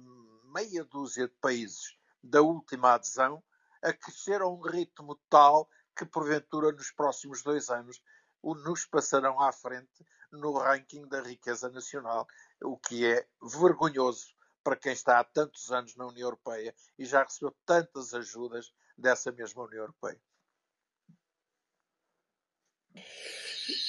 meia 0.46 0.84
dúzia 0.84 1.28
de 1.28 1.34
países 1.34 1.96
da 2.22 2.42
última 2.42 2.94
adesão 2.94 3.42
a 3.82 3.92
crescer 3.92 4.40
a 4.40 4.48
um 4.48 4.60
ritmo 4.60 5.16
tal 5.28 5.68
que, 5.96 6.04
porventura, 6.04 6.72
nos 6.72 6.90
próximos 6.90 7.42
dois 7.42 7.68
anos, 7.68 8.02
nos 8.42 8.84
passarão 8.84 9.40
à 9.40 9.52
frente 9.52 10.06
no 10.30 10.58
ranking 10.58 11.06
da 11.08 11.20
riqueza 11.22 11.68
nacional, 11.70 12.26
o 12.62 12.76
que 12.76 13.06
é 13.06 13.26
vergonhoso 13.42 14.34
para 14.62 14.76
quem 14.76 14.92
está 14.92 15.20
há 15.20 15.24
tantos 15.24 15.70
anos 15.70 15.94
na 15.96 16.06
União 16.06 16.26
Europeia 16.26 16.74
e 16.98 17.04
já 17.04 17.22
recebeu 17.22 17.56
tantas 17.64 18.12
ajudas 18.12 18.72
dessa 18.96 19.30
mesma 19.30 19.62
União 19.62 19.82
Europeia. 19.82 20.20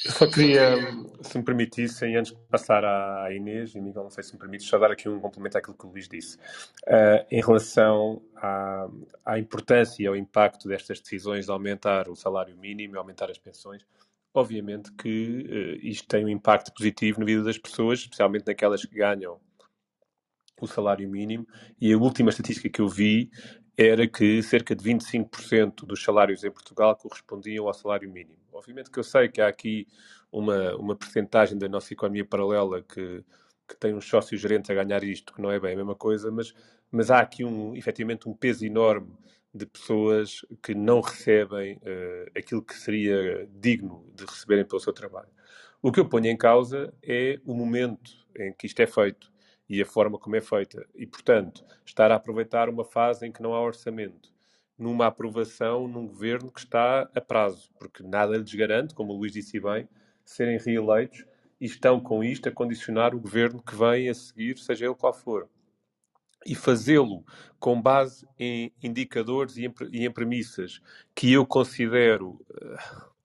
Eu 0.06 0.12
só 0.12 0.28
queria, 0.28 0.76
se 1.22 1.38
me 1.38 1.44
permitissem, 1.44 2.16
antes 2.16 2.32
de 2.32 2.38
passar 2.50 2.84
à 2.86 3.34
Inês, 3.34 3.74
e 3.76 3.82
Miguel, 3.82 4.04
não 4.04 4.10
sei 4.10 4.24
se 4.24 4.34
me 4.34 4.40
permites, 4.40 4.68
só 4.68 4.78
dar 4.78 4.92
aqui 4.92 5.10
um 5.10 5.20
complemento 5.20 5.58
àquilo 5.58 5.76
que 5.76 5.86
o 5.86 5.90
Luís 5.90 6.08
disse. 6.08 6.38
Uh, 6.86 7.26
em 7.32 7.42
relação 7.42 8.22
à, 8.36 8.88
à, 9.26 9.40
importância 9.40 10.04
e 10.04 10.08
ao 10.08 10.16
impacto 10.16 10.68
destas 10.68 11.00
decisões 11.00 11.46
de 11.46 11.52
aumentar 11.52 12.10
o 12.10 12.16
salário 12.16 12.56
mínimo 12.58 12.96
e 12.96 12.98
aumentar 12.98 13.30
as 13.32 13.38
pensões, 13.38 13.86
obviamente 14.34 14.92
que 14.94 15.80
uh, 15.82 15.86
isto 15.86 16.08
tem 16.08 16.26
um 16.26 16.30
impacto 16.30 16.74
positivo 16.74 17.20
na 17.20 17.26
vida 17.26 17.44
das 17.44 17.58
pessoas, 17.58 18.00
especialmente 18.00 18.46
naquelas 18.48 18.86
que 18.86 18.96
ganham 18.96 19.40
o 20.62 20.68
salário 20.68 21.10
mínimo. 21.10 21.48
E 21.80 21.92
a 21.94 21.98
última 21.98 22.30
estatística 22.30 22.70
que 22.70 22.82
eu 22.82 22.88
vi 22.88 23.30
era 23.78 24.08
que 24.08 24.42
cerca 24.42 24.76
de 24.76 24.84
25% 24.84 25.86
dos 25.86 26.04
salários 26.04 26.44
em 26.44 26.52
Portugal 26.52 26.96
correspondiam 26.96 27.68
ao 27.68 27.74
salário 27.74 28.12
mínimo. 28.12 28.40
Obviamente 28.58 28.90
que 28.90 28.98
eu 28.98 29.04
sei 29.04 29.30
que 29.30 29.40
há 29.40 29.48
aqui 29.48 29.88
uma, 30.32 30.76
uma 30.76 30.96
percentagem 30.96 31.58
da 31.58 31.70
nossa 31.70 31.94
economia 31.94 32.26
paralela 32.26 32.82
que, 32.82 33.24
que 33.68 33.78
tem 33.78 33.94
uns 33.94 34.10
sócios 34.10 34.42
gerentes 34.42 34.72
a 34.72 34.74
ganhar 34.74 35.04
isto, 35.04 35.32
que 35.32 35.42
não 35.42 35.52
é 35.52 35.60
bem 35.60 35.74
a 35.74 35.78
mesma 35.78 35.94
coisa, 35.94 36.32
mas, 36.32 36.56
mas 36.92 37.12
há 37.12 37.20
aqui 37.20 37.46
um, 37.46 37.76
efetivamente 37.76 38.28
um 38.28 38.34
peso 38.34 38.66
enorme 38.66 39.14
de 39.54 39.68
pessoas 39.68 40.42
que 40.64 40.74
não 40.74 41.02
recebem 41.02 41.76
uh, 41.78 42.32
aquilo 42.36 42.64
que 42.64 42.74
seria 42.74 43.48
digno 43.60 44.12
de 44.16 44.26
receberem 44.26 44.66
pelo 44.66 44.82
seu 44.82 44.92
trabalho. 44.92 45.30
O 45.80 45.92
que 45.92 46.00
eu 46.00 46.10
ponho 46.10 46.26
em 46.26 46.38
causa 46.38 46.92
é 47.04 47.40
o 47.46 47.54
momento 47.54 48.12
em 48.36 48.52
que 48.54 48.66
isto 48.66 48.80
é 48.82 48.88
feito 48.88 49.32
e 49.70 49.80
a 49.82 49.86
forma 49.86 50.18
como 50.18 50.36
é 50.36 50.42
feita. 50.42 50.84
E, 50.96 51.06
portanto, 51.06 51.64
estar 51.86 52.12
a 52.12 52.16
aproveitar 52.16 52.70
uma 52.70 52.84
fase 52.84 53.28
em 53.28 53.32
que 53.32 53.42
não 53.42 53.54
há 53.54 53.62
orçamento, 53.62 54.34
numa 54.78 55.08
aprovação 55.08 55.88
num 55.88 56.08
governo 56.08 56.52
que 56.52 56.60
está 56.60 57.10
a 57.14 57.22
prazo, 57.22 57.72
porque 57.80 58.04
nada 58.04 58.38
lhes 58.38 58.54
garante, 58.54 58.94
como 58.94 59.14
o 59.14 59.18
Luís 59.18 59.34
disse 59.34 59.60
bem, 59.60 59.88
serem 60.24 60.58
reeleitos 60.58 61.26
e 61.60 61.66
estão 61.66 62.00
com 62.00 62.24
isto 62.24 62.48
a 62.48 62.52
condicionar 62.52 63.16
o 63.16 63.20
governo 63.20 63.62
que 63.62 63.76
vem 63.76 64.10
a 64.10 64.14
seguir, 64.14 64.58
seja 64.58 64.86
ele 64.86 64.96
qual 64.96 65.14
for. 65.14 65.50
E 66.46 66.54
fazê-lo 66.54 67.26
com 67.60 67.82
base 67.82 68.28
em 68.38 68.72
indicadores 68.82 69.58
e 69.58 69.66
em, 69.66 69.74
e 69.92 70.06
em 70.06 70.12
premissas 70.12 70.80
que 71.16 71.34
eu 71.34 71.46
considero 71.46 72.40
uh, 72.52 73.18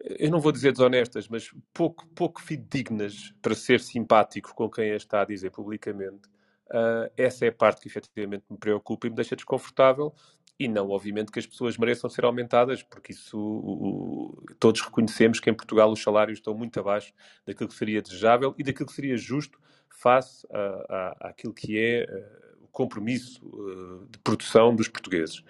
eu 0.00 0.30
não 0.30 0.40
vou 0.40 0.52
dizer 0.52 0.72
desonestas, 0.72 1.26
mas 1.28 1.50
pouco, 1.72 2.06
pouco 2.08 2.40
fidedignas 2.40 3.34
para 3.42 3.54
ser 3.54 3.80
simpático 3.80 4.54
com 4.54 4.70
quem 4.70 4.92
a 4.92 4.96
está 4.96 5.22
a 5.22 5.24
dizer 5.24 5.50
publicamente. 5.50 6.28
Uh, 6.68 7.10
essa 7.16 7.44
é 7.44 7.48
a 7.48 7.52
parte 7.52 7.80
que 7.80 7.88
efetivamente 7.88 8.44
me 8.50 8.58
preocupa 8.58 9.06
e 9.06 9.10
me 9.10 9.16
deixa 9.16 9.34
desconfortável. 9.34 10.14
E 10.58 10.68
não, 10.68 10.88
obviamente, 10.90 11.30
que 11.30 11.38
as 11.38 11.46
pessoas 11.46 11.76
mereçam 11.76 12.08
ser 12.08 12.24
aumentadas, 12.24 12.82
porque 12.82 13.12
isso 13.12 13.38
o, 13.38 14.32
o, 14.32 14.54
todos 14.58 14.80
reconhecemos 14.80 15.38
que 15.38 15.50
em 15.50 15.54
Portugal 15.54 15.90
os 15.92 16.02
salários 16.02 16.38
estão 16.38 16.54
muito 16.54 16.80
abaixo 16.80 17.12
daquilo 17.44 17.68
que 17.68 17.74
seria 17.74 18.00
desejável 18.00 18.54
e 18.56 18.62
daquilo 18.62 18.86
que 18.86 18.94
seria 18.94 19.16
justo 19.16 19.60
face 19.90 20.46
àquilo 21.20 21.52
que 21.52 21.78
é 21.78 22.04
uh, 22.04 22.64
o 22.64 22.68
compromisso 22.68 23.44
uh, 23.46 24.06
de 24.10 24.18
produção 24.18 24.74
dos 24.74 24.88
portugueses. 24.88 25.42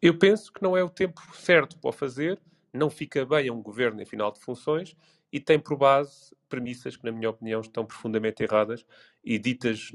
Eu 0.00 0.18
penso 0.18 0.52
que 0.52 0.62
não 0.62 0.76
é 0.76 0.82
o 0.82 0.88
tempo 0.88 1.20
certo 1.34 1.78
para 1.78 1.90
o 1.90 1.92
fazer 1.92 2.40
não 2.72 2.90
fica 2.90 3.24
bem 3.24 3.48
a 3.48 3.52
um 3.52 3.62
governo 3.62 4.00
em 4.00 4.06
final 4.06 4.30
de 4.30 4.40
funções 4.40 4.96
e 5.32 5.40
tem 5.40 5.58
por 5.58 5.76
base 5.76 6.34
premissas 6.48 6.96
que, 6.96 7.04
na 7.04 7.12
minha 7.12 7.30
opinião, 7.30 7.60
estão 7.60 7.84
profundamente 7.84 8.42
erradas 8.42 8.84
e 9.22 9.38
ditas 9.38 9.92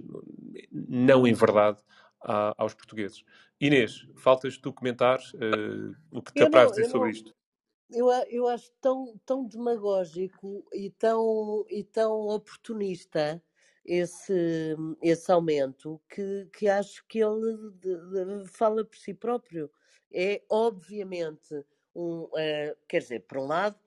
não 0.71 1.25
em 1.25 1.33
verdade 1.33 1.79
a, 2.23 2.53
aos 2.57 2.73
portugueses. 2.73 3.23
Inês, 3.59 4.07
faltas 4.15 4.57
tu 4.57 4.73
comentares 4.73 5.33
uh, 5.33 5.95
o 6.11 6.21
que 6.21 6.33
te 6.33 6.43
apraz 6.43 6.71
dizer 6.71 6.85
sobre 6.85 6.99
não, 6.99 7.09
isto. 7.09 7.35
Eu, 7.89 8.09
eu 8.29 8.47
acho 8.47 8.71
tão, 8.81 9.19
tão 9.25 9.45
demagógico 9.45 10.65
e 10.73 10.89
tão, 10.89 11.65
e 11.69 11.83
tão 11.83 12.27
oportunista 12.27 13.41
esse, 13.85 14.75
esse 15.01 15.31
aumento 15.31 16.01
que, 16.09 16.49
que 16.53 16.67
acho 16.67 17.05
que 17.07 17.19
ele 17.19 17.71
de, 17.79 18.41
de, 18.41 18.47
fala 18.47 18.83
por 18.83 18.97
si 18.97 19.13
próprio. 19.13 19.69
é 20.11 20.41
obviamente 20.49 21.53
um, 21.95 22.23
uh, 22.23 22.75
quer 22.87 22.99
dizer, 22.99 23.19
por 23.21 23.37
um 23.37 23.45
lado, 23.45 23.77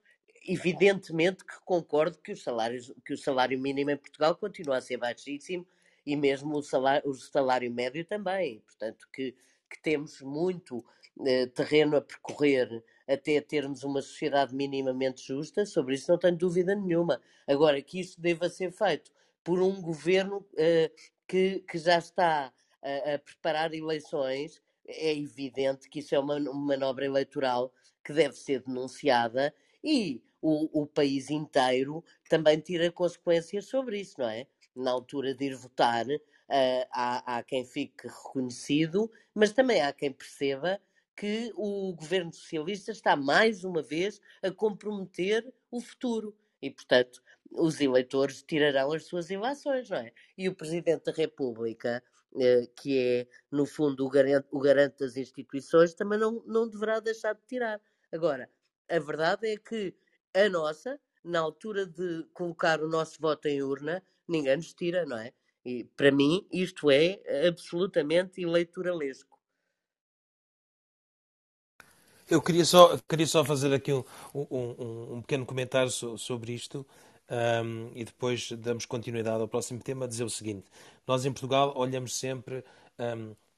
evidentemente 0.47 1.43
que 1.43 1.59
concordo 1.65 2.17
que, 2.19 2.31
os 2.31 2.43
salários, 2.43 2.93
que 3.05 3.13
o 3.13 3.17
salário 3.17 3.59
mínimo 3.59 3.91
em 3.91 3.97
Portugal 3.97 4.35
continua 4.35 4.77
a 4.77 4.81
ser 4.81 4.97
baixíssimo 4.97 5.67
e 6.07 6.15
mesmo 6.15 6.55
o 6.55 6.63
salário, 6.63 7.09
o 7.09 7.13
salário 7.13 7.69
médio 7.69 8.05
também. 8.05 8.61
Portanto, 8.61 9.05
que, 9.11 9.35
que 9.69 9.81
temos 9.81 10.21
muito 10.21 10.77
uh, 10.77 11.47
terreno 11.53 11.97
a 11.97 12.01
percorrer 12.01 12.81
até 13.05 13.41
termos 13.41 13.83
uma 13.83 14.01
sociedade 14.01 14.55
minimamente 14.55 15.27
justa, 15.27 15.65
sobre 15.65 15.95
isso 15.95 16.09
não 16.09 16.17
tenho 16.17 16.37
dúvida 16.37 16.73
nenhuma. 16.73 17.21
Agora, 17.45 17.81
que 17.81 17.99
isso 17.99 18.21
deva 18.21 18.47
ser 18.47 18.71
feito 18.71 19.11
por 19.43 19.61
um 19.61 19.81
governo 19.81 20.37
uh, 20.37 20.95
que, 21.27 21.59
que 21.69 21.77
já 21.77 21.97
está 21.97 22.53
a, 22.81 23.13
a 23.15 23.19
preparar 23.19 23.73
eleições, 23.73 24.61
é 24.87 25.13
evidente 25.13 25.89
que 25.89 25.99
isso 25.99 26.15
é 26.15 26.19
uma, 26.19 26.37
uma 26.37 26.53
manobra 26.53 27.05
eleitoral 27.05 27.73
que 28.01 28.13
deve 28.13 28.35
ser 28.35 28.61
denunciada 28.61 29.53
e 29.83 30.23
o, 30.41 30.83
o 30.83 30.87
país 30.87 31.29
inteiro 31.29 32.01
também 32.29 32.59
tira 32.61 32.89
consequências 32.89 33.65
sobre 33.65 33.99
isso, 33.99 34.15
não 34.21 34.29
é? 34.29 34.47
Na 34.77 34.91
altura 34.91 35.33
de 35.33 35.45
ir 35.45 35.55
votar, 35.55 36.05
uh, 36.05 36.87
há, 36.91 37.37
há 37.37 37.43
quem 37.43 37.65
fique 37.65 38.07
reconhecido, 38.07 39.11
mas 39.33 39.51
também 39.51 39.81
há 39.81 39.91
quem 39.91 40.11
perceba 40.11 40.79
que 41.15 41.51
o 41.55 41.93
governo 41.93 42.31
socialista 42.31 42.91
está 42.91 43.15
mais 43.15 43.63
uma 43.63 43.81
vez 43.81 44.21
a 44.43 44.51
comprometer 44.51 45.51
o 45.71 45.81
futuro. 45.81 46.37
E, 46.61 46.69
portanto, 46.69 47.21
os 47.51 47.81
eleitores 47.81 48.43
tirarão 48.43 48.91
as 48.93 49.05
suas 49.05 49.29
ilações, 49.29 49.89
não 49.89 49.97
é? 49.97 50.11
E 50.37 50.47
o 50.47 50.55
Presidente 50.55 51.05
da 51.05 51.11
República, 51.11 52.03
eh, 52.39 52.67
que 52.75 52.97
é, 52.99 53.27
no 53.51 53.65
fundo, 53.65 54.05
o 54.05 54.09
garante, 54.09 54.47
o 54.51 54.59
garante 54.59 54.99
das 54.99 55.17
instituições, 55.17 55.93
também 55.93 56.19
não, 56.19 56.43
não 56.45 56.69
deverá 56.69 56.99
deixar 56.99 57.33
de 57.33 57.41
tirar. 57.47 57.81
Agora, 58.11 58.49
a 58.89 58.99
verdade 58.99 59.47
é 59.47 59.57
que 59.57 59.95
a 60.33 60.49
nossa, 60.49 60.99
na 61.23 61.39
altura 61.39 61.85
de 61.85 62.25
colocar 62.33 62.81
o 62.81 62.87
nosso 62.87 63.19
voto 63.19 63.47
em 63.47 63.61
urna, 63.61 64.03
ninguém 64.27 64.57
nos 64.57 64.73
tira, 64.73 65.05
não 65.05 65.17
é? 65.17 65.31
E 65.65 65.83
para 65.95 66.11
mim 66.11 66.47
isto 66.51 66.89
é 66.89 67.19
absolutamente 67.47 68.41
eleitoralesco. 68.41 69.37
Eu 72.29 72.41
queria 72.41 72.65
só, 72.65 72.97
queria 73.07 73.27
só 73.27 73.43
fazer 73.43 73.73
aqui 73.73 73.93
um, 73.93 74.03
um, 74.33 75.13
um 75.15 75.21
pequeno 75.21 75.45
comentário 75.45 75.89
sobre 75.89 76.53
isto 76.53 76.85
um, 77.29 77.91
e 77.95 78.03
depois 78.03 78.51
damos 78.51 78.85
continuidade 78.85 79.41
ao 79.41 79.47
próximo 79.47 79.81
tema, 79.81 80.07
dizer 80.07 80.23
o 80.23 80.29
seguinte: 80.29 80.69
nós 81.05 81.25
em 81.25 81.31
Portugal 81.31 81.73
olhamos 81.75 82.15
sempre 82.15 82.63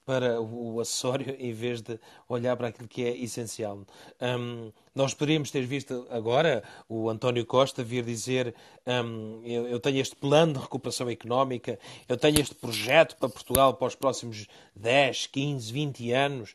para 0.04 0.40
o 0.40 0.80
acessório 0.80 1.36
em 1.38 1.52
vez 1.52 1.80
de 1.80 1.98
olhar 2.28 2.56
para 2.56 2.68
aquilo 2.68 2.88
que 2.88 3.04
é 3.04 3.16
essencial. 3.16 3.80
Um, 4.20 4.72
nós 4.94 5.14
poderíamos 5.14 5.50
ter 5.50 5.64
visto 5.64 6.06
agora 6.10 6.64
o 6.88 7.08
António 7.08 7.46
Costa 7.46 7.84
vir 7.84 8.04
dizer 8.04 8.54
um, 8.86 9.40
eu, 9.44 9.68
eu, 9.68 9.78
tenho 9.78 10.00
este 10.00 10.16
plano 10.16 10.54
de 10.54 10.58
recuperação 10.58 11.08
económica, 11.08 11.78
eu 12.08 12.16
tenho 12.16 12.40
este 12.40 12.54
projeto 12.54 13.16
para 13.16 13.28
Portugal 13.28 13.74
para 13.74 13.88
os 13.88 13.94
próximos 13.94 14.46
10, 14.74 15.26
15, 15.26 15.72
20 15.72 16.12
anos, 16.12 16.54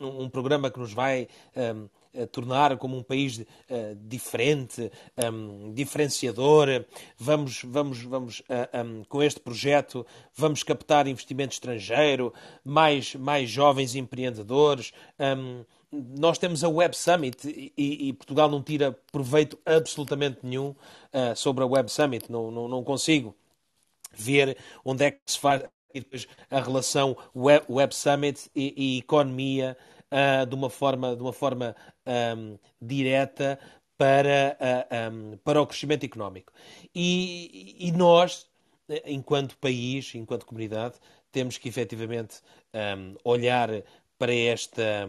um, 0.00 0.24
um 0.24 0.30
programa 0.30 0.70
que 0.70 0.78
nos 0.78 0.92
vai 0.92 1.28
tornar 2.30 2.76
como 2.76 2.96
um 2.96 3.02
país 3.02 3.38
uh, 3.38 3.44
diferente, 4.06 4.90
um, 5.32 5.72
diferenciador. 5.72 6.84
Vamos, 7.18 7.62
vamos, 7.64 8.02
vamos 8.02 8.40
uh, 8.40 8.44
eh, 8.48 8.82
um, 8.82 9.04
com 9.04 9.22
este 9.22 9.40
projeto, 9.40 10.06
vamos 10.34 10.62
captar 10.62 11.06
investimento 11.06 11.52
estrangeiro, 11.52 12.32
mais, 12.64 13.14
mais 13.14 13.50
jovens 13.50 13.94
empreendedores. 13.94 14.92
Um, 15.18 15.64
nós 16.18 16.38
temos 16.38 16.64
a 16.64 16.68
Web 16.68 16.96
Summit 16.96 17.72
e, 17.76 18.08
e, 18.08 18.12
Portugal 18.12 18.48
não 18.50 18.62
tira 18.62 18.98
proveito 19.12 19.58
absolutamente 19.64 20.38
nenhum 20.42 20.70
uh, 20.70 21.36
sobre 21.36 21.62
a 21.62 21.66
Web 21.66 21.90
Summit. 21.90 22.30
Não, 22.30 22.50
não, 22.50 22.68
não 22.68 22.82
consigo 22.82 23.34
ver 24.12 24.56
onde 24.84 25.04
é 25.04 25.10
que 25.12 25.20
se 25.26 25.38
faz 25.38 25.62
a 26.50 26.60
relação 26.60 27.16
Web, 27.34 27.66
Web 27.68 27.94
Summit 27.94 28.50
e, 28.54 28.74
e 28.76 28.98
economia 28.98 29.76
uh, 30.14 30.46
de 30.46 30.54
uma 30.54 30.70
forma, 30.70 31.16
de 31.16 31.22
uma 31.22 31.32
forma 31.32 31.74
um, 32.06 32.56
direta 32.80 33.58
para, 33.98 34.56
uh, 34.60 35.12
um, 35.12 35.36
para 35.38 35.60
o 35.60 35.66
crescimento 35.66 36.04
económico. 36.04 36.52
E, 36.94 37.76
e, 37.78 37.92
nós, 37.92 38.46
enquanto 39.04 39.58
país, 39.58 40.14
enquanto 40.14 40.46
comunidade, 40.46 40.94
temos 41.32 41.58
que 41.58 41.68
efetivamente 41.68 42.36
um, 42.72 43.16
olhar 43.24 43.68
para 44.18 44.34
esta. 44.34 45.08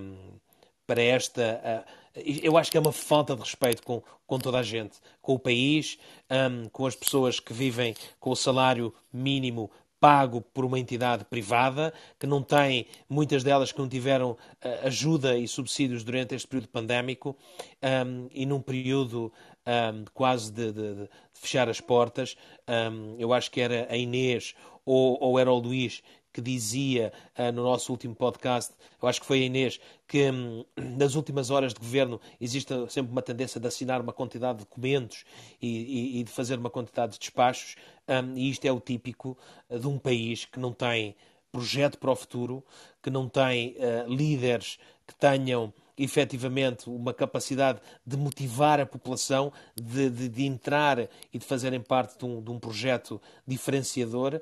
para 0.87 1.01
esta 1.01 1.85
uh, 1.85 2.05
eu 2.15 2.57
acho 2.57 2.71
que 2.71 2.77
é 2.77 2.79
uma 2.79 2.93
falta 2.93 3.35
de 3.35 3.41
respeito 3.41 3.83
com, 3.83 4.01
com 4.25 4.39
toda 4.39 4.59
a 4.59 4.63
gente, 4.63 4.99
com 5.21 5.33
o 5.33 5.39
país, 5.39 5.99
um, 6.29 6.69
com 6.69 6.85
as 6.85 6.95
pessoas 6.95 7.39
que 7.41 7.53
vivem 7.53 7.93
com 8.19 8.29
o 8.29 8.35
salário 8.35 8.93
mínimo 9.11 9.69
pago 10.05 10.39
por 10.39 10.63
uma 10.63 10.77
entidade 10.77 11.25
privada, 11.25 11.91
que 12.19 12.27
não 12.27 12.43
tem, 12.43 12.85
muitas 13.09 13.43
delas 13.43 13.71
que 13.71 13.79
não 13.79 13.89
tiveram 13.89 14.37
eh, 14.61 14.81
ajuda 14.83 15.35
e 15.35 15.47
subsídios 15.47 16.03
durante 16.03 16.35
este 16.35 16.47
período 16.47 16.67
pandémico 16.67 17.35
um, 17.81 18.27
e 18.31 18.45
num 18.45 18.61
período 18.61 19.33
um, 19.65 20.05
quase 20.13 20.51
de, 20.51 20.71
de, 20.71 20.93
de, 20.93 21.09
fechar 21.33 21.67
as 21.69 21.81
portas. 21.81 22.37
Um, 22.67 23.15
eu 23.17 23.33
acho 23.33 23.49
que 23.49 23.59
era 23.59 23.87
a 23.89 23.97
Inês 23.97 24.53
ou, 24.85 25.17
ou 25.19 25.39
era 25.39 25.51
o 25.51 25.57
Luís 25.57 26.03
que 26.35 26.41
dizia 26.41 27.13
uh, 27.39 27.49
no 27.53 27.63
nosso 27.63 27.93
último 27.93 28.13
podcast, 28.13 28.73
eu 29.01 29.07
acho 29.07 29.21
que 29.21 29.25
foi 29.25 29.39
a 29.39 29.45
Inês, 29.45 29.79
que 30.05 30.29
um, 30.29 30.65
nas 30.97 31.15
últimas 31.15 31.49
horas 31.49 31.73
de 31.73 31.79
governo 31.79 32.19
existe 32.41 32.73
sempre 32.89 33.13
uma 33.13 33.21
tendência 33.21 33.57
de 33.57 33.65
assinar 33.65 34.01
uma 34.01 34.11
quantidade 34.11 34.59
de 34.59 34.65
documentos 34.65 35.23
e, 35.61 36.17
e, 36.17 36.19
e 36.19 36.23
de 36.25 36.29
fazer 36.29 36.59
uma 36.59 36.69
quantidade 36.69 37.13
de 37.13 37.19
despachos, 37.19 37.77
um, 38.05 38.37
e 38.37 38.49
isto 38.49 38.65
é 38.65 38.71
o 38.71 38.81
típico 38.81 39.37
uh, 39.69 39.79
de 39.79 39.87
um 39.87 39.97
país 39.97 40.43
que 40.43 40.59
não 40.59 40.73
tem 40.73 41.15
projeto 41.53 41.97
para 41.97 42.11
o 42.11 42.15
futuro, 42.17 42.61
que 43.01 43.09
não 43.09 43.29
tem 43.29 43.77
uh, 43.77 44.13
líderes 44.13 44.77
que 45.07 45.15
tenham 45.15 45.73
efetivamente 45.97 46.89
uma 46.89 47.13
capacidade 47.13 47.79
de 48.05 48.17
motivar 48.17 48.79
a 48.79 48.85
população, 48.85 49.51
de, 49.75 50.09
de, 50.09 50.29
de 50.29 50.45
entrar 50.45 50.99
e 51.31 51.39
de 51.39 51.45
fazerem 51.45 51.79
parte 51.79 52.17
de 52.19 52.25
um, 52.25 52.41
de 52.41 52.51
um 52.51 52.59
projeto 52.59 53.21
diferenciador, 53.47 54.41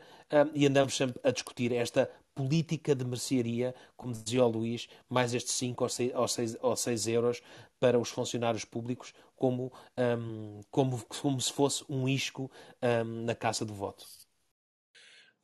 e 0.53 0.65
andamos 0.65 0.95
sempre 0.95 1.19
a 1.23 1.31
discutir 1.31 1.71
esta 1.71 2.09
política 2.34 2.95
de 2.95 3.05
mercearia, 3.05 3.75
como 3.95 4.13
dizia 4.13 4.43
o 4.43 4.47
Luís, 4.47 4.88
mais 5.09 5.34
estes 5.34 5.53
5 5.53 5.84
ou 5.84 5.89
6, 5.89 6.15
ou 6.15 6.27
6, 6.27 6.57
ou 6.61 6.75
6 6.75 7.07
euros 7.07 7.41
para 7.79 7.99
os 7.99 8.09
funcionários 8.09 8.65
públicos, 8.65 9.13
como, 9.36 9.71
um, 9.97 10.61
como, 10.71 11.03
como 11.07 11.39
se 11.39 11.51
fosse 11.51 11.84
um 11.88 12.07
isco 12.07 12.51
um, 12.81 13.25
na 13.25 13.36
caça 13.36 13.63
do 13.65 13.73
voto. 13.73 14.05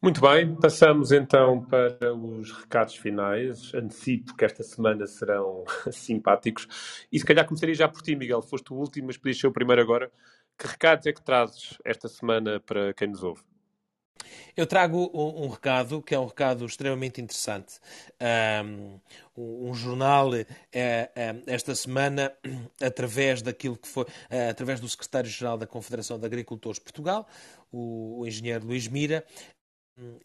Muito 0.01 0.21
bem, 0.21 0.55
passamos 0.55 1.11
então 1.11 1.61
para 1.65 2.13
os 2.13 2.53
recados 2.53 2.95
finais. 2.95 3.73
Antecipo 3.73 4.33
que 4.33 4.45
esta 4.45 4.63
semana 4.63 5.05
serão 5.05 5.65
simpáticos. 5.91 7.05
E 7.11 7.19
se 7.19 7.25
calhar 7.25 7.45
começaria 7.45 7.75
já 7.75 7.87
por 7.87 8.01
ti, 8.01 8.15
Miguel. 8.15 8.41
Foste 8.41 8.71
o 8.71 8.77
último, 8.77 9.07
mas 9.07 9.17
podias 9.17 9.37
ser 9.37 9.47
o 9.47 9.51
primeiro 9.51 9.81
agora. 9.81 10.09
Que 10.57 10.67
recados 10.67 11.05
é 11.05 11.11
que 11.11 11.21
trazes 11.21 11.77
esta 11.83 12.07
semana 12.07 12.61
para 12.61 12.93
quem 12.93 13.09
nos 13.09 13.23
ouve? 13.23 13.43
Eu 14.55 14.65
trago 14.65 15.09
um, 15.13 15.45
um, 15.45 15.47
recado 15.47 16.01
que 16.01 16.13
é 16.13 16.19
um 16.19 16.25
recado 16.25 16.65
extremamente 16.65 17.21
interessante. 17.21 17.79
Um, 18.65 18.99
um 19.37 19.73
jornal, 19.73 20.31
uh, 20.31 20.43
esta 21.47 21.73
semana, 21.75 22.31
através 22.81 23.41
daquilo 23.41 23.77
que 23.77 23.87
foi, 23.87 24.03
uh, 24.03 24.49
através 24.49 24.79
do 24.79 24.89
secretário-geral 24.89 25.57
da 25.57 25.67
Confederação 25.67 26.19
de 26.19 26.25
Agricultores 26.25 26.77
de 26.77 26.83
Portugal, 26.83 27.27
o, 27.71 28.19
o 28.19 28.27
engenheiro 28.27 28.65
Luís 28.65 28.87
Mira, 28.87 29.23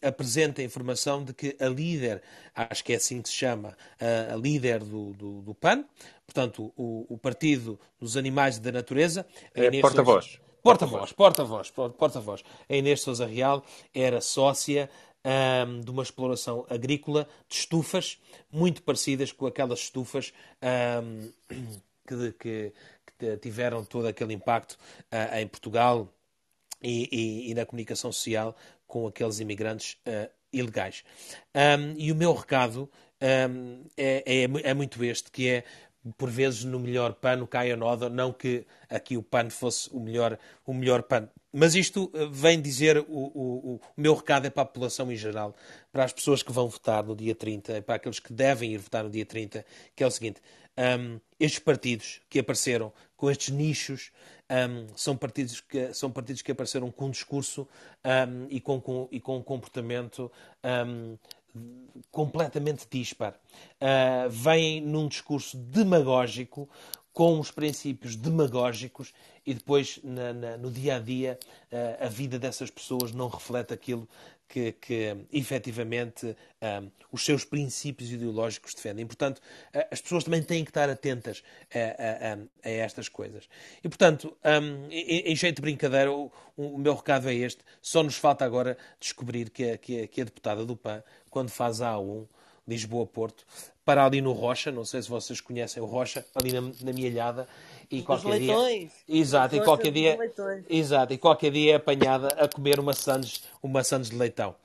apresenta 0.01 0.61
a 0.61 0.65
informação 0.65 1.23
de 1.23 1.33
que 1.33 1.55
a 1.59 1.67
líder, 1.67 2.21
acho 2.53 2.83
que 2.83 2.93
é 2.93 2.95
assim 2.95 3.21
que 3.21 3.29
se 3.29 3.35
chama, 3.35 3.75
a, 3.99 4.33
a 4.33 4.37
líder 4.37 4.79
do, 4.79 5.13
do, 5.13 5.41
do, 5.41 5.53
PAN, 5.53 5.85
portanto, 6.25 6.73
o, 6.75 7.05
o, 7.09 7.17
Partido 7.17 7.79
dos 7.99 8.15
Animais 8.15 8.57
e 8.57 8.61
da 8.61 8.71
Natureza. 8.71 9.25
É 9.53 9.81
porta-voz. 9.81 10.39
Porta-voz, 10.65 11.11
porta-voz, 11.11 11.69
porta-voz. 11.69 12.43
A 12.67 12.75
Inês 12.75 13.01
Souza 13.01 13.27
Real 13.27 13.63
era 13.93 14.19
sócia 14.19 14.89
um, 15.23 15.79
de 15.79 15.91
uma 15.91 16.01
exploração 16.01 16.65
agrícola 16.67 17.29
de 17.47 17.57
estufas 17.57 18.17
muito 18.51 18.81
parecidas 18.81 19.31
com 19.31 19.45
aquelas 19.45 19.81
estufas 19.81 20.33
um, 21.03 21.31
que, 22.07 22.31
que, 22.31 22.73
que, 23.19 23.37
tiveram 23.37 23.85
todo 23.85 24.07
aquele 24.07 24.33
impacto 24.33 24.75
uh, 25.11 25.37
em 25.37 25.47
Portugal 25.47 26.11
e, 26.81 27.09
e, 27.11 27.51
e, 27.51 27.53
na 27.53 27.63
comunicação 27.63 28.11
social 28.11 28.55
com 28.87 29.05
aqueles 29.05 29.39
imigrantes 29.39 29.97
uh, 30.07 30.27
ilegais. 30.51 31.03
Um, 31.53 31.93
e 31.95 32.11
o 32.11 32.15
meu 32.15 32.33
recado 32.33 32.89
um, 33.21 33.85
é, 33.95 34.23
é, 34.25 34.69
é, 34.69 34.73
muito 34.73 35.03
este, 35.03 35.31
que 35.31 35.47
é 35.47 35.63
por 36.17 36.29
vezes 36.29 36.63
no 36.63 36.79
melhor 36.79 37.13
pano 37.13 37.47
cai 37.47 37.71
a 37.71 37.77
noda, 37.77 38.09
não 38.09 38.31
que 38.31 38.65
aqui 38.89 39.17
o 39.17 39.23
pano 39.23 39.49
fosse 39.49 39.89
o 39.91 39.99
melhor, 39.99 40.37
o 40.65 40.73
melhor 40.73 41.03
pano. 41.03 41.29
Mas 41.51 41.73
isto 41.73 42.11
eh, 42.13 42.27
vem 42.31 42.61
dizer, 42.61 42.97
o, 42.97 43.03
o, 43.07 43.75
o, 43.75 43.81
meu 43.95 44.13
recado 44.13 44.45
é 44.45 44.49
para 44.49 44.63
a 44.63 44.65
população 44.65 45.11
em 45.11 45.15
geral, 45.15 45.55
para 45.91 46.03
as 46.03 46.13
pessoas 46.13 46.43
que 46.43 46.51
vão 46.51 46.67
votar 46.67 47.03
no 47.03 47.15
dia 47.15 47.33
30, 47.33 47.81
para 47.81 47.95
aqueles 47.95 48.19
que 48.19 48.33
devem 48.33 48.73
ir 48.73 48.77
votar 48.77 49.03
no 49.03 49.09
dia 49.09 49.25
30, 49.25 49.65
que 49.95 50.03
é 50.03 50.07
o 50.07 50.11
seguinte: 50.11 50.41
um, 50.77 51.19
estes 51.39 51.59
partidos 51.59 52.21
que 52.29 52.39
apareceram 52.39 52.91
com 53.15 53.31
estes 53.31 53.49
nichos 53.49 54.11
um, 54.49 54.87
são, 54.95 55.15
partidos 55.15 55.61
que, 55.61 55.93
são 55.93 56.11
partidos 56.11 56.41
que 56.41 56.51
apareceram 56.51 56.91
com 56.91 57.05
um 57.05 57.09
discurso 57.09 57.67
um, 58.03 58.47
e, 58.49 58.59
com, 58.59 58.79
com, 58.79 59.07
e 59.11 59.19
com 59.19 59.37
um 59.37 59.41
comportamento 59.41 60.31
completamente 62.11 62.87
dispar. 62.89 63.39
Uh, 63.81 64.29
vêm 64.29 64.81
num 64.81 65.07
discurso 65.07 65.57
demagógico, 65.57 66.69
com 67.15 67.39
os 67.39 67.49
princípios 67.49 68.17
demagógicos 68.17 69.13
e 69.45 69.53
depois 69.53 70.01
na, 70.03 70.33
na, 70.33 70.57
no 70.57 70.69
dia 70.69 70.97
a 70.97 70.99
dia 70.99 71.39
uh, 71.71 72.05
a 72.05 72.09
vida 72.09 72.37
dessas 72.37 72.69
pessoas 72.69 73.13
não 73.13 73.29
reflete 73.29 73.73
aquilo 73.73 74.05
que, 74.47 74.71
que 74.73 75.15
efetivamente 75.31 76.35
um, 76.61 76.91
os 77.11 77.23
seus 77.23 77.43
princípios 77.43 78.11
ideológicos 78.11 78.73
defendem. 78.73 79.05
Portanto, 79.05 79.41
as 79.91 80.01
pessoas 80.01 80.23
também 80.23 80.41
têm 80.43 80.63
que 80.63 80.69
estar 80.69 80.89
atentas 80.89 81.43
a, 81.73 82.33
a, 82.33 82.69
a, 82.69 82.69
estas 82.69 83.09
coisas. 83.09 83.47
E, 83.83 83.89
portanto, 83.89 84.35
um, 84.43 84.87
em, 84.89 85.31
em, 85.31 85.35
jeito 85.35 85.57
de 85.57 85.61
brincadeira, 85.61 86.11
o, 86.11 86.31
o, 86.55 86.77
meu 86.77 86.95
recado 86.95 87.29
é 87.29 87.33
este. 87.33 87.63
Só 87.81 88.03
nos 88.03 88.15
falta 88.15 88.45
agora 88.45 88.77
descobrir 88.99 89.49
que 89.49 89.71
a, 89.71 89.77
que 89.77 90.03
a, 90.03 90.07
que 90.07 90.21
a 90.21 90.25
deputada 90.25 90.65
do 90.65 90.75
PAN, 90.75 91.03
quando 91.29 91.49
faz 91.49 91.81
a 91.81 91.93
A1, 91.93 92.27
Lisboa-Porto, 92.67 93.45
para 93.83 94.03
ali 94.03 94.19
no 94.19 94.31
Rocha, 94.31 94.71
não 94.71 94.83
sei 94.83 95.01
se 95.01 95.09
vocês 95.09 95.39
conhecem 95.39 95.81
o 95.81 95.85
Rocha, 95.85 96.25
ali 96.33 96.51
na, 96.51 96.61
na 96.61 96.91
Mielhada, 96.91 97.47
e 97.89 98.01
qualquer 98.01 98.29
leitões. 98.29 98.91
dia. 99.07 99.19
Exato, 99.19 99.55
e 99.55 99.61
qualquer 99.61 99.91
dia. 99.91 100.17
Exato, 100.69 101.13
e 101.13 101.17
qualquer 101.17 101.51
dia 101.51 101.73
é 101.73 101.75
apanhada 101.75 102.27
a 102.37 102.47
comer 102.47 102.79
uma 102.79 102.93
sandes, 102.93 103.43
uma 103.61 103.83
sandes 103.83 104.09
de 104.09 104.17
leitão. 104.17 104.55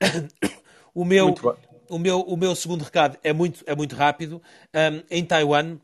o 0.94 1.04
meu, 1.04 1.34
o 1.88 1.98
meu, 1.98 2.20
o 2.20 2.36
meu 2.36 2.54
segundo 2.54 2.82
recado 2.82 3.18
é 3.22 3.32
muito, 3.32 3.62
é 3.66 3.74
muito 3.74 3.94
rápido. 3.94 4.42
Um, 4.74 5.02
em 5.10 5.24
Taiwan, 5.24 5.78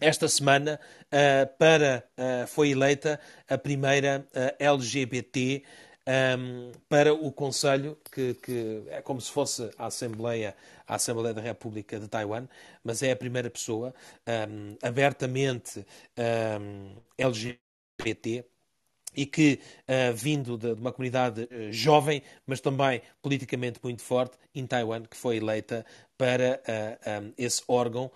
esta 0.00 0.28
semana, 0.28 0.80
uh, 1.06 1.56
para, 1.58 2.04
uh, 2.18 2.46
foi 2.46 2.70
eleita 2.70 3.20
a 3.48 3.56
primeira 3.56 4.26
uh, 4.34 4.54
LGBT 4.58 5.62
um, 6.06 6.72
para 6.88 7.14
o 7.14 7.30
Conselho, 7.32 7.96
que, 8.12 8.34
que, 8.34 8.82
é 8.88 9.00
como 9.02 9.20
se 9.20 9.30
fosse 9.30 9.70
a 9.78 9.86
Assembleia, 9.86 10.56
a 10.86 10.96
Assembleia 10.96 11.34
da 11.34 11.40
República 11.40 11.98
de 11.98 12.08
Taiwan, 12.08 12.46
mas 12.82 13.02
é 13.02 13.12
a 13.12 13.16
primeira 13.16 13.50
pessoa 13.50 13.94
um, 14.26 14.76
abertamente 14.82 15.86
um, 16.60 16.96
LGBT 17.16 18.44
e 19.14 19.26
que, 19.26 19.60
uh, 19.88 20.14
vindo 20.14 20.56
de, 20.56 20.74
de, 20.74 20.80
uma 20.80 20.92
comunidade 20.92 21.42
uh, 21.42 21.72
jovem, 21.72 22.22
mas 22.46 22.60
também 22.60 23.02
politicamente 23.20 23.78
muito 23.82 24.02
forte, 24.02 24.36
em 24.54 24.66
Taiwan, 24.66 25.02
que 25.02 25.16
foi 25.16 25.36
eleita 25.36 25.84
para 26.16 26.60
uh, 26.66 27.24
um, 27.24 27.32
esse 27.36 27.62
órgão 27.66 28.10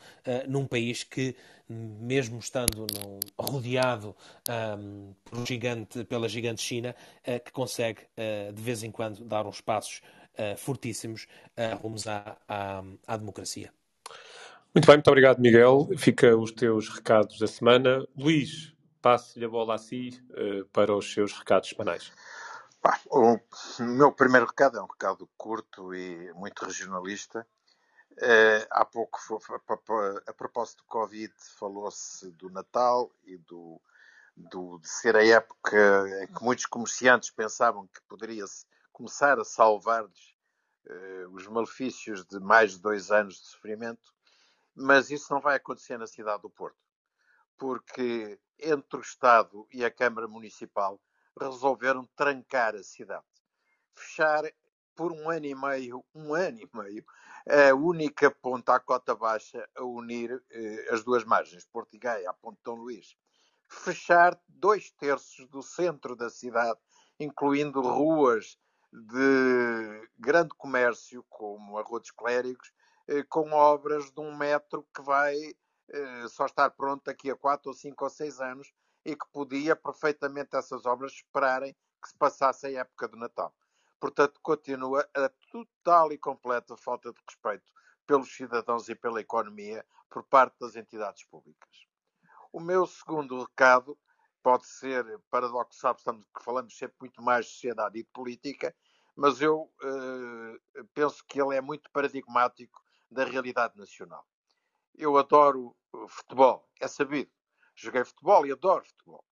num 0.48 0.66
país 0.66 1.02
que 1.02 1.34
mesmo 1.68 2.38
estando 2.38 2.86
no, 2.92 3.18
rodeado 3.36 4.14
um, 4.78 5.12
por 5.24 5.46
gigante, 5.46 6.04
pela 6.04 6.28
gigante 6.28 6.62
China, 6.62 6.94
que 7.44 7.50
consegue 7.50 8.02
de 8.54 8.62
vez 8.62 8.84
em 8.84 8.90
quando 8.90 9.24
dar 9.24 9.46
uns 9.46 9.60
passos 9.60 10.00
fortíssimos 10.58 11.26
rumos 11.80 12.06
à, 12.06 12.36
à, 12.48 12.84
à 13.06 13.16
democracia. 13.16 13.72
Muito 14.76 14.86
bem, 14.86 14.96
muito 14.96 15.08
obrigado, 15.08 15.40
Miguel. 15.40 15.88
Fica 15.96 16.36
os 16.36 16.52
teus 16.52 16.88
recados 16.90 17.38
da 17.38 17.46
semana. 17.46 18.06
Luís, 18.16 18.75
passe-lhe 19.06 19.44
a 19.44 19.48
bola 19.48 19.76
a 19.76 19.78
si 19.78 20.20
para 20.72 20.92
os 20.92 21.12
seus 21.12 21.32
recados 21.32 21.68
semanais. 21.68 22.12
o 23.08 23.38
meu 23.78 24.10
primeiro 24.10 24.46
recado 24.46 24.78
é 24.78 24.82
um 24.82 24.86
recado 24.86 25.30
curto 25.36 25.94
e 25.94 26.32
muito 26.32 26.64
regionalista. 26.64 27.46
Uh, 28.14 28.66
há 28.68 28.84
pouco, 28.84 29.20
a 30.26 30.32
propósito 30.32 30.78
do 30.78 30.88
Covid, 30.88 31.32
falou-se 31.56 32.32
do 32.32 32.50
Natal 32.50 33.12
e 33.24 33.38
do, 33.38 33.80
do, 34.36 34.80
de 34.80 34.88
ser 34.88 35.14
a 35.14 35.24
época 35.24 35.76
em 36.24 36.26
que 36.26 36.42
muitos 36.42 36.66
comerciantes 36.66 37.30
pensavam 37.30 37.86
que 37.86 38.02
poderia 38.08 38.44
começar 38.92 39.38
a 39.38 39.44
salvar-lhes 39.44 40.34
uh, 40.88 41.30
os 41.30 41.46
malefícios 41.46 42.24
de 42.24 42.40
mais 42.40 42.72
de 42.72 42.80
dois 42.80 43.12
anos 43.12 43.36
de 43.36 43.46
sofrimento, 43.46 44.12
mas 44.74 45.10
isso 45.12 45.32
não 45.32 45.40
vai 45.40 45.54
acontecer 45.54 45.96
na 45.96 46.08
cidade 46.08 46.42
do 46.42 46.50
Porto, 46.50 46.80
porque 47.56 48.36
entre 48.58 48.98
o 48.98 49.02
Estado 49.02 49.66
e 49.72 49.84
a 49.84 49.90
Câmara 49.90 50.28
Municipal 50.28 51.00
resolveram 51.38 52.06
trancar 52.16 52.74
a 52.74 52.82
cidade, 52.82 53.24
fechar 53.94 54.44
por 54.94 55.12
um 55.12 55.28
ano 55.30 55.46
e 55.46 55.54
meio, 55.54 56.04
um 56.14 56.34
ano 56.34 56.58
e 56.58 56.68
meio, 56.72 57.04
a 57.46 57.74
única 57.74 58.30
ponta 58.30 58.74
à 58.74 58.80
cota 58.80 59.14
baixa 59.14 59.68
a 59.76 59.84
unir 59.84 60.42
eh, 60.50 60.88
as 60.90 61.04
duas 61.04 61.22
margens, 61.22 61.64
Porto 61.66 61.96
Gaia, 61.98 62.28
a 62.28 62.32
Ponte 62.32 62.58
Dom 62.64 62.76
Luís. 62.76 63.14
Fechar 63.68 64.40
dois 64.48 64.90
terços 64.92 65.46
do 65.48 65.62
centro 65.62 66.16
da 66.16 66.30
cidade, 66.30 66.80
incluindo 67.20 67.80
ruas 67.82 68.58
de 68.92 70.08
grande 70.18 70.54
comércio, 70.56 71.24
como 71.28 71.78
a 71.78 71.82
Rua 71.82 72.00
dos 72.00 72.10
Clérigos, 72.10 72.72
eh, 73.06 73.22
com 73.28 73.52
obras 73.52 74.10
de 74.10 74.20
um 74.20 74.34
metro 74.34 74.86
que 74.94 75.02
vai 75.02 75.36
só 76.28 76.46
estar 76.46 76.70
pronto 76.70 77.04
daqui 77.04 77.30
a 77.30 77.36
quatro 77.36 77.70
ou 77.70 77.74
cinco 77.74 78.04
ou 78.04 78.10
seis 78.10 78.40
anos 78.40 78.72
e 79.04 79.14
que 79.14 79.26
podia 79.32 79.76
perfeitamente 79.76 80.56
essas 80.56 80.84
obras 80.84 81.12
esperarem 81.12 81.74
que 82.02 82.08
se 82.08 82.16
passasse 82.16 82.66
a 82.66 82.80
época 82.80 83.08
do 83.08 83.16
Natal. 83.16 83.54
Portanto, 84.00 84.40
continua 84.42 85.08
a 85.14 85.30
total 85.50 86.12
e 86.12 86.18
completa 86.18 86.76
falta 86.76 87.12
de 87.12 87.20
respeito 87.28 87.72
pelos 88.06 88.34
cidadãos 88.34 88.88
e 88.88 88.94
pela 88.94 89.20
economia 89.20 89.84
por 90.10 90.22
parte 90.24 90.56
das 90.60 90.76
entidades 90.76 91.24
públicas. 91.24 91.86
O 92.52 92.60
meu 92.60 92.86
segundo 92.86 93.42
recado 93.42 93.98
pode 94.42 94.66
ser 94.66 95.04
paradoxal, 95.30 95.94
estamos, 95.96 96.24
falamos 96.40 96.76
sempre 96.76 96.96
muito 97.00 97.22
mais 97.22 97.46
de 97.46 97.52
sociedade 97.52 97.98
e 97.98 98.02
de 98.02 98.10
política, 98.10 98.74
mas 99.16 99.40
eu 99.40 99.62
uh, 99.62 100.84
penso 100.94 101.24
que 101.26 101.40
ele 101.40 101.56
é 101.56 101.60
muito 101.60 101.90
paradigmático 101.90 102.80
da 103.10 103.24
realidade 103.24 103.76
nacional. 103.76 104.24
Eu 104.96 105.16
adoro 105.16 105.76
futebol, 106.08 106.66
é 106.80 106.88
sabido. 106.88 107.30
Joguei 107.74 108.04
futebol 108.04 108.46
e 108.46 108.52
adoro 108.52 108.84
futebol. 108.84 109.24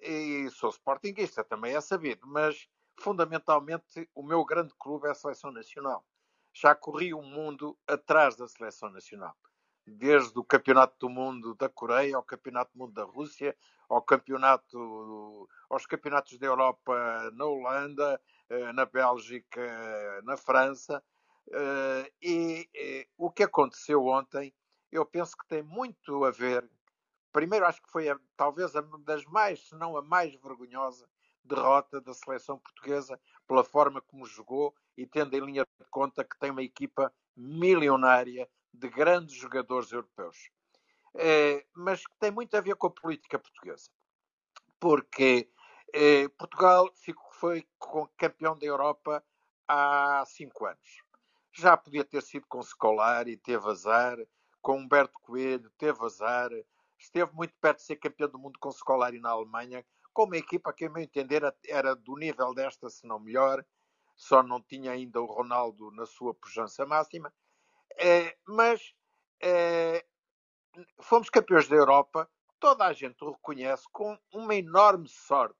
E 0.00 0.48
sou 0.50 0.70
sportinguista, 0.70 1.44
também 1.44 1.76
é 1.76 1.80
sabido, 1.80 2.26
mas 2.26 2.68
fundamentalmente, 2.98 4.08
o 4.14 4.22
meu 4.22 4.44
grande 4.44 4.74
clube 4.78 5.06
é 5.06 5.10
a 5.10 5.14
Seleção 5.14 5.50
Nacional. 5.50 6.04
Já 6.54 6.74
corri 6.74 7.12
o 7.12 7.22
mundo 7.22 7.78
atrás 7.86 8.36
da 8.36 8.46
Seleção 8.48 8.90
Nacional. 8.90 9.36
Desde 9.86 10.38
o 10.38 10.44
Campeonato 10.44 10.96
do 10.98 11.08
Mundo 11.08 11.54
da 11.54 11.68
Coreia, 11.68 12.16
ao 12.16 12.22
Campeonato 12.22 12.72
do 12.72 12.78
Mundo 12.78 12.92
da 12.92 13.04
Rússia, 13.04 13.56
ao 13.88 14.00
campeonato, 14.00 15.48
aos 15.68 15.86
Campeonatos 15.86 16.38
da 16.38 16.46
Europa 16.46 17.30
na 17.34 17.44
Holanda, 17.44 18.20
eh, 18.48 18.72
na 18.72 18.86
Bélgica, 18.86 20.22
na 20.22 20.36
França. 20.36 21.02
Eh, 21.50 22.12
e 22.22 22.68
eh, 22.74 23.06
o 23.18 23.30
que 23.30 23.42
aconteceu 23.42 24.06
ontem, 24.06 24.54
eu 24.92 25.06
penso 25.06 25.36
que 25.36 25.48
tem 25.48 25.62
muito 25.62 26.24
a 26.24 26.30
ver. 26.30 26.68
Primeiro, 27.32 27.64
acho 27.64 27.82
que 27.82 27.90
foi 27.90 28.10
a, 28.10 28.20
talvez 28.36 28.74
uma 28.74 28.98
das 28.98 29.24
mais, 29.24 29.68
se 29.68 29.74
não 29.74 29.96
a 29.96 30.02
mais 30.02 30.34
vergonhosa, 30.34 31.08
derrota 31.42 32.00
da 32.00 32.14
seleção 32.14 32.58
portuguesa 32.58 33.18
pela 33.48 33.64
forma 33.64 34.00
como 34.02 34.26
jogou 34.26 34.74
e 34.96 35.06
tendo 35.06 35.34
em 35.34 35.40
linha 35.40 35.64
de 35.64 35.86
conta 35.90 36.22
que 36.22 36.38
tem 36.38 36.50
uma 36.50 36.62
equipa 36.62 37.12
milionária 37.34 38.48
de 38.72 38.88
grandes 38.88 39.34
jogadores 39.34 39.90
europeus. 39.90 40.50
É, 41.14 41.66
mas 41.74 42.06
que 42.06 42.16
tem 42.18 42.30
muito 42.30 42.54
a 42.56 42.60
ver 42.60 42.76
com 42.76 42.86
a 42.86 42.90
política 42.90 43.38
portuguesa. 43.38 43.90
Porque 44.78 45.50
é, 45.92 46.28
Portugal 46.28 46.90
foi 47.32 47.66
campeão 48.16 48.56
da 48.56 48.66
Europa 48.66 49.24
há 49.66 50.24
cinco 50.26 50.66
anos. 50.66 51.02
Já 51.52 51.76
podia 51.76 52.04
ter 52.04 52.22
sido 52.22 52.46
com 52.46 52.62
Scolari, 52.62 53.36
teve 53.36 53.68
azar. 53.68 54.16
Com 54.62 54.78
Humberto 54.78 55.18
Coelho, 55.20 55.70
teve 55.76 56.02
azar. 56.04 56.50
Esteve 56.98 57.32
muito 57.34 57.52
perto 57.60 57.78
de 57.78 57.84
ser 57.84 57.96
campeão 57.96 58.28
do 58.28 58.38
mundo 58.38 58.58
com 58.58 58.70
Scolari 58.70 59.18
na 59.18 59.30
Alemanha, 59.30 59.84
com 60.14 60.24
uma 60.24 60.36
equipa 60.36 60.72
que, 60.72 60.84
a 60.84 60.90
meu 60.90 61.02
entender, 61.02 61.42
era 61.68 61.96
do 61.96 62.16
nível 62.16 62.54
desta, 62.54 62.88
se 62.88 63.04
não 63.06 63.18
melhor, 63.18 63.64
só 64.14 64.42
não 64.42 64.62
tinha 64.62 64.92
ainda 64.92 65.20
o 65.20 65.26
Ronaldo 65.26 65.90
na 65.90 66.06
sua 66.06 66.32
pujança 66.32 66.86
máxima. 66.86 67.34
É, 67.98 68.36
mas 68.46 68.94
é, 69.40 70.04
fomos 71.00 71.28
campeões 71.28 71.68
da 71.68 71.76
Europa, 71.76 72.30
toda 72.60 72.86
a 72.86 72.92
gente 72.92 73.22
o 73.24 73.32
reconhece 73.32 73.84
com 73.90 74.16
uma 74.32 74.54
enorme 74.54 75.08
sorte. 75.08 75.56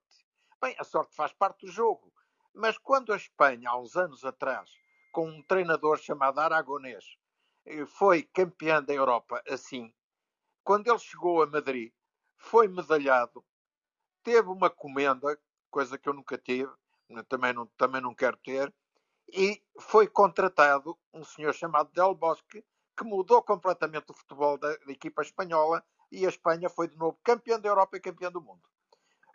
Bem, 0.60 0.76
a 0.78 0.84
sorte 0.84 1.14
faz 1.16 1.32
parte 1.32 1.66
do 1.66 1.72
jogo, 1.72 2.12
mas 2.54 2.78
quando 2.78 3.12
a 3.12 3.16
Espanha, 3.16 3.70
há 3.70 3.78
uns 3.78 3.96
anos 3.96 4.24
atrás, 4.24 4.70
com 5.10 5.28
um 5.28 5.42
treinador 5.42 5.98
chamado 5.98 6.38
Aragonês, 6.38 7.18
foi 7.86 8.22
campeã 8.22 8.82
da 8.82 8.92
Europa 8.92 9.42
assim, 9.48 9.92
quando 10.64 10.88
ele 10.88 10.98
chegou 10.98 11.42
a 11.42 11.46
Madrid, 11.46 11.92
foi 12.36 12.68
medalhado, 12.68 13.44
teve 14.22 14.48
uma 14.48 14.70
comenda, 14.70 15.38
coisa 15.70 15.98
que 15.98 16.08
eu 16.08 16.12
nunca 16.12 16.38
tive, 16.38 16.72
também 17.28 17.52
não, 17.52 17.66
também 17.76 18.00
não 18.00 18.14
quero 18.14 18.36
ter, 18.38 18.72
e 19.28 19.62
foi 19.80 20.06
contratado 20.06 20.98
um 21.12 21.24
senhor 21.24 21.54
chamado 21.54 21.90
Del 21.92 22.14
Bosque, 22.14 22.64
que 22.96 23.04
mudou 23.04 23.42
completamente 23.42 24.10
o 24.10 24.14
futebol 24.14 24.58
da, 24.58 24.76
da 24.76 24.92
equipa 24.92 25.22
espanhola 25.22 25.82
e 26.10 26.26
a 26.26 26.28
Espanha 26.28 26.68
foi 26.68 26.88
de 26.88 26.96
novo 26.96 27.18
campeã 27.24 27.58
da 27.58 27.68
Europa 27.68 27.96
e 27.96 28.00
campeã 28.00 28.30
do 28.30 28.42
mundo. 28.42 28.62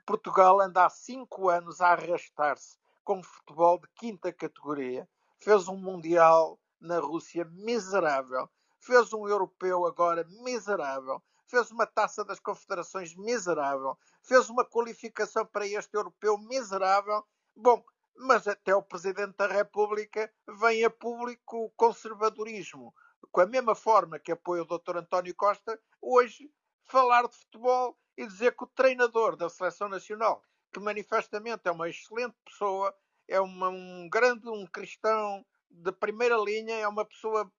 Portugal 0.06 0.62
anda 0.62 0.86
há 0.86 0.90
cinco 0.90 1.50
anos 1.50 1.82
a 1.82 1.90
arrastar-se 1.94 2.78
com 3.04 3.24
futebol 3.24 3.80
de 3.80 3.88
quinta 3.96 4.32
categoria, 4.32 5.10
fez 5.40 5.68
um 5.68 5.78
Mundial 5.78 6.60
na 6.80 7.00
Rússia 7.00 7.46
miserável, 7.46 8.50
fez 8.80 9.14
um 9.14 9.28
europeu 9.28 9.86
agora 9.86 10.26
miserável, 10.44 11.22
fez 11.48 11.72
uma 11.72 11.86
taça 11.86 12.24
das 12.24 12.40
confederações 12.40 13.16
miserável, 13.16 13.98
fez 14.24 14.50
uma 14.50 14.66
qualificação 14.66 15.46
para 15.46 15.68
este 15.68 15.96
europeu 15.96 16.38
miserável. 16.38 17.24
Bom, 17.56 17.84
mas 18.16 18.48
até 18.48 18.76
o 18.76 18.84
Presidente 18.84 19.36
da 19.38 19.48
República 19.48 20.32
vem 20.60 20.84
a 20.84 20.90
público 20.90 21.66
o 21.66 21.70
conservadorismo, 21.72 22.94
com 23.32 23.42
a 23.42 23.46
mesma 23.46 23.76
forma 23.76 24.20
que 24.20 24.32
apoia 24.32 24.64
o 24.64 24.66
Dr. 24.66 24.98
António 24.98 25.36
Costa, 25.36 25.80
hoje 26.02 26.52
falar 26.84 27.28
de 27.28 27.36
futebol 27.36 27.98
e 28.16 28.26
dizer 28.26 28.56
que 28.56 28.64
o 28.64 28.68
treinador 28.68 29.36
da 29.36 29.50
Seleção 29.50 29.88
Nacional, 29.88 30.44
que 30.74 30.80
manifestamente 30.80 31.68
é 31.68 31.72
uma 31.72 31.90
excelente 31.90 32.36
pessoa, 32.44 32.94
é 33.28 33.40
uma, 33.40 33.70
um 33.70 34.10
grande, 34.10 34.50
um 34.50 34.66
cristão 34.66 35.46
de 35.70 35.92
primeira 35.92 36.38
linha, 36.38 36.76
é 36.76 36.88
uma 36.88 37.06
pessoa 37.06 37.52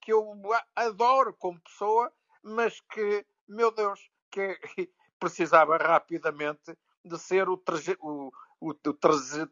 que 0.00 0.12
eu 0.12 0.34
adoro 0.74 1.34
como 1.34 1.60
pessoa, 1.60 2.12
mas 2.42 2.80
que, 2.80 3.26
meu 3.48 3.70
Deus, 3.70 4.10
que 4.30 4.58
precisava 5.18 5.76
rapidamente 5.76 6.76
de 7.04 7.18
ser 7.18 7.48
o, 7.48 7.62
o, 8.00 8.32
o, 8.60 8.74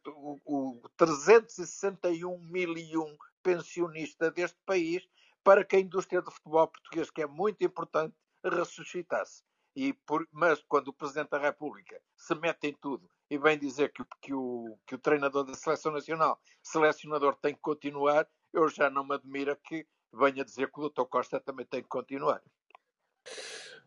o, 0.06 0.40
o 0.44 0.88
361 0.96 2.38
milhão 2.38 3.16
pensionista 3.42 4.30
deste 4.30 4.58
país 4.66 5.06
para 5.42 5.64
que 5.64 5.76
a 5.76 5.80
indústria 5.80 6.22
do 6.22 6.30
futebol 6.30 6.66
português, 6.68 7.10
que 7.10 7.22
é 7.22 7.26
muito 7.26 7.62
importante, 7.64 8.14
ressuscitasse. 8.42 9.42
E 9.76 9.92
por, 9.92 10.26
mas 10.32 10.62
quando 10.68 10.88
o 10.88 10.92
Presidente 10.92 11.30
da 11.30 11.38
República 11.38 12.00
se 12.16 12.34
mete 12.34 12.68
em 12.68 12.74
tudo 12.74 13.08
e 13.30 13.38
vem 13.38 13.58
dizer 13.58 13.92
que, 13.92 14.02
que, 14.20 14.34
o, 14.34 14.78
que 14.86 14.94
o 14.94 14.98
treinador 14.98 15.44
da 15.44 15.54
Seleção 15.54 15.92
Nacional, 15.92 16.40
selecionador, 16.62 17.36
tem 17.36 17.54
que 17.54 17.60
continuar, 17.60 18.26
eu 18.52 18.68
já 18.68 18.88
não 18.90 19.04
me 19.04 19.14
admira 19.14 19.56
que 19.56 19.86
venha 20.12 20.44
dizer 20.44 20.70
que 20.70 20.80
o 20.80 20.88
Dr. 20.88 21.04
Costa 21.04 21.40
também 21.40 21.66
tem 21.66 21.82
que 21.82 21.88
continuar. 21.88 22.42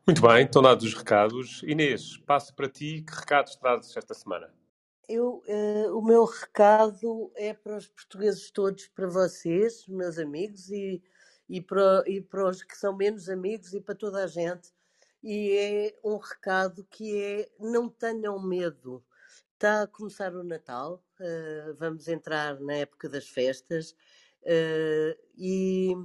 Muito 0.06 0.22
bem, 0.22 0.46
estão 0.46 0.62
dados 0.62 0.86
os 0.86 0.94
recados. 0.94 1.62
Inês, 1.64 2.18
passo 2.20 2.56
para 2.56 2.70
ti. 2.70 3.04
Que 3.08 3.14
recados 3.14 3.56
trazes 3.56 3.96
esta 3.96 4.14
semana? 4.14 4.54
Eu, 5.08 5.44
uh, 5.48 5.98
o 5.98 6.02
meu 6.02 6.26
recado 6.26 7.32
é 7.36 7.54
para 7.54 7.78
os 7.78 7.88
portugueses 7.88 8.52
todos, 8.52 8.88
para 8.88 9.08
vocês, 9.08 9.88
meus 9.88 10.18
amigos, 10.18 10.70
e, 10.70 11.02
e, 11.48 11.62
para, 11.62 12.04
e 12.06 12.22
para 12.22 12.50
os 12.50 12.62
que 12.62 12.78
são 12.78 12.96
menos 12.96 13.30
amigos 13.30 13.74
e 13.74 13.80
para 13.80 13.96
toda 13.96 14.24
a 14.24 14.28
gente. 14.28 14.74
E 15.24 15.52
é 15.52 16.00
um 16.04 16.18
recado 16.18 16.86
que 16.90 17.22
é 17.22 17.50
não 17.60 17.90
tenham 17.90 18.42
medo. 18.42 19.04
Está 19.53 19.84
a 19.84 19.88
começar 19.88 20.36
o 20.36 20.43
Natal, 20.43 21.03
uh, 21.19 21.73
vamos 21.75 22.07
entrar 22.07 22.59
na 22.59 22.75
época 22.75 23.09
das 23.09 23.28
festas 23.28 23.91
uh, 24.43 25.19
e 25.36 25.95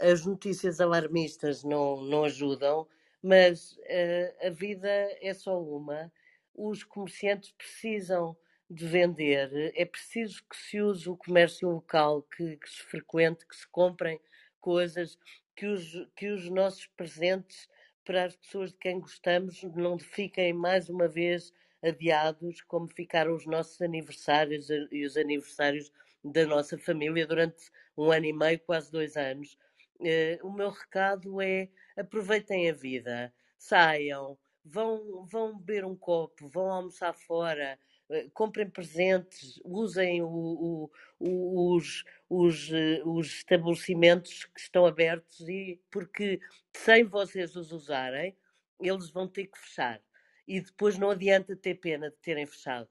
as 0.00 0.26
notícias 0.26 0.80
alarmistas 0.80 1.64
não, 1.64 2.02
não 2.02 2.24
ajudam, 2.24 2.86
mas 3.22 3.72
uh, 3.72 4.46
a 4.46 4.50
vida 4.50 4.88
é 4.88 5.32
só 5.32 5.58
uma. 5.58 6.12
Os 6.54 6.84
comerciantes 6.84 7.52
precisam 7.52 8.36
de 8.68 8.86
vender, 8.86 9.72
é 9.74 9.84
preciso 9.84 10.42
que 10.48 10.56
se 10.56 10.80
use 10.80 11.08
o 11.08 11.16
comércio 11.16 11.68
local, 11.68 12.22
que, 12.22 12.56
que 12.56 12.68
se 12.68 12.82
frequente, 12.82 13.46
que 13.46 13.56
se 13.56 13.68
comprem 13.68 14.20
coisas, 14.60 15.18
que 15.54 15.66
os, 15.66 16.08
que 16.16 16.28
os 16.28 16.48
nossos 16.48 16.86
presentes 16.88 17.68
para 18.04 18.24
as 18.24 18.36
pessoas 18.36 18.70
de 18.70 18.78
quem 18.78 19.00
gostamos 19.00 19.62
não 19.62 19.98
fiquem 19.98 20.52
mais 20.52 20.88
uma 20.88 21.06
vez 21.06 21.52
adiados, 21.82 22.60
como 22.62 22.88
ficaram 22.88 23.34
os 23.34 23.46
nossos 23.46 23.80
aniversários 23.82 24.68
e 24.70 25.04
os 25.04 25.16
aniversários 25.16 25.90
da 26.24 26.46
nossa 26.46 26.78
família 26.78 27.26
durante 27.26 27.70
um 27.96 28.10
ano 28.12 28.26
e 28.26 28.32
meio, 28.32 28.60
quase 28.60 28.90
dois 28.90 29.16
anos. 29.16 29.58
Uh, 29.98 30.46
o 30.46 30.52
meu 30.52 30.70
recado 30.70 31.40
é 31.40 31.68
aproveitem 31.96 32.70
a 32.70 32.72
vida, 32.72 33.32
saiam, 33.58 34.38
vão, 34.64 35.24
vão 35.26 35.58
beber 35.58 35.84
um 35.84 35.96
copo, 35.96 36.48
vão 36.48 36.70
almoçar 36.70 37.12
fora, 37.12 37.78
uh, 38.08 38.30
comprem 38.32 38.68
presentes, 38.68 39.60
usem 39.64 40.22
o, 40.22 40.28
o, 40.28 40.90
o, 41.20 41.76
os, 41.76 42.04
os, 42.28 42.70
uh, 42.70 43.08
os 43.08 43.26
estabelecimentos 43.28 44.44
que 44.46 44.60
estão 44.60 44.86
abertos 44.86 45.40
e 45.48 45.80
porque 45.90 46.40
sem 46.72 47.04
vocês 47.04 47.54
os 47.54 47.72
usarem, 47.72 48.36
eles 48.80 49.10
vão 49.10 49.28
ter 49.28 49.46
que 49.46 49.58
fechar 49.58 50.00
e 50.46 50.60
depois 50.60 50.98
não 50.98 51.10
adianta 51.10 51.56
ter 51.56 51.74
pena 51.76 52.10
de 52.10 52.16
terem 52.16 52.46
fechado. 52.46 52.88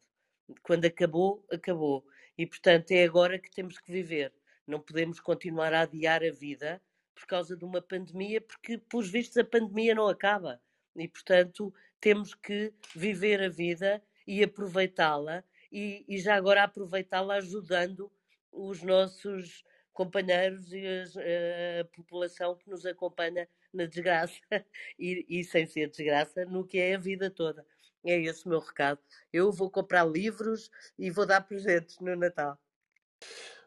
Quando 0.63 0.85
acabou, 0.85 1.45
acabou. 1.51 2.05
E 2.37 2.45
portanto 2.45 2.91
é 2.91 3.03
agora 3.03 3.39
que 3.39 3.51
temos 3.51 3.77
que 3.79 3.91
viver. 3.91 4.33
Não 4.65 4.79
podemos 4.79 5.19
continuar 5.19 5.73
a 5.73 5.81
adiar 5.81 6.23
a 6.23 6.31
vida 6.31 6.81
por 7.13 7.25
causa 7.25 7.55
de 7.55 7.63
uma 7.63 7.81
pandemia, 7.81 8.41
porque, 8.41 8.77
pelos 8.77 9.09
vistos, 9.09 9.37
a 9.37 9.43
pandemia 9.43 9.93
não 9.93 10.07
acaba. 10.07 10.61
E 10.95 11.07
portanto 11.07 11.73
temos 11.99 12.33
que 12.33 12.73
viver 12.95 13.41
a 13.41 13.49
vida 13.49 14.01
e 14.25 14.43
aproveitá-la, 14.43 15.43
e, 15.71 16.03
e, 16.07 16.17
já 16.17 16.35
agora 16.35 16.63
aproveitá-la 16.63 17.35
ajudando 17.35 18.11
os 18.51 18.81
nossos 18.81 19.63
companheiros 19.93 20.73
e 20.73 20.85
as, 20.85 21.15
a 21.15 21.85
população 21.95 22.55
que 22.55 22.69
nos 22.69 22.85
acompanha 22.85 23.47
na 23.73 23.85
desgraça 23.85 24.39
e, 24.99 25.25
e, 25.29 25.43
sem 25.43 25.65
ser 25.65 25.89
desgraça 25.89 26.45
no 26.45 26.65
que 26.65 26.77
é 26.77 26.95
a 26.95 26.99
vida 26.99 27.29
toda. 27.29 27.65
É 28.03 28.19
esse 28.19 28.45
o 28.45 28.49
meu 28.49 28.59
recado. 28.59 28.99
Eu 29.31 29.51
vou 29.51 29.69
comprar 29.69 30.05
livros 30.05 30.71
e 30.97 31.11
vou 31.11 31.25
dar 31.25 31.41
presentes 31.41 31.99
no 31.99 32.15
Natal. 32.15 32.59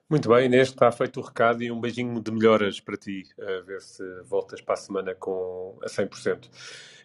Muito 0.07 0.29
bem, 0.29 0.45
Inês, 0.45 0.69
está 0.69 0.93
feito 0.93 1.19
o 1.19 1.23
recado 1.23 1.63
e 1.63 1.73
um 1.73 1.81
beijinho 1.81 2.21
de 2.21 2.31
melhoras 2.31 2.79
para 2.79 2.95
ti, 2.95 3.23
a 3.41 3.63
ver 3.63 3.81
se 3.81 4.03
voltas 4.25 4.61
para 4.61 4.75
a 4.75 4.77
semana 4.77 5.15
com 5.15 5.79
a 5.83 5.87
100%. 5.87 6.51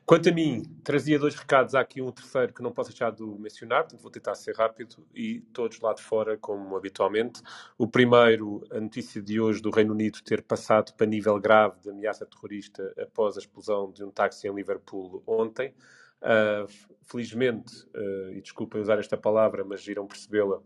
Quanto 0.06 0.28
a 0.28 0.32
mim, 0.34 0.64
trazia 0.84 1.18
dois 1.18 1.34
recados, 1.34 1.76
há 1.76 1.80
aqui 1.80 2.02
um 2.02 2.12
terceiro 2.12 2.54
que 2.54 2.62
não 2.62 2.74
posso 2.74 2.90
deixar 2.90 3.12
de 3.12 3.24
mencionar, 3.24 3.84
portanto 3.84 4.02
vou 4.02 4.12
tentar 4.12 4.36
ser 4.36 4.54
rápido 4.54 4.98
e 5.16 5.40
todos 5.54 5.80
lá 5.80 5.94
de 5.94 6.02
fora, 6.02 6.38
como 6.38 6.76
habitualmente. 6.76 7.42
O 7.78 7.88
primeiro, 7.88 8.68
a 8.70 8.82
notícia 8.82 9.22
de 9.22 9.40
hoje 9.40 9.62
do 9.62 9.70
Reino 9.70 9.94
Unido 9.94 10.20
ter 10.22 10.42
passado 10.42 10.94
para 10.96 11.08
nível 11.08 11.40
grave 11.40 11.80
de 11.80 11.92
ameaça 11.92 12.26
terrorista 12.26 12.94
após 13.00 13.38
a 13.38 13.40
explosão 13.40 13.92
de 13.94 14.04
um 14.04 14.12
táxi 14.12 14.46
em 14.46 14.54
Liverpool 14.54 15.24
ontem. 15.26 15.74
Uh, 16.22 16.68
felizmente, 17.06 17.86
uh, 17.96 18.34
e 18.34 18.42
desculpem 18.42 18.82
usar 18.82 19.00
esta 19.00 19.16
palavra, 19.16 19.64
mas 19.64 19.88
irão 19.88 20.06
percebê-la, 20.06 20.62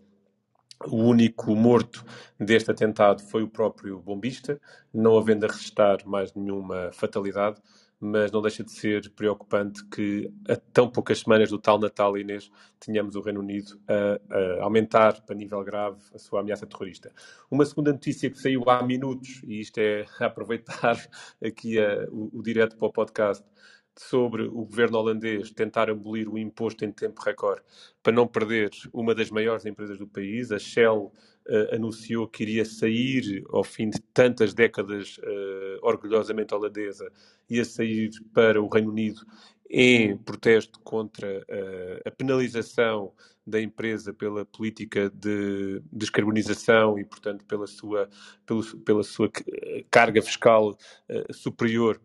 o 0.87 0.97
único 0.97 1.55
morto 1.55 2.05
deste 2.39 2.71
atentado 2.71 3.21
foi 3.23 3.43
o 3.43 3.47
próprio 3.47 3.99
bombista, 3.99 4.59
não 4.93 5.17
havendo 5.17 5.45
a 5.45 5.49
registrar 5.49 5.97
mais 6.05 6.33
nenhuma 6.33 6.91
fatalidade, 6.93 7.61
mas 7.99 8.33
não 8.33 8.41
deixa 8.41 8.65
de 8.65 8.71
ser 8.71 9.09
preocupante 9.11 9.81
que 9.85 10.29
a 10.49 10.57
tão 10.57 10.89
poucas 10.89 11.19
semanas 11.19 11.49
do 11.49 11.57
tal 11.57 11.79
Natal, 11.79 12.17
Inês, 12.17 12.51
tenhamos 12.77 13.15
o 13.15 13.21
Reino 13.21 13.39
Unido 13.39 13.79
a, 13.87 14.59
a, 14.59 14.63
aumentar 14.63 15.21
para 15.21 15.33
nível 15.33 15.63
grave 15.63 16.01
a 16.13 16.19
sua 16.19 16.41
ameaça 16.41 16.67
terrorista. 16.67 17.13
Uma 17.49 17.65
segunda 17.65 17.93
notícia 17.93 18.29
que 18.29 18.37
saiu 18.37 18.69
há 18.69 18.83
minutos, 18.83 19.41
e 19.45 19.61
isto 19.61 19.77
é 19.77 20.05
aproveitar 20.19 21.01
aqui 21.41 21.79
a, 21.79 22.05
o, 22.11 22.39
o 22.39 22.43
direto 22.43 22.75
para 22.75 22.87
o 22.89 22.91
podcast, 22.91 23.45
sobre 23.97 24.43
o 24.43 24.65
governo 24.65 24.97
holandês 24.97 25.51
tentar 25.51 25.89
abolir 25.89 26.27
o 26.27 26.37
imposto 26.37 26.83
em 26.83 26.91
tempo 26.91 27.21
recorde 27.21 27.61
para 28.01 28.13
não 28.13 28.27
perder 28.27 28.71
uma 28.91 29.13
das 29.13 29.29
maiores 29.29 29.65
empresas 29.65 29.97
do 29.97 30.07
país. 30.07 30.51
A 30.51 30.57
Shell 30.57 31.11
uh, 31.47 31.75
anunciou 31.75 32.27
que 32.27 32.43
iria 32.43 32.65
sair, 32.65 33.43
ao 33.49 33.63
fim 33.63 33.89
de 33.89 33.99
tantas 34.13 34.53
décadas 34.53 35.17
uh, 35.19 35.79
orgulhosamente 35.81 36.53
holandesa, 36.53 37.11
ia 37.49 37.63
sair 37.63 38.09
para 38.33 38.61
o 38.61 38.67
Reino 38.67 38.89
Unido 38.89 39.21
em 39.69 40.17
protesto 40.17 40.79
contra 40.81 41.39
uh, 41.39 42.01
a 42.07 42.11
penalização 42.11 43.13
da 43.45 43.61
empresa 43.61 44.13
pela 44.13 44.45
política 44.45 45.09
de 45.09 45.81
descarbonização 45.91 46.97
e, 46.97 47.03
portanto, 47.03 47.45
pela 47.45 47.67
sua, 47.67 48.09
pelo, 48.45 48.63
pela 48.79 49.03
sua 49.03 49.29
carga 49.91 50.21
fiscal 50.21 50.77
superior 51.29 51.99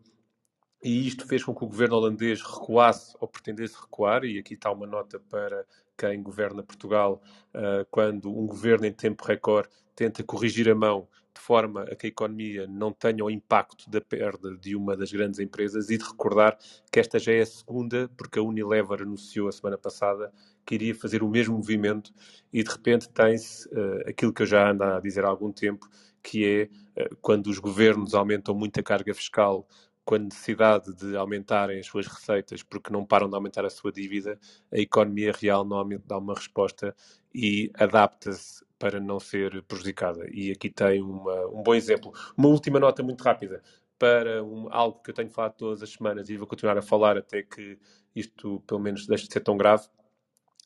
e 0.83 1.07
isto 1.07 1.27
fez 1.27 1.45
com 1.45 1.55
que 1.55 1.65
o 1.65 1.69
governo 1.69 1.97
holandês 1.97 2.41
recuasse 2.43 3.15
ou 3.21 3.29
pretendesse 3.29 3.75
recuar, 3.81 4.25
e 4.25 4.39
aqui 4.39 4.55
está 4.55 4.71
uma 4.71 4.87
nota 4.87 5.21
para 5.29 5.65
quem 5.97 6.23
governa 6.23 6.63
Portugal, 6.63 7.21
uh, 7.55 7.85
quando 7.91 8.31
um 8.31 8.47
governo 8.47 8.87
em 8.87 8.93
tempo 8.93 9.25
recorde 9.25 9.69
tenta 9.97 10.23
corrigir 10.23 10.71
a 10.71 10.75
mão 10.75 11.09
de 11.35 11.41
forma 11.41 11.83
a 11.85 11.95
que 11.95 12.07
a 12.07 12.09
economia 12.09 12.67
não 12.67 12.93
tenha 12.93 13.25
o 13.25 13.31
impacto 13.31 13.89
da 13.89 14.01
perda 14.01 14.57
de 14.57 14.75
uma 14.75 14.97
das 14.97 15.11
grandes 15.13 15.39
empresas. 15.39 15.89
E 15.89 15.97
de 15.97 16.05
recordar 16.05 16.59
que 16.91 16.99
esta 16.99 17.19
já 17.19 17.33
é 17.33 17.41
a 17.41 17.47
segunda, 17.47 18.09
porque 18.17 18.39
a 18.39 18.43
Unilever 18.43 19.03
anunciou 19.03 19.49
a 19.49 19.53
semana 19.53 19.79
passada 19.79 20.33
que 20.67 20.75
iria 20.75 20.95
fazer 20.95 21.23
o 21.23 21.29
mesmo 21.29 21.57
movimento 21.57 22.13
e 22.53 22.63
de 22.63 22.71
repente 22.71 23.09
tem-se 23.09 23.69
uh, 23.69 24.09
aquilo 24.09 24.33
que 24.33 24.43
eu 24.43 24.47
já 24.47 24.71
ando 24.71 24.85
a 24.85 25.01
dizer 25.01 25.25
há 25.25 25.29
algum 25.29 25.51
tempo, 25.53 25.89
que 26.23 26.45
é 26.45 27.03
uh, 27.03 27.17
quando 27.23 27.47
os 27.47 27.59
governos 27.59 28.15
aumentam 28.15 28.55
muito 28.55 28.79
a 28.81 28.83
carga 28.83 29.15
fiscal 29.15 29.67
com 30.09 30.15
a 30.15 30.19
necessidade 30.19 30.95
de 30.95 31.15
aumentarem 31.15 31.79
as 31.81 31.87
suas 31.87 32.07
receitas 32.07 32.63
porque 32.63 32.91
não 32.91 33.05
param 33.05 33.29
de 33.29 33.35
aumentar 33.35 33.67
a 33.67 33.69
sua 33.69 33.93
dívida, 33.93 34.41
a 34.73 34.79
economia 34.79 35.35
real 35.39 35.65
normalmente 35.65 36.05
dá 36.07 36.17
uma 36.17 36.33
resposta 36.33 36.97
e 37.35 37.71
adapta-se 37.75 38.65
para 38.79 38.99
não 39.01 39.21
ser 39.21 39.63
prejudicada. 39.65 40.27
E 40.33 40.51
aqui 40.51 40.71
tem 40.71 41.03
uma, 41.03 41.49
um 41.49 41.63
bom 41.63 41.75
exemplo. 41.75 42.11
Uma 42.39 42.49
última 42.49 42.81
nota 42.81 43.03
muito 43.03 43.23
rápida 43.23 43.63
para 43.99 44.43
um, 44.43 44.69
algo 44.71 44.99
que 45.03 45.11
eu 45.11 45.15
tenho 45.15 45.29
falado 45.29 45.57
todas 45.59 45.83
as 45.83 45.91
semanas 45.91 46.31
e 46.31 46.39
vou 46.39 46.47
continuar 46.47 46.79
a 46.79 46.83
falar 46.83 47.19
até 47.19 47.43
que 47.43 47.79
isto, 48.17 48.61
pelo 48.67 48.81
menos, 48.81 49.07
deixe 49.07 49.27
de 49.27 49.33
ser 49.35 49.41
tão 49.41 49.59
grave. 49.59 49.89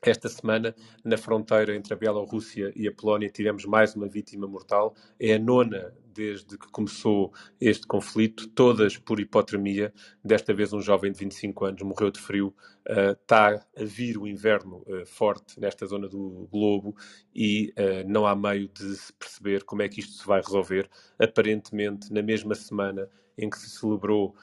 Esta 0.04 0.28
semana, 0.28 0.74
na 1.04 1.16
fronteira 1.16 1.76
entre 1.76 1.94
a 1.94 1.96
Bielorrússia 1.96 2.72
e 2.74 2.88
a 2.88 2.92
Polónia, 2.92 3.30
tivemos 3.30 3.64
mais 3.64 3.94
uma 3.94 4.08
vítima 4.08 4.48
mortal. 4.48 4.96
É 5.16 5.34
a 5.34 5.38
nona 5.38 5.94
desde 6.12 6.58
que 6.58 6.66
começou 6.72 7.32
este 7.60 7.86
conflito, 7.86 8.48
todas 8.48 8.98
por 8.98 9.20
hipotermia. 9.20 9.94
Desta 10.24 10.52
vez, 10.52 10.72
um 10.72 10.80
jovem 10.80 11.12
de 11.12 11.20
25 11.20 11.64
anos 11.64 11.82
morreu 11.82 12.10
de 12.10 12.18
frio. 12.18 12.52
Uh, 12.84 13.12
está 13.12 13.64
a 13.76 13.84
vir 13.84 14.18
o 14.18 14.26
inverno 14.26 14.82
uh, 14.88 15.06
forte 15.06 15.60
nesta 15.60 15.86
zona 15.86 16.08
do 16.08 16.48
globo 16.50 16.96
e 17.32 17.72
uh, 17.78 18.04
não 18.04 18.26
há 18.26 18.34
meio 18.34 18.66
de 18.66 18.96
se 18.96 19.12
perceber 19.12 19.62
como 19.62 19.82
é 19.82 19.88
que 19.88 20.00
isto 20.00 20.14
se 20.14 20.26
vai 20.26 20.40
resolver. 20.40 20.90
Aparentemente, 21.16 22.12
na 22.12 22.22
mesma 22.22 22.56
semana 22.56 23.08
em 23.38 23.48
que 23.48 23.56
se 23.56 23.70
celebrou 23.70 24.34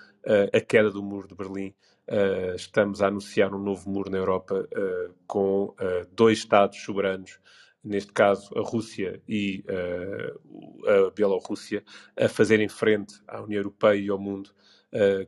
a 0.53 0.60
queda 0.60 0.91
do 0.91 1.01
muro 1.01 1.28
de 1.28 1.34
Berlim, 1.34 1.74
Uh, 2.10 2.55
estamos 2.55 3.03
a 3.03 3.07
anunciar 3.07 3.53
um 3.53 3.60
novo 3.60 3.88
muro 3.88 4.10
na 4.10 4.18
Europa 4.18 4.68
uh, 4.76 5.14
com 5.28 5.66
uh, 5.66 5.76
dois 6.12 6.39
Estados 6.39 6.82
soberanos, 6.82 7.39
neste 7.84 8.12
caso 8.12 8.49
a 8.57 8.62
Rússia 8.62 9.22
e 9.28 9.64
a 10.88 11.12
Bielorrússia, 11.16 11.84
a 12.20 12.28
fazerem 12.28 12.68
frente 12.68 13.14
à 13.28 13.41
União 13.41 13.60
Europeia 13.60 13.99
e 13.99 14.10
ao 14.10 14.20
mundo. 14.20 14.49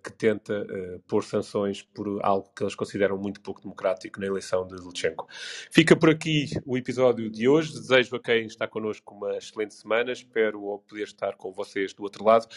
que 0.03 0.11
tenta 0.11 0.67
pôr 1.07 1.23
sanções 1.23 1.83
por 1.83 2.19
algo 2.23 2.51
que 2.53 2.63
eles 2.63 2.75
consideram 2.75 3.15
muito 3.17 3.39
pouco 3.41 3.61
democrático 3.61 4.19
na 4.19 4.25
eleição 4.25 4.65
de 4.67 4.75
Lutsenko. 4.75 5.27
Fica 5.71 5.95
por 5.95 6.09
aqui 6.09 6.47
o 6.65 6.75
episódio 6.75 7.29
de 7.29 7.47
hoje. 7.47 7.73
Desejo 7.73 8.15
a 8.15 8.19
quem 8.19 8.47
está 8.47 8.67
connosco 8.67 9.13
uma 9.13 9.37
excelente 9.37 9.75
semana. 9.75 10.11
Espero 10.11 10.59
poder 10.89 11.03
estar 11.03 11.37
com 11.37 11.53
vocês 11.53 11.93
do 11.93 12.03
outro 12.03 12.25
lado. 12.25 12.47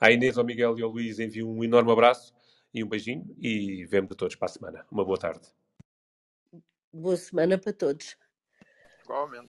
À 0.00 0.12
Inês, 0.12 0.38
ao 0.38 0.44
Miguel 0.44 0.78
e 0.78 0.82
ao 0.82 0.90
Luís 0.90 1.18
envio 1.18 1.50
um 1.50 1.62
enorme 1.64 1.90
abraço 1.90 2.32
e 2.74 2.82
um 2.82 2.88
beijinho 2.88 3.24
e 3.38 3.86
vemos 3.86 4.10
a 4.12 4.14
todos 4.14 4.34
para 4.34 4.46
a 4.46 4.52
semana. 4.52 4.86
Uma 4.90 5.04
boa 5.04 5.18
tarde. 5.18 5.48
Boa 6.92 7.16
semana 7.16 7.56
para 7.56 7.72
todos. 7.72 8.16
Igualmente. 9.04 9.42